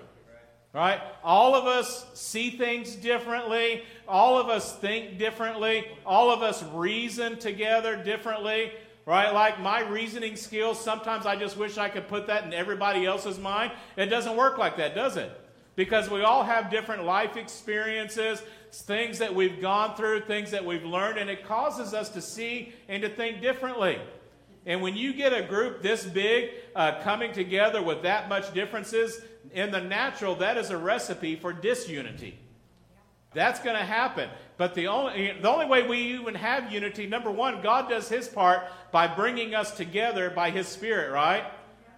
Right? 0.71 1.01
All 1.23 1.55
of 1.55 1.65
us 1.65 2.05
see 2.13 2.51
things 2.51 2.95
differently. 2.95 3.83
All 4.07 4.37
of 4.37 4.49
us 4.49 4.75
think 4.75 5.17
differently. 5.17 5.87
All 6.05 6.29
of 6.29 6.43
us 6.43 6.61
reason 6.73 7.39
together 7.39 7.95
differently. 7.95 8.71
Right? 9.07 9.33
Like 9.33 9.59
my 9.59 9.81
reasoning 9.81 10.35
skills, 10.35 10.79
sometimes 10.79 11.25
I 11.25 11.35
just 11.35 11.57
wish 11.57 11.79
I 11.79 11.89
could 11.89 12.07
put 12.07 12.27
that 12.27 12.43
in 12.43 12.53
everybody 12.53 13.07
else's 13.07 13.39
mind. 13.39 13.71
It 13.97 14.07
doesn't 14.07 14.37
work 14.37 14.59
like 14.59 14.77
that, 14.77 14.93
does 14.93 15.17
it? 15.17 15.31
Because 15.75 16.07
we 16.07 16.21
all 16.21 16.43
have 16.43 16.69
different 16.69 17.03
life 17.03 17.35
experiences, 17.35 18.43
things 18.71 19.17
that 19.19 19.33
we've 19.33 19.59
gone 19.59 19.95
through, 19.95 20.21
things 20.21 20.51
that 20.51 20.63
we've 20.63 20.85
learned, 20.85 21.17
and 21.17 21.29
it 21.31 21.45
causes 21.47 21.95
us 21.95 22.09
to 22.09 22.21
see 22.21 22.73
and 22.87 23.01
to 23.01 23.09
think 23.09 23.41
differently. 23.41 23.97
And 24.69 24.83
when 24.83 24.95
you 24.95 25.13
get 25.13 25.33
a 25.33 25.41
group 25.41 25.81
this 25.81 26.05
big 26.05 26.51
uh, 26.75 27.01
coming 27.01 27.33
together 27.33 27.81
with 27.81 28.03
that 28.03 28.29
much 28.29 28.53
differences, 28.53 29.19
in 29.51 29.71
the 29.71 29.81
natural, 29.81 30.35
that 30.35 30.57
is 30.57 30.69
a 30.69 30.77
recipe 30.77 31.35
for 31.35 31.51
disunity. 31.51 32.37
That's 33.33 33.59
going 33.59 33.75
to 33.75 33.83
happen. 33.83 34.29
But 34.57 34.75
the 34.75 34.87
only, 34.87 35.33
the 35.41 35.49
only 35.49 35.65
way 35.65 35.87
we 35.87 35.97
even 36.19 36.35
have 36.35 36.71
unity, 36.71 37.07
number 37.07 37.31
one, 37.31 37.61
God 37.61 37.89
does 37.89 38.09
his 38.09 38.27
part 38.27 38.63
by 38.91 39.07
bringing 39.07 39.55
us 39.55 39.71
together 39.71 40.29
by 40.29 40.51
his 40.51 40.67
Spirit, 40.67 41.11
right? 41.11 41.45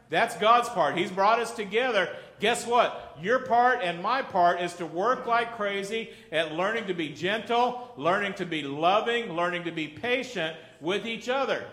That's 0.10 0.38
God's 0.38 0.70
part. 0.70 0.98
He's 0.98 1.12
brought 1.12 1.40
us 1.40 1.52
together. 1.52 2.16
Guess 2.40 2.68
what? 2.68 3.18
Your 3.22 3.40
part 3.40 3.82
and 3.82 4.02
my 4.02 4.22
part 4.22 4.62
is 4.62 4.74
to 4.76 4.86
work 4.86 5.26
like 5.26 5.58
crazy 5.58 6.12
at 6.32 6.54
learning 6.54 6.88
to 6.88 6.94
be 6.94 7.10
gentle, 7.10 7.92
learning 7.98 8.36
to 8.36 8.46
be 8.46 8.64
loving, 8.64 9.34
learning 9.34 9.66
to 9.66 9.72
be 9.72 9.90
patient 9.90 10.56
with 10.80 11.06
each 11.06 11.28
other. 11.28 11.66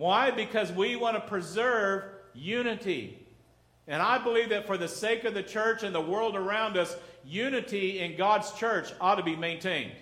Why? 0.00 0.30
Because 0.30 0.72
we 0.72 0.96
want 0.96 1.16
to 1.16 1.20
preserve 1.20 2.04
unity. 2.32 3.18
And 3.86 4.00
I 4.00 4.16
believe 4.16 4.48
that 4.48 4.66
for 4.66 4.78
the 4.78 4.88
sake 4.88 5.24
of 5.24 5.34
the 5.34 5.42
church 5.42 5.82
and 5.82 5.94
the 5.94 6.00
world 6.00 6.36
around 6.36 6.78
us, 6.78 6.96
unity 7.22 8.00
in 8.00 8.16
God's 8.16 8.50
church 8.52 8.94
ought 8.98 9.16
to 9.16 9.22
be 9.22 9.36
maintained. 9.36 9.92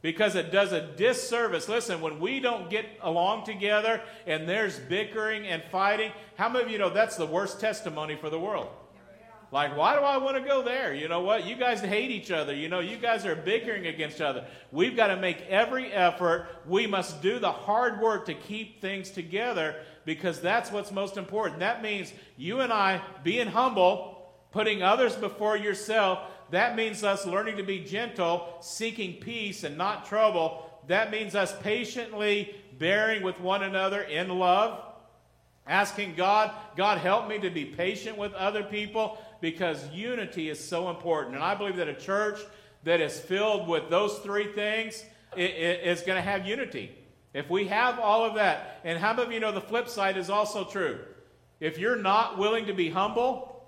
Because 0.00 0.36
it 0.36 0.50
does 0.50 0.72
a 0.72 0.80
disservice. 0.80 1.68
Listen, 1.68 2.00
when 2.00 2.18
we 2.18 2.40
don't 2.40 2.70
get 2.70 2.86
along 3.02 3.44
together 3.44 4.00
and 4.26 4.48
there's 4.48 4.78
bickering 4.78 5.46
and 5.46 5.62
fighting, 5.70 6.10
how 6.38 6.48
many 6.48 6.64
of 6.64 6.70
you 6.70 6.78
know 6.78 6.88
that's 6.88 7.16
the 7.16 7.26
worst 7.26 7.60
testimony 7.60 8.16
for 8.16 8.30
the 8.30 8.40
world? 8.40 8.68
Like, 9.50 9.76
why 9.76 9.94
do 9.96 10.02
I 10.02 10.18
want 10.18 10.36
to 10.36 10.42
go 10.42 10.62
there? 10.62 10.92
You 10.92 11.08
know 11.08 11.22
what? 11.22 11.46
You 11.46 11.56
guys 11.56 11.80
hate 11.80 12.10
each 12.10 12.30
other. 12.30 12.54
You 12.54 12.68
know, 12.68 12.80
you 12.80 12.98
guys 12.98 13.24
are 13.24 13.34
bickering 13.34 13.86
against 13.86 14.16
each 14.16 14.22
other. 14.22 14.44
We've 14.72 14.94
got 14.94 15.06
to 15.06 15.16
make 15.16 15.40
every 15.48 15.90
effort. 15.90 16.48
We 16.66 16.86
must 16.86 17.22
do 17.22 17.38
the 17.38 17.50
hard 17.50 18.00
work 18.00 18.26
to 18.26 18.34
keep 18.34 18.82
things 18.82 19.10
together 19.10 19.76
because 20.04 20.40
that's 20.40 20.70
what's 20.70 20.92
most 20.92 21.16
important. 21.16 21.60
That 21.60 21.82
means 21.82 22.12
you 22.36 22.60
and 22.60 22.72
I 22.72 23.00
being 23.24 23.48
humble, 23.48 24.34
putting 24.50 24.82
others 24.82 25.16
before 25.16 25.56
yourself. 25.56 26.20
That 26.50 26.76
means 26.76 27.02
us 27.02 27.24
learning 27.24 27.56
to 27.56 27.62
be 27.62 27.80
gentle, 27.80 28.54
seeking 28.60 29.14
peace 29.14 29.64
and 29.64 29.78
not 29.78 30.04
trouble. 30.06 30.70
That 30.88 31.10
means 31.10 31.34
us 31.34 31.54
patiently 31.62 32.54
bearing 32.78 33.22
with 33.22 33.40
one 33.40 33.62
another 33.62 34.02
in 34.02 34.28
love 34.28 34.84
asking 35.68 36.14
God, 36.14 36.50
God, 36.76 36.98
help 36.98 37.28
me 37.28 37.38
to 37.38 37.50
be 37.50 37.64
patient 37.64 38.16
with 38.16 38.32
other 38.32 38.62
people 38.62 39.18
because 39.40 39.88
unity 39.90 40.48
is 40.48 40.62
so 40.62 40.90
important. 40.90 41.34
And 41.34 41.44
I 41.44 41.54
believe 41.54 41.76
that 41.76 41.88
a 41.88 41.94
church 41.94 42.40
that 42.84 43.00
is 43.00 43.18
filled 43.18 43.68
with 43.68 43.90
those 43.90 44.18
three 44.18 44.52
things 44.52 45.04
is 45.36 46.00
going 46.02 46.16
to 46.16 46.22
have 46.22 46.46
unity. 46.46 46.96
If 47.34 47.50
we 47.50 47.68
have 47.68 47.98
all 47.98 48.24
of 48.24 48.34
that, 48.34 48.80
and 48.84 48.98
how 48.98 49.12
many 49.12 49.26
of 49.26 49.32
you 49.32 49.40
know 49.40 49.52
the 49.52 49.60
flip 49.60 49.88
side 49.88 50.16
is 50.16 50.30
also 50.30 50.64
true? 50.64 51.00
If 51.60 51.78
you're 51.78 51.96
not 51.96 52.38
willing 52.38 52.66
to 52.66 52.72
be 52.72 52.88
humble, 52.88 53.66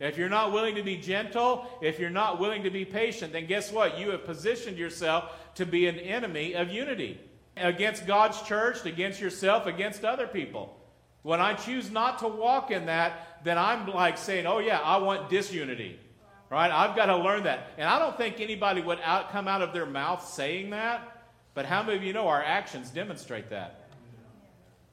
if 0.00 0.16
you're 0.16 0.30
not 0.30 0.52
willing 0.52 0.74
to 0.76 0.82
be 0.82 0.96
gentle, 0.96 1.66
if 1.82 1.98
you're 1.98 2.10
not 2.10 2.40
willing 2.40 2.62
to 2.62 2.70
be 2.70 2.84
patient, 2.84 3.34
then 3.34 3.46
guess 3.46 3.70
what? 3.70 3.98
You 3.98 4.10
have 4.10 4.24
positioned 4.24 4.78
yourself 4.78 5.30
to 5.56 5.66
be 5.66 5.86
an 5.86 5.98
enemy 5.98 6.54
of 6.54 6.70
unity 6.70 7.20
against 7.56 8.06
God's 8.06 8.40
church, 8.42 8.86
against 8.86 9.20
yourself, 9.20 9.66
against 9.66 10.04
other 10.04 10.26
people. 10.26 10.79
When 11.22 11.40
I 11.40 11.54
choose 11.54 11.90
not 11.90 12.20
to 12.20 12.28
walk 12.28 12.70
in 12.70 12.86
that, 12.86 13.44
then 13.44 13.58
I'm 13.58 13.86
like 13.86 14.18
saying, 14.18 14.46
oh, 14.46 14.58
yeah, 14.58 14.78
I 14.78 14.98
want 14.98 15.28
disunity. 15.28 15.98
Right? 16.48 16.70
I've 16.70 16.96
got 16.96 17.06
to 17.06 17.16
learn 17.16 17.44
that. 17.44 17.68
And 17.78 17.88
I 17.88 17.98
don't 17.98 18.16
think 18.16 18.40
anybody 18.40 18.80
would 18.80 18.98
out, 19.02 19.30
come 19.30 19.46
out 19.46 19.62
of 19.62 19.72
their 19.72 19.86
mouth 19.86 20.26
saying 20.26 20.70
that, 20.70 21.26
but 21.54 21.66
how 21.66 21.82
many 21.82 21.96
of 21.96 22.02
you 22.02 22.12
know 22.12 22.28
our 22.28 22.42
actions 22.42 22.90
demonstrate 22.90 23.50
that? 23.50 23.88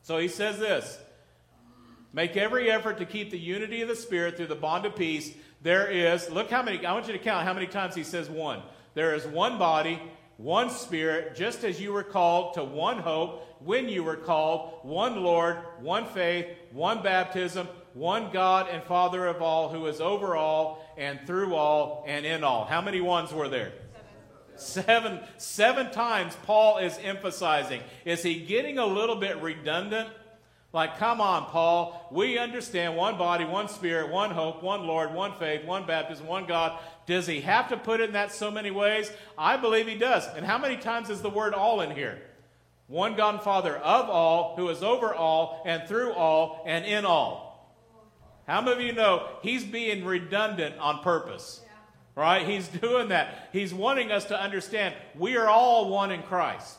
So 0.04 0.18
he 0.18 0.28
says 0.28 0.60
this 0.60 1.00
Make 2.14 2.38
every 2.38 2.72
effort 2.72 3.00
to 3.00 3.06
keep 3.06 3.32
the 3.32 3.40
unity 3.40 3.82
of 3.82 3.88
the 3.88 3.96
Spirit 3.96 4.38
through 4.38 4.48
the 4.48 4.56
bond 4.56 4.86
of 4.86 4.96
peace. 4.96 5.32
There 5.62 5.88
is, 5.88 6.30
look 6.30 6.50
how 6.50 6.62
many, 6.62 6.86
I 6.86 6.94
want 6.94 7.08
you 7.08 7.14
to 7.14 7.20
count 7.20 7.46
how 7.46 7.54
many 7.54 7.68
times 7.68 7.96
he 7.96 8.04
says 8.04 8.30
one. 8.30 8.62
There 8.94 9.16
is 9.16 9.26
one 9.26 9.58
body, 9.58 10.02
one 10.38 10.70
Spirit, 10.70 11.36
just 11.36 11.64
as 11.64 11.82
you 11.82 11.92
were 11.92 12.04
called 12.04 12.54
to 12.54 12.64
one 12.64 13.00
hope 13.00 13.44
when 13.60 13.90
you 13.90 14.04
were 14.04 14.16
called, 14.16 14.80
one 14.84 15.24
Lord, 15.24 15.58
one 15.80 16.06
faith, 16.06 16.48
one 16.72 17.02
baptism, 17.02 17.68
one 17.94 18.30
God 18.32 18.68
and 18.70 18.84
Father 18.84 19.26
of 19.26 19.42
all, 19.42 19.70
who 19.70 19.88
is 19.88 20.00
over 20.00 20.36
all 20.36 20.86
and 20.98 21.20
through 21.26 21.56
all 21.56 22.04
and 22.08 22.26
in 22.26 22.44
all. 22.44 22.66
How 22.66 22.82
many 22.82 23.02
ones 23.02 23.34
were 23.34 23.50
there? 23.50 23.74
Seven. 24.56 25.20
Seven 25.38 25.92
times 25.92 26.36
Paul 26.44 26.78
is 26.80 26.98
emphasizing. 27.02 27.82
Is 28.06 28.24
he 28.24 28.40
getting 28.46 28.78
a 28.78 28.86
little 28.86 29.16
bit 29.16 29.42
redundant? 29.42 30.10
Like, 30.74 30.98
come 30.98 31.22
on, 31.22 31.46
Paul. 31.46 32.08
We 32.12 32.38
understand 32.38 32.96
one 32.96 33.18
body, 33.18 33.46
one 33.46 33.70
spirit, 33.70 34.12
one 34.12 34.32
hope, 34.32 34.62
one 34.62 34.86
Lord, 34.86 35.14
one 35.14 35.34
faith, 35.34 35.64
one 35.66 35.88
baptism, 35.88 36.28
one 36.28 36.46
God. 36.46 36.78
Does 37.06 37.26
he 37.26 37.42
have 37.42 37.70
to 37.70 37.78
put 37.78 38.02
it 38.02 38.06
in 38.06 38.14
that 38.14 38.32
so 38.32 38.52
many 38.52 38.70
ways? 38.70 39.12
I 39.38 39.58
believe 39.58 39.88
he 39.88 39.98
does. 39.98 40.28
And 40.36 40.46
how 40.46 40.58
many 40.58 40.78
times 40.78 41.10
is 41.10 41.22
the 41.22 41.30
word 41.30 41.54
all 41.54 41.82
in 41.82 41.92
here? 41.92 42.22
One 42.88 43.16
God 43.16 43.36
and 43.36 43.44
Father 43.44 43.76
of 43.78 44.10
all, 44.10 44.56
who 44.56 44.70
is 44.70 44.84
over 44.84 45.14
all, 45.14 45.64
and 45.66 45.88
through 45.88 46.14
all, 46.14 46.64
and 46.66 46.86
in 46.86 47.06
all. 47.06 47.48
How 48.48 48.62
many 48.62 48.78
of 48.78 48.82
you 48.82 48.94
know 48.94 49.28
he's 49.42 49.66
being 49.66 50.06
redundant 50.06 50.78
on 50.80 51.00
purpose? 51.02 51.62
Right? 52.16 52.48
He's 52.48 52.68
doing 52.68 53.10
that. 53.10 53.50
He's 53.52 53.74
wanting 53.74 54.12
us 54.12 54.26
to 54.26 54.42
understand 54.42 54.96
we 55.16 55.38
are 55.38 55.48
all 55.48 55.90
one 55.90 56.12
in 56.12 56.24
Christ. 56.24 56.78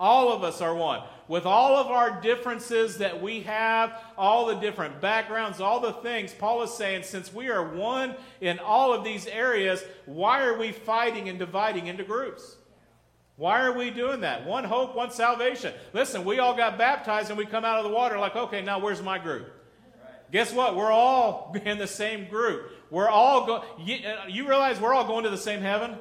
All 0.00 0.32
of 0.32 0.42
us 0.42 0.62
are 0.62 0.74
one. 0.74 1.02
With 1.28 1.44
all 1.44 1.76
of 1.76 1.88
our 1.88 2.22
differences 2.22 2.96
that 2.98 3.20
we 3.20 3.42
have, 3.42 4.02
all 4.16 4.46
the 4.46 4.54
different 4.54 4.98
backgrounds, 5.02 5.60
all 5.60 5.78
the 5.78 5.92
things, 5.92 6.32
Paul 6.32 6.62
is 6.62 6.72
saying, 6.72 7.02
since 7.02 7.32
we 7.32 7.50
are 7.50 7.76
one 7.76 8.16
in 8.40 8.58
all 8.58 8.94
of 8.94 9.04
these 9.04 9.26
areas, 9.26 9.84
why 10.06 10.42
are 10.42 10.58
we 10.58 10.72
fighting 10.72 11.28
and 11.28 11.38
dividing 11.38 11.86
into 11.86 12.02
groups? 12.02 12.56
Why 13.36 13.60
are 13.60 13.76
we 13.76 13.90
doing 13.90 14.22
that? 14.22 14.46
One 14.46 14.64
hope, 14.64 14.96
one 14.96 15.10
salvation. 15.10 15.74
Listen, 15.92 16.24
we 16.24 16.38
all 16.38 16.56
got 16.56 16.78
baptized 16.78 17.28
and 17.28 17.36
we 17.36 17.44
come 17.44 17.66
out 17.66 17.76
of 17.76 17.84
the 17.84 17.94
water 17.94 18.18
like, 18.18 18.36
okay, 18.36 18.62
now 18.62 18.78
where's 18.78 19.02
my 19.02 19.18
group? 19.18 19.52
Guess 20.32 20.54
what? 20.54 20.76
We're 20.76 20.90
all 20.90 21.54
in 21.64 21.76
the 21.76 21.86
same 21.86 22.26
group. 22.28 22.70
We're 22.90 23.08
all 23.08 23.46
going. 23.46 23.62
You, 23.78 23.98
uh, 24.06 24.26
you 24.28 24.48
realize 24.48 24.80
we're 24.80 24.94
all 24.94 25.06
going 25.06 25.24
to 25.24 25.30
the 25.30 25.38
same 25.38 25.60
heaven? 25.60 25.96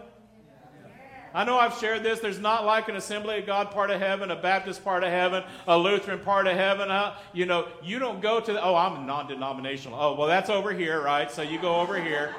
I 1.33 1.43
know 1.43 1.57
I've 1.57 1.77
shared 1.77 2.03
this. 2.03 2.19
There's 2.19 2.39
not 2.39 2.65
like 2.65 2.89
an 2.89 2.95
Assembly 2.95 3.39
of 3.39 3.45
God 3.45 3.71
part 3.71 3.91
of 3.91 4.01
heaven, 4.01 4.31
a 4.31 4.35
Baptist 4.35 4.83
part 4.83 5.03
of 5.03 5.09
heaven, 5.09 5.43
a 5.67 5.77
Lutheran 5.77 6.19
part 6.19 6.47
of 6.47 6.55
heaven. 6.55 6.89
Huh? 6.89 7.15
You 7.33 7.45
know, 7.45 7.67
you 7.83 7.99
don't 7.99 8.21
go 8.21 8.39
to 8.39 8.53
the, 8.53 8.63
oh, 8.63 8.75
I'm 8.75 9.05
non 9.05 9.27
denominational. 9.27 9.99
Oh, 9.99 10.15
well, 10.15 10.27
that's 10.27 10.49
over 10.49 10.73
here, 10.73 11.01
right? 11.01 11.31
So 11.31 11.41
you 11.41 11.61
go 11.61 11.79
over 11.79 12.01
here. 12.01 12.35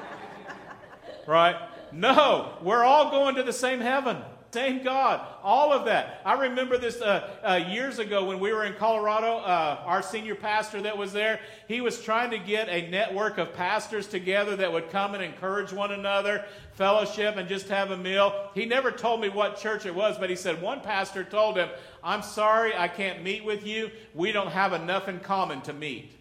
right? 1.27 1.55
No, 1.91 2.53
we're 2.61 2.83
all 2.83 3.11
going 3.11 3.35
to 3.35 3.43
the 3.43 3.53
same 3.53 3.79
heaven. 3.79 4.17
Same 4.53 4.83
God, 4.83 5.25
all 5.43 5.71
of 5.71 5.85
that. 5.85 6.19
I 6.25 6.33
remember 6.33 6.77
this 6.77 7.01
uh, 7.01 7.37
uh, 7.41 7.53
years 7.69 7.99
ago 7.99 8.25
when 8.25 8.37
we 8.37 8.51
were 8.51 8.65
in 8.65 8.73
Colorado. 8.73 9.37
Uh, 9.37 9.81
our 9.85 10.01
senior 10.01 10.35
pastor 10.35 10.81
that 10.81 10.97
was 10.97 11.13
there, 11.13 11.39
he 11.69 11.79
was 11.79 12.01
trying 12.01 12.31
to 12.31 12.37
get 12.37 12.67
a 12.67 12.89
network 12.89 13.37
of 13.37 13.53
pastors 13.53 14.07
together 14.07 14.57
that 14.57 14.73
would 14.73 14.89
come 14.89 15.13
and 15.13 15.23
encourage 15.23 15.71
one 15.71 15.93
another, 15.93 16.43
fellowship, 16.73 17.37
and 17.37 17.47
just 17.47 17.69
have 17.69 17.91
a 17.91 17.97
meal. 17.97 18.49
He 18.53 18.65
never 18.65 18.91
told 18.91 19.21
me 19.21 19.29
what 19.29 19.55
church 19.55 19.85
it 19.85 19.95
was, 19.95 20.17
but 20.17 20.29
he 20.29 20.35
said 20.35 20.61
one 20.61 20.81
pastor 20.81 21.23
told 21.23 21.55
him, 21.55 21.69
I'm 22.03 22.21
sorry, 22.21 22.75
I 22.75 22.89
can't 22.89 23.23
meet 23.23 23.45
with 23.45 23.65
you. 23.65 23.89
We 24.13 24.33
don't 24.33 24.51
have 24.51 24.73
enough 24.73 25.07
in 25.07 25.21
common 25.21 25.61
to 25.61 25.71
meet. 25.71 26.11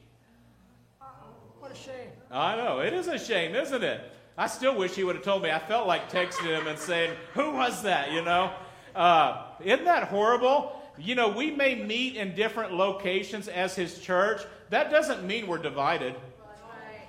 What 1.59 1.73
a 1.73 1.75
shame. 1.75 2.11
I 2.31 2.55
know. 2.55 2.79
It 2.79 2.93
is 2.93 3.09
a 3.09 3.19
shame, 3.19 3.57
isn't 3.57 3.83
it? 3.83 4.01
I 4.39 4.47
still 4.47 4.77
wish 4.77 4.95
he 4.95 5.05
would 5.05 5.17
have 5.17 5.25
told 5.25 5.43
me. 5.43 5.51
I 5.51 5.59
felt 5.59 5.87
like 5.87 6.11
texting 6.11 6.47
him 6.47 6.67
and 6.67 6.79
saying, 6.79 7.15
Who 7.35 7.53
was 7.53 7.83
that? 7.83 8.13
You 8.13 8.23
know? 8.23 8.53
Uh, 8.95 9.43
isn't 9.63 9.85
that 9.85 10.05
horrible? 10.09 10.81
You 10.99 11.15
know, 11.15 11.29
we 11.29 11.51
may 11.51 11.75
meet 11.75 12.17
in 12.17 12.35
different 12.35 12.73
locations 12.75 13.49
as 13.49 13.75
his 13.75 13.99
church. 13.99 14.43
That 14.71 14.91
doesn't 14.91 15.25
mean 15.25 15.47
we're 15.47 15.59
divided. 15.59 16.15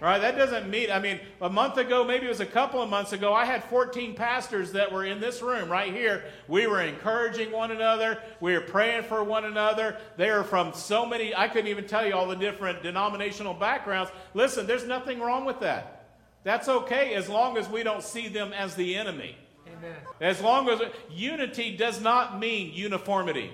Right? 0.02 0.18
That 0.18 0.36
doesn't 0.36 0.68
mean, 0.68 0.90
I 0.90 0.98
mean, 0.98 1.20
a 1.42 1.50
month 1.50 1.78
ago, 1.78 2.04
maybe 2.04 2.26
it 2.26 2.30
was 2.30 2.40
a 2.40 2.46
couple 2.46 2.82
of 2.82 2.90
months 2.90 3.14
ago, 3.14 3.36
I 3.36 3.46
had 3.46 3.64
14 3.66 4.16
pastors 4.16 4.72
that 4.72 4.92
were 4.92 5.06
in 5.06 5.20
this 5.20 5.44
room 5.44 5.70
right 5.70 5.94
here. 5.94 6.24
We 6.48 6.66
were 6.66 6.82
encouraging 6.82 7.52
one 7.52 7.70
another. 7.70 8.18
We 8.40 8.54
were 8.54 8.62
praying 8.62 9.04
for 9.04 9.24
one 9.24 9.46
another. 9.46 9.98
They 10.18 10.32
are 10.32 10.44
from 10.44 10.74
so 10.74 11.06
many, 11.06 11.36
I 11.36 11.48
couldn't 11.48 11.68
even 11.68 11.86
tell 11.86 12.04
you 12.04 12.16
all 12.16 12.28
the 12.28 12.36
different 12.36 12.82
denominational 12.82 13.54
backgrounds. 13.54 14.12
Listen, 14.34 14.66
there's 14.66 14.88
nothing 14.88 15.20
wrong 15.20 15.46
with 15.46 15.60
that. 15.60 16.01
That's 16.44 16.68
okay 16.68 17.14
as 17.14 17.30
long 17.30 17.58
as 17.58 17.70
we 17.70 17.84
don't 17.84 18.04
see 18.04 18.28
them 18.28 18.54
as 18.54 18.76
the 18.76 18.96
enemy. 18.96 19.38
Amen. 19.68 19.96
As 20.20 20.42
long 20.42 20.70
as 20.70 20.82
unity 21.10 21.76
does 21.76 22.02
not 22.02 22.40
mean 22.40 22.74
uniformity. 22.74 23.52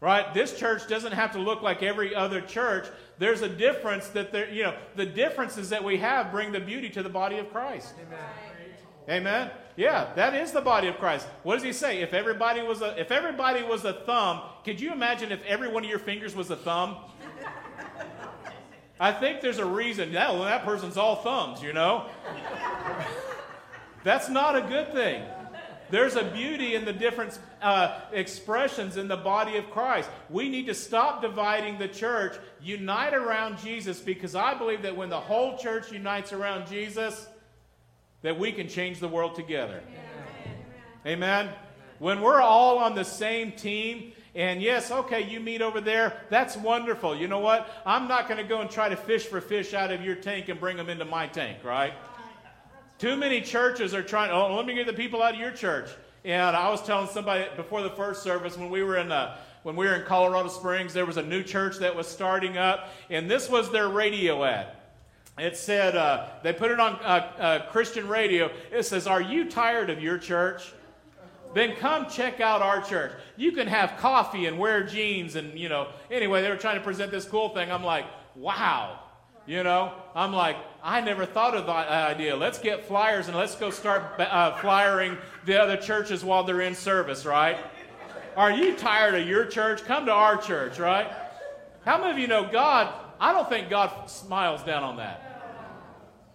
Right? 0.00 0.32
This 0.34 0.58
church 0.58 0.88
doesn't 0.88 1.12
have 1.12 1.32
to 1.32 1.38
look 1.38 1.62
like 1.62 1.82
every 1.82 2.14
other 2.14 2.42
church. 2.42 2.86
There's 3.18 3.40
a 3.40 3.48
difference 3.48 4.08
that 4.08 4.30
there, 4.30 4.48
you 4.50 4.64
know, 4.64 4.74
the 4.94 5.06
differences 5.06 5.70
that 5.70 5.82
we 5.82 5.96
have 5.96 6.30
bring 6.30 6.52
the 6.52 6.60
beauty 6.60 6.90
to 6.90 7.02
the 7.02 7.08
body 7.08 7.38
of 7.38 7.50
Christ. 7.50 7.94
Amen. 8.06 8.18
Amen. 9.08 9.50
Yeah, 9.76 10.12
that 10.14 10.34
is 10.34 10.52
the 10.52 10.60
body 10.60 10.88
of 10.88 10.98
Christ. 10.98 11.26
What 11.42 11.54
does 11.54 11.62
he 11.62 11.72
say? 11.72 12.00
If 12.00 12.12
everybody 12.12 12.62
was 12.62 12.82
a 12.82 12.98
if 12.98 13.12
everybody 13.12 13.62
was 13.62 13.84
a 13.84 13.92
thumb, 13.92 14.40
could 14.64 14.80
you 14.80 14.92
imagine 14.92 15.30
if 15.30 15.44
every 15.44 15.68
one 15.68 15.84
of 15.84 15.90
your 15.90 15.98
fingers 15.98 16.34
was 16.34 16.50
a 16.50 16.56
thumb? 16.56 16.96
I 18.98 19.12
think 19.12 19.40
there's 19.40 19.58
a 19.58 19.66
reason. 19.66 20.12
Yeah, 20.12 20.30
well, 20.32 20.44
that 20.44 20.64
person's 20.64 20.96
all 20.96 21.16
thumbs, 21.16 21.62
you 21.62 21.72
know? 21.72 22.06
That's 24.04 24.28
not 24.28 24.56
a 24.56 24.62
good 24.62 24.92
thing. 24.92 25.22
There's 25.90 26.16
a 26.16 26.24
beauty 26.24 26.74
in 26.74 26.84
the 26.84 26.92
different 26.92 27.38
uh, 27.62 28.00
expressions 28.12 28.96
in 28.96 29.06
the 29.06 29.16
body 29.16 29.56
of 29.56 29.70
Christ. 29.70 30.10
We 30.28 30.48
need 30.48 30.66
to 30.66 30.74
stop 30.74 31.22
dividing 31.22 31.78
the 31.78 31.86
church, 31.86 32.36
unite 32.60 33.14
around 33.14 33.58
Jesus, 33.58 34.00
because 34.00 34.34
I 34.34 34.54
believe 34.54 34.82
that 34.82 34.96
when 34.96 35.10
the 35.10 35.20
whole 35.20 35.56
church 35.56 35.92
unites 35.92 36.32
around 36.32 36.66
Jesus, 36.66 37.28
that 38.22 38.36
we 38.38 38.50
can 38.50 38.68
change 38.68 38.98
the 38.98 39.08
world 39.08 39.36
together. 39.36 39.80
Amen. 41.06 41.44
Amen. 41.46 41.54
When 41.98 42.20
we're 42.20 42.40
all 42.40 42.78
on 42.78 42.94
the 42.94 43.04
same 43.04 43.52
team, 43.52 44.12
and 44.36 44.60
yes, 44.60 44.90
okay, 44.90 45.22
you 45.22 45.40
meet 45.40 45.62
over 45.62 45.80
there. 45.80 46.20
That's 46.28 46.58
wonderful. 46.58 47.16
You 47.16 47.26
know 47.26 47.40
what? 47.40 47.70
I'm 47.86 48.06
not 48.06 48.28
going 48.28 48.36
to 48.36 48.44
go 48.44 48.60
and 48.60 48.68
try 48.70 48.90
to 48.90 48.96
fish 48.96 49.24
for 49.24 49.40
fish 49.40 49.72
out 49.72 49.90
of 49.90 50.04
your 50.04 50.14
tank 50.14 50.50
and 50.50 50.60
bring 50.60 50.76
them 50.76 50.90
into 50.90 51.06
my 51.06 51.26
tank, 51.26 51.64
right? 51.64 51.94
Too 52.98 53.16
many 53.16 53.40
churches 53.40 53.94
are 53.94 54.02
trying, 54.02 54.30
oh, 54.30 54.54
let 54.54 54.66
me 54.66 54.74
get 54.74 54.86
the 54.86 54.92
people 54.92 55.22
out 55.22 55.32
of 55.32 55.40
your 55.40 55.52
church. 55.52 55.88
And 56.22 56.54
I 56.54 56.68
was 56.68 56.82
telling 56.82 57.08
somebody 57.08 57.46
before 57.56 57.80
the 57.82 57.90
first 57.90 58.22
service 58.22 58.58
when 58.58 58.68
we 58.68 58.82
were 58.82 58.98
in 58.98 59.10
uh, 59.10 59.38
when 59.62 59.74
we 59.74 59.86
were 59.86 59.94
in 59.94 60.04
Colorado 60.04 60.48
Springs, 60.48 60.92
there 60.92 61.06
was 61.06 61.16
a 61.16 61.22
new 61.22 61.42
church 61.42 61.78
that 61.78 61.96
was 61.96 62.06
starting 62.06 62.56
up, 62.56 62.90
and 63.10 63.28
this 63.28 63.50
was 63.50 63.72
their 63.72 63.88
radio 63.88 64.44
ad. 64.44 64.68
It 65.38 65.56
said, 65.56 65.96
uh, 65.96 66.28
they 66.44 66.52
put 66.52 66.70
it 66.70 66.78
on 66.78 66.94
uh, 66.96 67.32
uh 67.38 67.70
Christian 67.70 68.06
radio. 68.06 68.50
It 68.70 68.84
says, 68.84 69.08
Are 69.08 69.20
you 69.20 69.50
tired 69.50 69.90
of 69.90 70.00
your 70.00 70.18
church? 70.18 70.72
Then 71.56 71.76
come 71.76 72.08
check 72.08 72.40
out 72.40 72.62
our 72.62 72.80
church. 72.82 73.12
You 73.36 73.52
can 73.52 73.66
have 73.66 73.96
coffee 73.98 74.46
and 74.46 74.58
wear 74.58 74.82
jeans 74.82 75.36
and, 75.36 75.58
you 75.58 75.68
know, 75.68 75.88
anyway, 76.10 76.42
they 76.42 76.50
were 76.50 76.56
trying 76.56 76.76
to 76.76 76.84
present 76.84 77.10
this 77.10 77.24
cool 77.24 77.50
thing. 77.50 77.70
I'm 77.70 77.84
like, 77.84 78.04
wow. 78.34 79.00
You 79.46 79.62
know, 79.62 79.92
I'm 80.14 80.32
like, 80.32 80.56
I 80.82 81.00
never 81.00 81.24
thought 81.24 81.54
of 81.54 81.66
that 81.66 81.88
idea. 81.88 82.34
Let's 82.34 82.58
get 82.58 82.84
flyers 82.84 83.28
and 83.28 83.36
let's 83.36 83.54
go 83.54 83.70
start 83.70 84.18
uh, 84.18 84.56
flyering 84.56 85.16
the 85.44 85.60
other 85.60 85.76
churches 85.76 86.24
while 86.24 86.42
they're 86.42 86.62
in 86.62 86.74
service, 86.74 87.24
right? 87.24 87.56
Are 88.36 88.50
you 88.50 88.74
tired 88.74 89.14
of 89.14 89.26
your 89.26 89.46
church? 89.46 89.84
Come 89.84 90.06
to 90.06 90.12
our 90.12 90.36
church, 90.36 90.80
right? 90.80 91.10
How 91.84 91.98
many 91.98 92.10
of 92.10 92.18
you 92.18 92.26
know 92.26 92.50
God? 92.50 92.92
I 93.20 93.32
don't 93.32 93.48
think 93.48 93.70
God 93.70 94.10
smiles 94.10 94.64
down 94.64 94.82
on 94.82 94.96
that. 94.96 95.25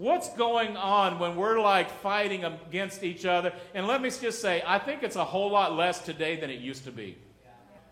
What's 0.01 0.29
going 0.33 0.77
on 0.77 1.19
when 1.19 1.35
we're 1.35 1.61
like 1.61 1.91
fighting 1.99 2.43
against 2.43 3.03
each 3.03 3.23
other? 3.23 3.53
And 3.75 3.85
let 3.85 4.01
me 4.01 4.09
just 4.09 4.41
say, 4.41 4.63
I 4.65 4.79
think 4.79 5.03
it's 5.03 5.15
a 5.15 5.23
whole 5.23 5.51
lot 5.51 5.75
less 5.75 5.99
today 5.99 6.37
than 6.37 6.49
it 6.49 6.59
used 6.59 6.85
to 6.85 6.91
be. 6.91 7.19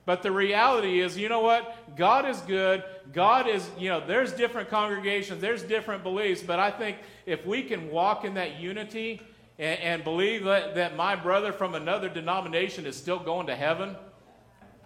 But 0.08 0.24
the 0.24 0.32
reality 0.32 1.02
is, 1.02 1.16
you 1.16 1.30
know 1.30 1.42
what? 1.42 1.96
God 1.96 2.28
is 2.28 2.40
good. 2.40 2.84
God 3.14 3.48
is, 3.48 3.70
you 3.78 3.90
know, 3.90 4.00
there's 4.04 4.32
different 4.32 4.72
congregations, 4.72 5.40
there's 5.40 5.62
different 5.62 6.02
beliefs, 6.02 6.42
but 6.42 6.58
I 6.58 6.72
think 6.72 6.98
if 7.28 7.46
we 7.46 7.62
can 7.62 7.92
walk 7.92 8.26
in 8.26 8.34
that 8.34 8.60
unity 8.60 9.22
and, 9.60 9.80
and 9.80 10.04
believe 10.04 10.46
that, 10.46 10.74
that 10.74 10.96
my 10.96 11.16
brother 11.16 11.54
from 11.54 11.76
another 11.76 12.10
denomination 12.10 12.88
is 12.88 12.96
still 12.96 13.20
going 13.20 13.46
to 13.46 13.56
heaven, 13.56 13.96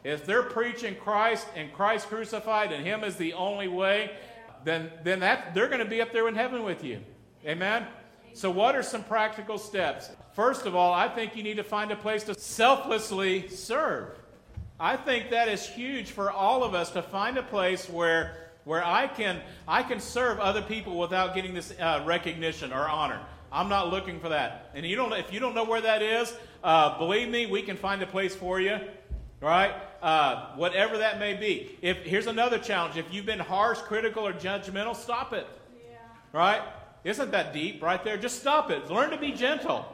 if 0.04 0.26
they're 0.26 0.44
preaching 0.44 0.98
Christ 0.98 1.48
and 1.56 1.72
Christ 1.72 2.10
crucified 2.10 2.74
and 2.74 2.86
Him 2.86 3.06
is 3.06 3.16
the 3.16 3.32
only 3.32 3.70
way, 3.70 4.12
then, 4.66 4.92
then 5.06 5.22
that, 5.22 5.54
they're 5.54 5.70
going 5.70 5.80
to 5.80 5.90
be 5.90 6.02
up 6.02 6.12
there 6.12 6.28
in 6.28 6.36
heaven 6.36 6.64
with 6.64 6.84
you. 6.84 7.00
Amen? 7.46 7.86
So, 8.34 8.50
what 8.50 8.76
are 8.76 8.84
some 8.84 9.04
practical 9.04 9.58
steps? 9.58 10.10
First 10.34 10.66
of 10.66 10.76
all, 10.76 10.94
I 10.94 11.08
think 11.08 11.36
you 11.36 11.44
need 11.44 11.58
to 11.58 11.64
find 11.64 11.92
a 11.92 11.96
place 11.96 12.24
to 12.24 12.40
selflessly 12.40 13.50
serve. 13.50 14.18
I 14.80 14.98
think 14.98 15.30
that 15.30 15.50
is 15.50 15.68
huge 15.68 16.12
for 16.12 16.32
all 16.32 16.64
of 16.64 16.74
us 16.74 16.90
to 16.92 17.02
find 17.02 17.38
a 17.38 17.44
place 17.44 17.88
where, 17.88 18.50
where 18.64 18.84
I, 18.84 19.08
can, 19.08 19.40
I 19.68 19.84
can 19.84 20.00
serve 20.00 20.40
other 20.40 20.62
people 20.62 20.98
without 20.98 21.36
getting 21.36 21.54
this 21.54 21.74
uh, 21.80 22.02
recognition 22.06 22.74
or 22.74 22.88
honor. 22.88 23.20
I'm 23.52 23.70
not 23.70 23.92
looking 23.92 24.20
for 24.20 24.30
that. 24.30 24.72
And 24.74 24.86
you 24.86 24.96
don't, 24.96 25.14
if 25.14 25.32
you 25.32 25.40
don't 25.40 25.54
know 25.54 25.66
where 25.66 25.82
that 25.82 26.02
is, 26.02 26.36
uh, 26.64 26.98
believe 26.98 27.30
me, 27.30 27.46
we 27.46 27.62
can 27.62 27.78
find 27.78 28.02
a 28.02 28.08
place 28.08 28.36
for 28.36 28.60
you. 28.60 28.80
Right? 29.42 29.74
Uh, 30.02 30.56
whatever 30.56 30.98
that 30.98 31.20
may 31.20 31.34
be. 31.34 31.78
If 31.82 31.98
here's 31.98 32.28
another 32.28 32.58
challenge: 32.58 32.96
if 32.96 33.06
you've 33.14 33.26
been 33.26 33.40
harsh, 33.40 33.78
critical, 33.80 34.26
or 34.26 34.32
judgmental, 34.32 34.96
stop 34.96 35.34
it. 35.34 35.46
Yeah. 35.86 35.98
Right? 36.32 36.62
Isn't 37.04 37.32
that 37.32 37.54
deep 37.54 37.84
right 37.84 38.04
there? 38.04 38.18
Just 38.18 38.40
stop 38.40 38.72
it. 38.72 38.90
Learn 38.90 39.10
to 39.10 39.18
be 39.18 39.32
gentle. 39.32 39.86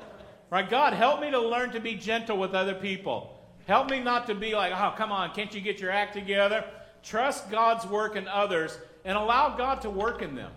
Right? 0.52 0.70
God, 0.70 0.94
help 0.94 1.22
me 1.22 1.32
to 1.32 1.40
learn 1.40 1.72
to 1.72 1.80
be 1.80 1.96
gentle 1.96 2.38
with 2.38 2.54
other 2.54 2.74
people. 2.74 3.40
Help 3.68 3.90
me 3.90 4.00
not 4.00 4.28
to 4.28 4.36
be 4.36 4.56
like, 4.56 4.74
oh, 4.76 4.94
come 4.98 5.12
on, 5.12 5.34
can't 5.34 5.54
you 5.54 5.62
get 5.62 5.80
your 5.80 5.92
act 5.92 6.14
together? 6.14 6.66
Trust 7.04 7.52
God's 7.52 7.86
work 7.86 8.16
in 8.16 8.28
others 8.28 8.78
and 9.06 9.18
allow 9.18 9.56
God 9.56 9.82
to 9.82 9.90
work 9.90 10.22
in 10.22 10.36
them. 10.36 10.52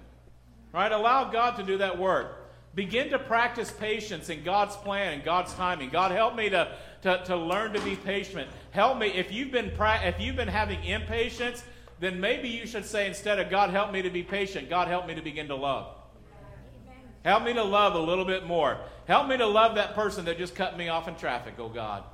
Right? 0.73 0.91
Allow 0.91 1.31
God 1.31 1.57
to 1.57 1.63
do 1.63 1.79
that 1.79 1.99
work. 1.99 2.39
Begin 2.75 3.11
to 3.11 3.19
practice 3.19 3.71
patience 3.71 4.31
in 4.31 4.45
God's 4.45 4.77
plan 4.77 5.13
and 5.13 5.25
God's 5.25 5.53
timing. 5.55 5.91
God, 5.91 6.11
help 6.11 6.35
me 6.35 6.49
to, 6.49 6.75
to, 7.03 7.23
to 7.27 7.37
learn 7.37 7.75
to 7.75 7.81
be 7.83 7.97
patient. 7.97 8.49
Help 8.71 8.97
me. 8.97 9.09
If 9.09 9.31
you've, 9.31 9.51
been 9.51 9.73
if 9.79 10.19
you've 10.19 10.37
been 10.37 10.49
having 10.49 10.83
impatience, 10.83 11.63
then 12.01 12.19
maybe 12.19 12.49
you 12.49 12.67
should 12.67 12.87
say 12.87 13.07
instead 13.07 13.39
of 13.39 13.51
God, 13.51 13.69
help 13.71 13.93
me 13.93 14.01
to 14.01 14.11
be 14.11 14.23
patient, 14.23 14.71
God, 14.71 14.89
help 14.89 15.07
me 15.07 15.15
to 15.15 15.23
begin 15.23 15.49
to 15.49 15.55
love. 15.55 15.95
Help 17.25 17.45
me 17.45 17.53
to 17.55 17.63
love 17.63 17.95
a 17.95 18.01
little 18.01 18.25
bit 18.25 18.47
more. 18.47 18.79
Help 19.07 19.29
me 19.29 19.37
to 19.37 19.47
love 19.47 19.77
that 19.77 19.95
person 19.95 20.25
that 20.25 20.39
just 20.39 20.55
cut 20.55 20.77
me 20.77 20.89
off 20.89 21.09
in 21.09 21.15
traffic, 21.15 21.55
oh 21.59 21.69
God. 21.69 22.05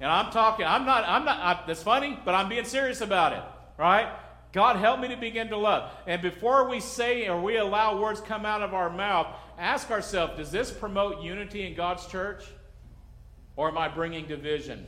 And 0.00 0.10
I'm 0.10 0.32
talking, 0.32 0.66
I'm 0.66 0.84
not, 0.84 1.04
I'm 1.06 1.24
not, 1.24 1.38
I, 1.38 1.64
that's 1.66 1.82
funny, 1.82 2.18
but 2.24 2.34
I'm 2.34 2.48
being 2.48 2.64
serious 2.64 3.00
about 3.00 3.32
it, 3.32 3.42
right? 3.78 4.08
God, 4.52 4.76
help 4.76 5.00
me 5.00 5.08
to 5.08 5.16
begin 5.16 5.48
to 5.48 5.56
love. 5.56 5.90
And 6.06 6.22
before 6.22 6.68
we 6.68 6.80
say 6.80 7.28
or 7.28 7.40
we 7.40 7.56
allow 7.56 8.00
words 8.00 8.20
come 8.20 8.46
out 8.46 8.62
of 8.62 8.72
our 8.72 8.88
mouth, 8.88 9.26
ask 9.58 9.90
ourselves, 9.90 10.36
does 10.36 10.50
this 10.50 10.70
promote 10.70 11.22
unity 11.22 11.66
in 11.66 11.74
God's 11.74 12.06
church? 12.06 12.44
Or 13.56 13.68
am 13.68 13.78
I 13.78 13.88
bringing 13.88 14.26
division? 14.26 14.86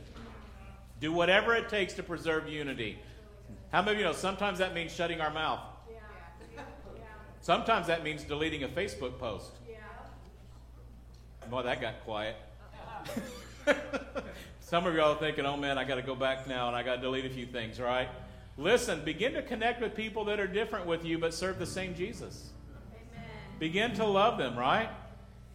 Do 0.99 1.11
whatever 1.11 1.55
it 1.55 1.69
takes 1.69 1.93
to 1.93 2.03
preserve 2.03 2.47
unity. 2.47 2.97
How 3.71 3.81
many 3.81 3.93
of 3.93 3.99
you 3.99 4.05
know 4.05 4.13
sometimes 4.13 4.59
that 4.59 4.73
means 4.73 4.93
shutting 4.93 5.21
our 5.21 5.31
mouth? 5.31 5.59
Sometimes 7.41 7.87
that 7.87 8.03
means 8.03 8.23
deleting 8.23 8.63
a 8.63 8.67
Facebook 8.67 9.19
post. 9.19 9.51
Boy, 11.49 11.63
that 11.63 11.79
got 11.79 12.03
quiet. 12.03 12.35
Some 14.59 14.85
of 14.85 14.95
y'all 14.95 15.13
are 15.13 15.19
thinking, 15.19 15.45
oh 15.45 15.55
man, 15.55 15.77
I 15.77 15.85
got 15.85 15.95
to 15.95 16.01
go 16.01 16.13
back 16.13 16.45
now 16.45 16.67
and 16.67 16.75
I 16.75 16.83
got 16.83 16.95
to 16.97 17.01
delete 17.01 17.25
a 17.25 17.29
few 17.29 17.45
things, 17.45 17.79
right? 17.79 18.09
Listen, 18.57 19.03
begin 19.05 19.33
to 19.33 19.41
connect 19.41 19.81
with 19.81 19.95
people 19.95 20.25
that 20.25 20.41
are 20.41 20.47
different 20.47 20.85
with 20.85 21.05
you 21.05 21.17
but 21.17 21.33
serve 21.33 21.57
the 21.57 21.65
same 21.65 21.95
Jesus. 21.95 22.49
Amen. 22.91 23.25
Begin 23.59 23.93
to 23.93 24.05
love 24.05 24.37
them, 24.37 24.57
right? 24.57 24.89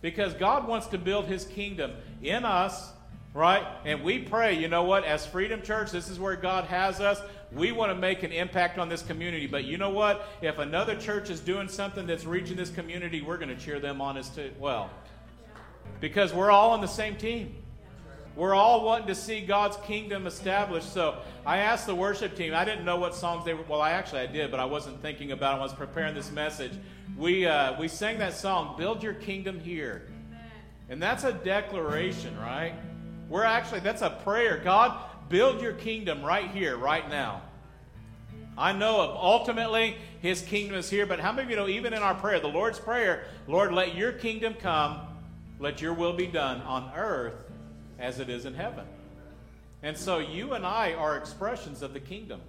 Because 0.01 0.33
God 0.35 0.67
wants 0.67 0.87
to 0.89 0.99
build 0.99 1.27
his 1.27 1.45
kingdom 1.45 1.93
in 2.23 2.45
us, 2.45 2.93
right? 3.35 3.67
And 3.85 4.03
we 4.03 4.21
pray, 4.21 4.59
you 4.59 4.69
know 4.69 4.85
what? 4.85 5.05
As 5.05 5.27
Freedom 5.27 5.61
Church, 5.61 5.91
this 5.91 6.09
is 6.09 6.19
where 6.19 6.37
God 6.37 6.65
has 6.65 7.01
us. 7.01 7.21
We 7.53 7.71
want 7.71 7.91
to 7.91 7.95
make 7.95 8.23
an 8.23 8.33
impact 8.33 8.79
on 8.79 8.89
this 8.89 9.03
community. 9.03 9.47
But 9.47 9.65
you 9.65 9.77
know 9.77 9.91
what? 9.91 10.27
If 10.41 10.59
another 10.59 10.97
church 10.97 11.29
is 11.29 11.41
doing 11.41 11.69
something 11.69 12.07
that's 12.07 12.25
reaching 12.25 12.57
this 12.57 12.71
community, 12.71 13.21
we're 13.21 13.37
going 13.37 13.55
to 13.55 13.63
cheer 13.63 13.79
them 13.79 14.01
on 14.01 14.17
as 14.17 14.31
well. 14.59 14.91
Because 16.01 16.33
we're 16.35 16.51
all 16.51 16.71
on 16.71 16.81
the 16.81 16.89
same 16.89 17.17
team. 17.17 17.55
We're 18.35 18.55
all 18.55 18.85
wanting 18.85 19.09
to 19.09 19.15
see 19.15 19.43
God's 19.43 19.77
kingdom 19.79 20.27
established. 20.27 20.93
So 20.93 21.19
I 21.45 21.59
asked 21.59 21.87
the 21.87 21.95
worship 21.95 22.35
team. 22.35 22.55
I 22.55 22.65
didn't 22.65 22.85
know 22.85 22.97
what 22.97 23.15
songs 23.15 23.45
they 23.45 23.53
were. 23.53 23.63
Well, 23.69 23.83
I 23.83 23.91
actually 23.91 24.21
I 24.21 24.27
did, 24.27 24.51
but 24.51 24.59
I 24.59 24.65
wasn't 24.65 25.03
thinking 25.03 25.33
about 25.33 25.57
it. 25.57 25.61
I 25.61 25.63
was 25.63 25.75
preparing 25.75 26.15
this 26.15 26.31
message. 26.31 26.73
We 27.17 27.47
uh, 27.47 27.79
we 27.79 27.89
sang 27.89 28.19
that 28.19 28.35
song, 28.35 28.77
"Build 28.79 29.03
Your 29.03 29.13
Kingdom 29.13 29.61
Here," 29.61 30.09
and 30.89 31.03
that's 31.03 31.25
a 31.25 31.33
declaration, 31.33 32.39
right? 32.41 32.75
We're 33.29 33.45
actually 33.45 33.81
that's 33.81 34.01
a 34.01 34.11
prayer. 34.25 34.61
God, 34.65 34.99
build 35.29 35.61
Your 35.61 35.75
kingdom 35.75 36.23
right 36.25 36.51
here, 36.51 36.79
right 36.79 37.09
now. 37.11 37.43
I 38.57 38.73
know 38.73 39.01
of 39.01 39.11
ultimately 39.11 39.97
His 40.21 40.41
kingdom 40.41 40.77
is 40.77 40.89
here, 40.89 41.05
but 41.05 41.21
how 41.21 41.33
many 41.33 41.45
of 41.45 41.51
you 41.51 41.57
know 41.57 41.69
even 41.69 41.93
in 41.93 42.03
our 42.03 42.15
prayer, 42.15 42.41
the 42.41 42.49
Lord's 42.49 42.79
prayer, 42.79 43.25
Lord, 43.47 43.73
let 43.73 43.95
Your 43.95 44.13
kingdom 44.13 44.55
come, 44.55 45.01
let 45.63 45.81
Your 45.81 45.95
will 45.95 46.13
be 46.13 46.27
done 46.27 46.61
on 46.63 46.91
earth 46.97 47.49
as 47.97 48.19
it 48.19 48.29
is 48.29 48.47
in 48.47 48.55
heaven. 48.55 48.85
And 49.85 49.97
so 49.97 50.19
you 50.19 50.55
and 50.55 50.67
I 50.67 50.95
are 50.95 51.17
expressions 51.17 51.83
of 51.83 51.93
the 51.93 52.01
kingdom. 52.01 52.41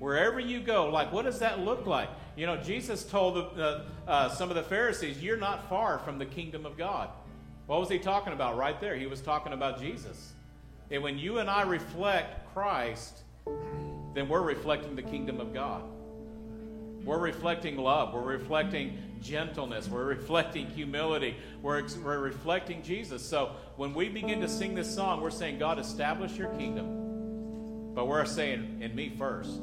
Wherever 0.00 0.40
you 0.40 0.58
go, 0.58 0.90
like 0.90 1.12
what 1.12 1.24
does 1.24 1.38
that 1.38 1.60
look 1.60 1.86
like? 1.86 2.08
You 2.36 2.46
know, 2.46 2.56
Jesus 2.56 3.04
told 3.04 3.56
the, 3.56 3.84
uh, 4.08 4.28
some 4.30 4.50
of 4.50 4.56
the 4.56 4.64
Pharisees, 4.64 5.22
You're 5.22 5.36
not 5.36 5.68
far 5.68 6.00
from 6.00 6.18
the 6.18 6.26
kingdom 6.26 6.66
of 6.66 6.76
God. 6.76 7.10
What 7.66 7.78
was 7.78 7.88
he 7.88 8.00
talking 8.00 8.32
about 8.32 8.56
right 8.56 8.80
there? 8.80 8.96
He 8.96 9.06
was 9.06 9.20
talking 9.20 9.52
about 9.52 9.80
Jesus. 9.80 10.32
And 10.90 11.04
when 11.04 11.20
you 11.20 11.38
and 11.38 11.48
I 11.48 11.62
reflect 11.62 12.52
Christ, 12.52 13.20
then 14.12 14.28
we're 14.28 14.42
reflecting 14.42 14.96
the 14.96 15.02
kingdom 15.02 15.40
of 15.40 15.54
God. 15.54 15.84
We're 17.04 17.20
reflecting 17.20 17.76
love. 17.76 18.12
We're 18.12 18.22
reflecting 18.22 18.98
gentleness. 19.20 19.88
We're 19.88 20.04
reflecting 20.04 20.66
humility. 20.66 21.36
We're, 21.62 21.82
we're 22.02 22.18
reflecting 22.18 22.82
Jesus. 22.82 23.22
So 23.24 23.52
when 23.76 23.94
we 23.94 24.08
begin 24.08 24.40
to 24.40 24.48
sing 24.48 24.74
this 24.74 24.92
song, 24.94 25.20
we're 25.20 25.30
saying, 25.30 25.58
God, 25.58 25.78
establish 25.78 26.36
your 26.36 26.48
kingdom. 26.54 27.94
But 27.94 28.06
we're 28.06 28.24
saying, 28.24 28.78
in 28.80 28.94
me 28.94 29.10
first. 29.18 29.60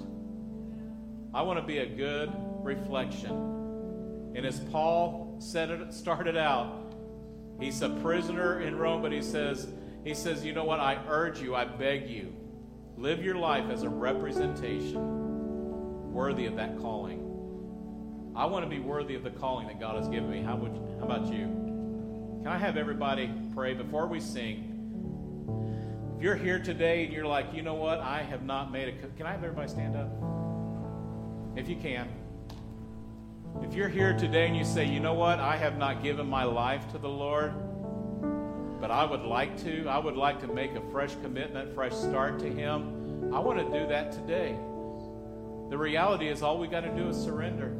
I 1.33 1.41
want 1.41 1.59
to 1.59 1.65
be 1.65 1.79
a 1.79 1.85
good 1.85 2.31
reflection. 2.61 3.31
And 4.35 4.45
as 4.45 4.59
Paul 4.59 5.35
said 5.39 5.69
it, 5.69 5.93
started 5.93 6.37
out, 6.37 6.93
he's 7.59 7.81
a 7.81 7.89
prisoner 7.89 8.61
in 8.61 8.75
Rome, 8.77 9.01
but 9.01 9.11
he 9.11 9.21
says, 9.21 9.67
he 10.03 10.13
says, 10.13 10.45
you 10.45 10.53
know 10.53 10.63
what? 10.63 10.79
I 10.79 10.99
urge 11.07 11.41
you, 11.41 11.55
I 11.55 11.65
beg 11.65 12.09
you, 12.09 12.33
live 12.97 13.23
your 13.23 13.35
life 13.35 13.69
as 13.69 13.83
a 13.83 13.89
representation 13.89 15.17
worthy 16.13 16.45
of 16.47 16.55
that 16.55 16.79
calling. 16.79 17.26
I 18.37 18.45
want 18.45 18.63
to 18.63 18.69
be 18.69 18.79
worthy 18.79 19.15
of 19.15 19.23
the 19.23 19.31
calling 19.31 19.65
that 19.65 19.79
God 19.79 19.95
has 19.95 20.07
given 20.07 20.29
me. 20.29 20.43
How, 20.43 20.55
would, 20.55 20.71
how 20.99 21.05
about 21.05 21.25
you? 21.33 21.45
Can 22.43 22.47
I 22.47 22.57
have 22.59 22.77
everybody 22.77 23.31
pray 23.55 23.73
before 23.73 24.05
we 24.05 24.19
sing? 24.19 26.13
If 26.15 26.21
you're 26.21 26.35
here 26.35 26.59
today 26.59 27.03
and 27.03 27.11
you're 27.11 27.25
like, 27.25 27.51
you 27.51 27.63
know 27.63 27.73
what, 27.73 27.99
I 27.99 28.21
have 28.21 28.43
not 28.43 28.71
made 28.71 28.89
a. 28.89 29.07
Can 29.17 29.25
I 29.25 29.31
have 29.31 29.43
everybody 29.43 29.67
stand 29.67 29.95
up? 29.95 30.11
If 31.55 31.67
you 31.67 31.77
can. 31.77 32.07
If 33.63 33.73
you're 33.73 33.89
here 33.89 34.15
today 34.15 34.45
and 34.45 34.55
you 34.55 34.65
say, 34.65 34.85
you 34.85 34.99
know 34.99 35.15
what, 35.15 35.39
I 35.39 35.57
have 35.57 35.79
not 35.79 36.03
given 36.03 36.29
my 36.29 36.43
life 36.43 36.91
to 36.91 36.99
the 36.99 37.09
Lord, 37.09 37.53
but 38.79 38.91
I 38.91 39.03
would 39.03 39.23
like 39.23 39.57
to, 39.63 39.87
I 39.87 39.97
would 39.97 40.15
like 40.15 40.39
to 40.41 40.47
make 40.47 40.75
a 40.75 40.81
fresh 40.91 41.15
commitment, 41.23 41.73
fresh 41.73 41.93
start 41.93 42.37
to 42.39 42.53
Him, 42.53 43.33
I 43.33 43.39
want 43.39 43.57
to 43.57 43.79
do 43.79 43.87
that 43.87 44.11
today. 44.11 44.55
The 45.71 45.77
reality 45.77 46.27
is, 46.27 46.43
all 46.43 46.59
we 46.59 46.67
got 46.67 46.81
to 46.81 46.95
do 46.95 47.09
is 47.09 47.17
surrender. 47.17 47.75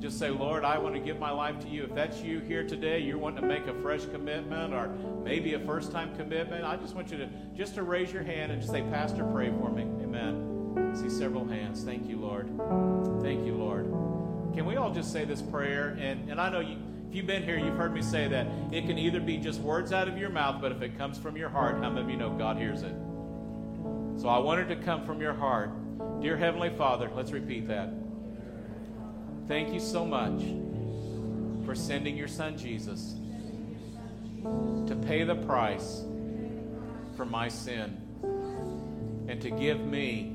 Just 0.00 0.18
say, 0.18 0.30
Lord, 0.30 0.64
I 0.64 0.78
want 0.78 0.94
to 0.94 1.00
give 1.00 1.18
my 1.18 1.30
life 1.30 1.60
to 1.60 1.68
you. 1.68 1.84
If 1.84 1.94
that's 1.94 2.22
you 2.22 2.40
here 2.40 2.66
today, 2.66 3.00
you're 3.00 3.18
wanting 3.18 3.42
to 3.42 3.46
make 3.46 3.66
a 3.66 3.74
fresh 3.82 4.06
commitment 4.06 4.72
or 4.72 4.88
maybe 5.22 5.52
a 5.52 5.60
first 5.60 5.92
time 5.92 6.16
commitment, 6.16 6.64
I 6.64 6.76
just 6.76 6.94
want 6.94 7.10
you 7.10 7.18
to 7.18 7.28
just 7.54 7.74
to 7.74 7.82
raise 7.82 8.10
your 8.10 8.22
hand 8.22 8.50
and 8.50 8.62
just 8.62 8.72
say, 8.72 8.80
Pastor, 8.80 9.24
pray 9.24 9.50
for 9.50 9.70
me. 9.70 9.82
Amen. 9.82 10.90
I 10.90 10.96
see 10.96 11.10
several 11.10 11.46
hands. 11.46 11.84
Thank 11.84 12.08
you, 12.08 12.16
Lord. 12.16 12.46
Thank 13.22 13.44
you, 13.44 13.54
Lord. 13.54 13.84
Can 14.54 14.64
we 14.64 14.76
all 14.76 14.90
just 14.90 15.12
say 15.12 15.26
this 15.26 15.42
prayer? 15.42 15.98
And, 16.00 16.30
and 16.30 16.40
I 16.40 16.48
know 16.48 16.60
you, 16.60 16.78
if 17.10 17.14
you've 17.14 17.26
been 17.26 17.42
here, 17.42 17.58
you've 17.58 17.76
heard 17.76 17.92
me 17.92 18.00
say 18.00 18.26
that 18.28 18.46
it 18.72 18.86
can 18.86 18.96
either 18.96 19.20
be 19.20 19.36
just 19.36 19.60
words 19.60 19.92
out 19.92 20.08
of 20.08 20.16
your 20.16 20.30
mouth, 20.30 20.62
but 20.62 20.72
if 20.72 20.80
it 20.80 20.96
comes 20.96 21.18
from 21.18 21.36
your 21.36 21.50
heart, 21.50 21.76
how 21.82 21.90
many 21.90 22.00
of 22.00 22.10
you 22.10 22.16
know 22.16 22.30
God 22.30 22.56
hears 22.56 22.82
it? 22.82 22.94
So 24.16 24.28
I 24.28 24.38
want 24.38 24.60
it 24.60 24.74
to 24.74 24.76
come 24.76 25.04
from 25.04 25.20
your 25.20 25.34
heart. 25.34 25.70
Dear 26.22 26.38
Heavenly 26.38 26.70
Father, 26.70 27.10
let's 27.14 27.32
repeat 27.32 27.68
that. 27.68 27.99
Thank 29.50 29.74
you 29.74 29.80
so 29.80 30.06
much 30.06 30.42
for 31.66 31.74
sending 31.74 32.16
your 32.16 32.28
son 32.28 32.56
Jesus 32.56 33.16
to 34.44 34.94
pay 35.08 35.24
the 35.24 35.34
price 35.34 36.04
for 37.16 37.24
my 37.24 37.48
sin 37.48 38.00
and 39.28 39.42
to 39.42 39.50
give 39.50 39.80
me 39.80 40.32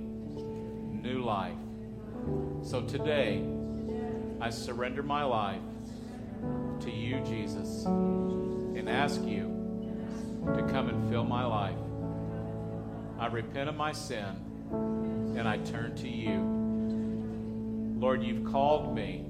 new 1.01 1.23
life. 1.23 1.55
So 2.61 2.81
today, 2.81 3.41
I 4.41 4.49
surrender 4.49 5.01
my 5.01 5.23
life 5.23 5.61
to 6.81 6.91
you, 6.91 7.21
Jesus, 7.21 7.85
and 7.85 8.89
ask 8.89 9.21
you 9.21 9.45
to 10.57 10.61
come 10.63 10.89
and 10.89 11.09
fill 11.09 11.23
my 11.23 11.45
life. 11.45 11.77
I 13.17 13.27
repent 13.27 13.69
of 13.69 13.77
my 13.77 13.93
sin 13.93 14.25
and 15.37 15.47
I 15.47 15.59
turn 15.59 15.95
to 15.95 16.09
you. 16.09 16.64
Lord, 18.05 18.21
you've 18.21 18.45
called 18.51 18.93
me 18.95 19.25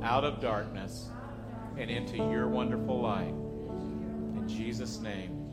out 0.00 0.22
of 0.22 0.40
darkness 0.40 1.08
and 1.76 1.90
into 1.90 2.16
your 2.16 2.46
wonderful 2.46 3.00
light. 3.00 3.34
In 4.36 4.44
Jesus' 4.46 5.00
name, 5.00 5.44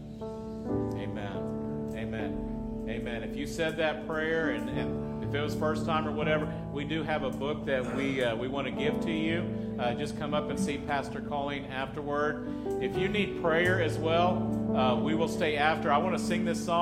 amen. 0.93 1.95
Amen. 1.95 2.85
Amen. 2.87 3.23
If 3.23 3.35
you 3.35 3.47
said 3.47 3.75
that 3.77 4.05
prayer 4.05 4.51
and, 4.51 4.69
and 4.69 5.23
if 5.23 5.33
it 5.33 5.41
was 5.41 5.55
first 5.55 5.87
time 5.87 6.07
or 6.07 6.11
whatever, 6.11 6.45
we 6.71 6.83
do 6.83 7.01
have 7.01 7.23
a 7.23 7.31
book 7.31 7.65
that 7.65 7.95
we, 7.95 8.23
uh, 8.23 8.35
we 8.35 8.47
want 8.47 8.67
to 8.67 8.71
give 8.71 8.99
to 9.01 9.11
you. 9.11 9.75
Uh, 9.79 9.95
just 9.95 10.15
come 10.19 10.35
up 10.35 10.51
and 10.51 10.59
see 10.59 10.77
Pastor 10.77 11.21
Colleen 11.21 11.65
afterward. 11.65 12.47
If 12.83 12.95
you 12.95 13.07
need 13.07 13.41
prayer 13.41 13.81
as 13.81 13.97
well, 13.97 14.77
uh, 14.77 14.95
we 14.95 15.15
will 15.15 15.27
stay 15.27 15.57
after. 15.57 15.91
I 15.91 15.97
want 15.97 16.15
to 16.15 16.23
sing 16.23 16.45
this 16.45 16.63
song. 16.63 16.75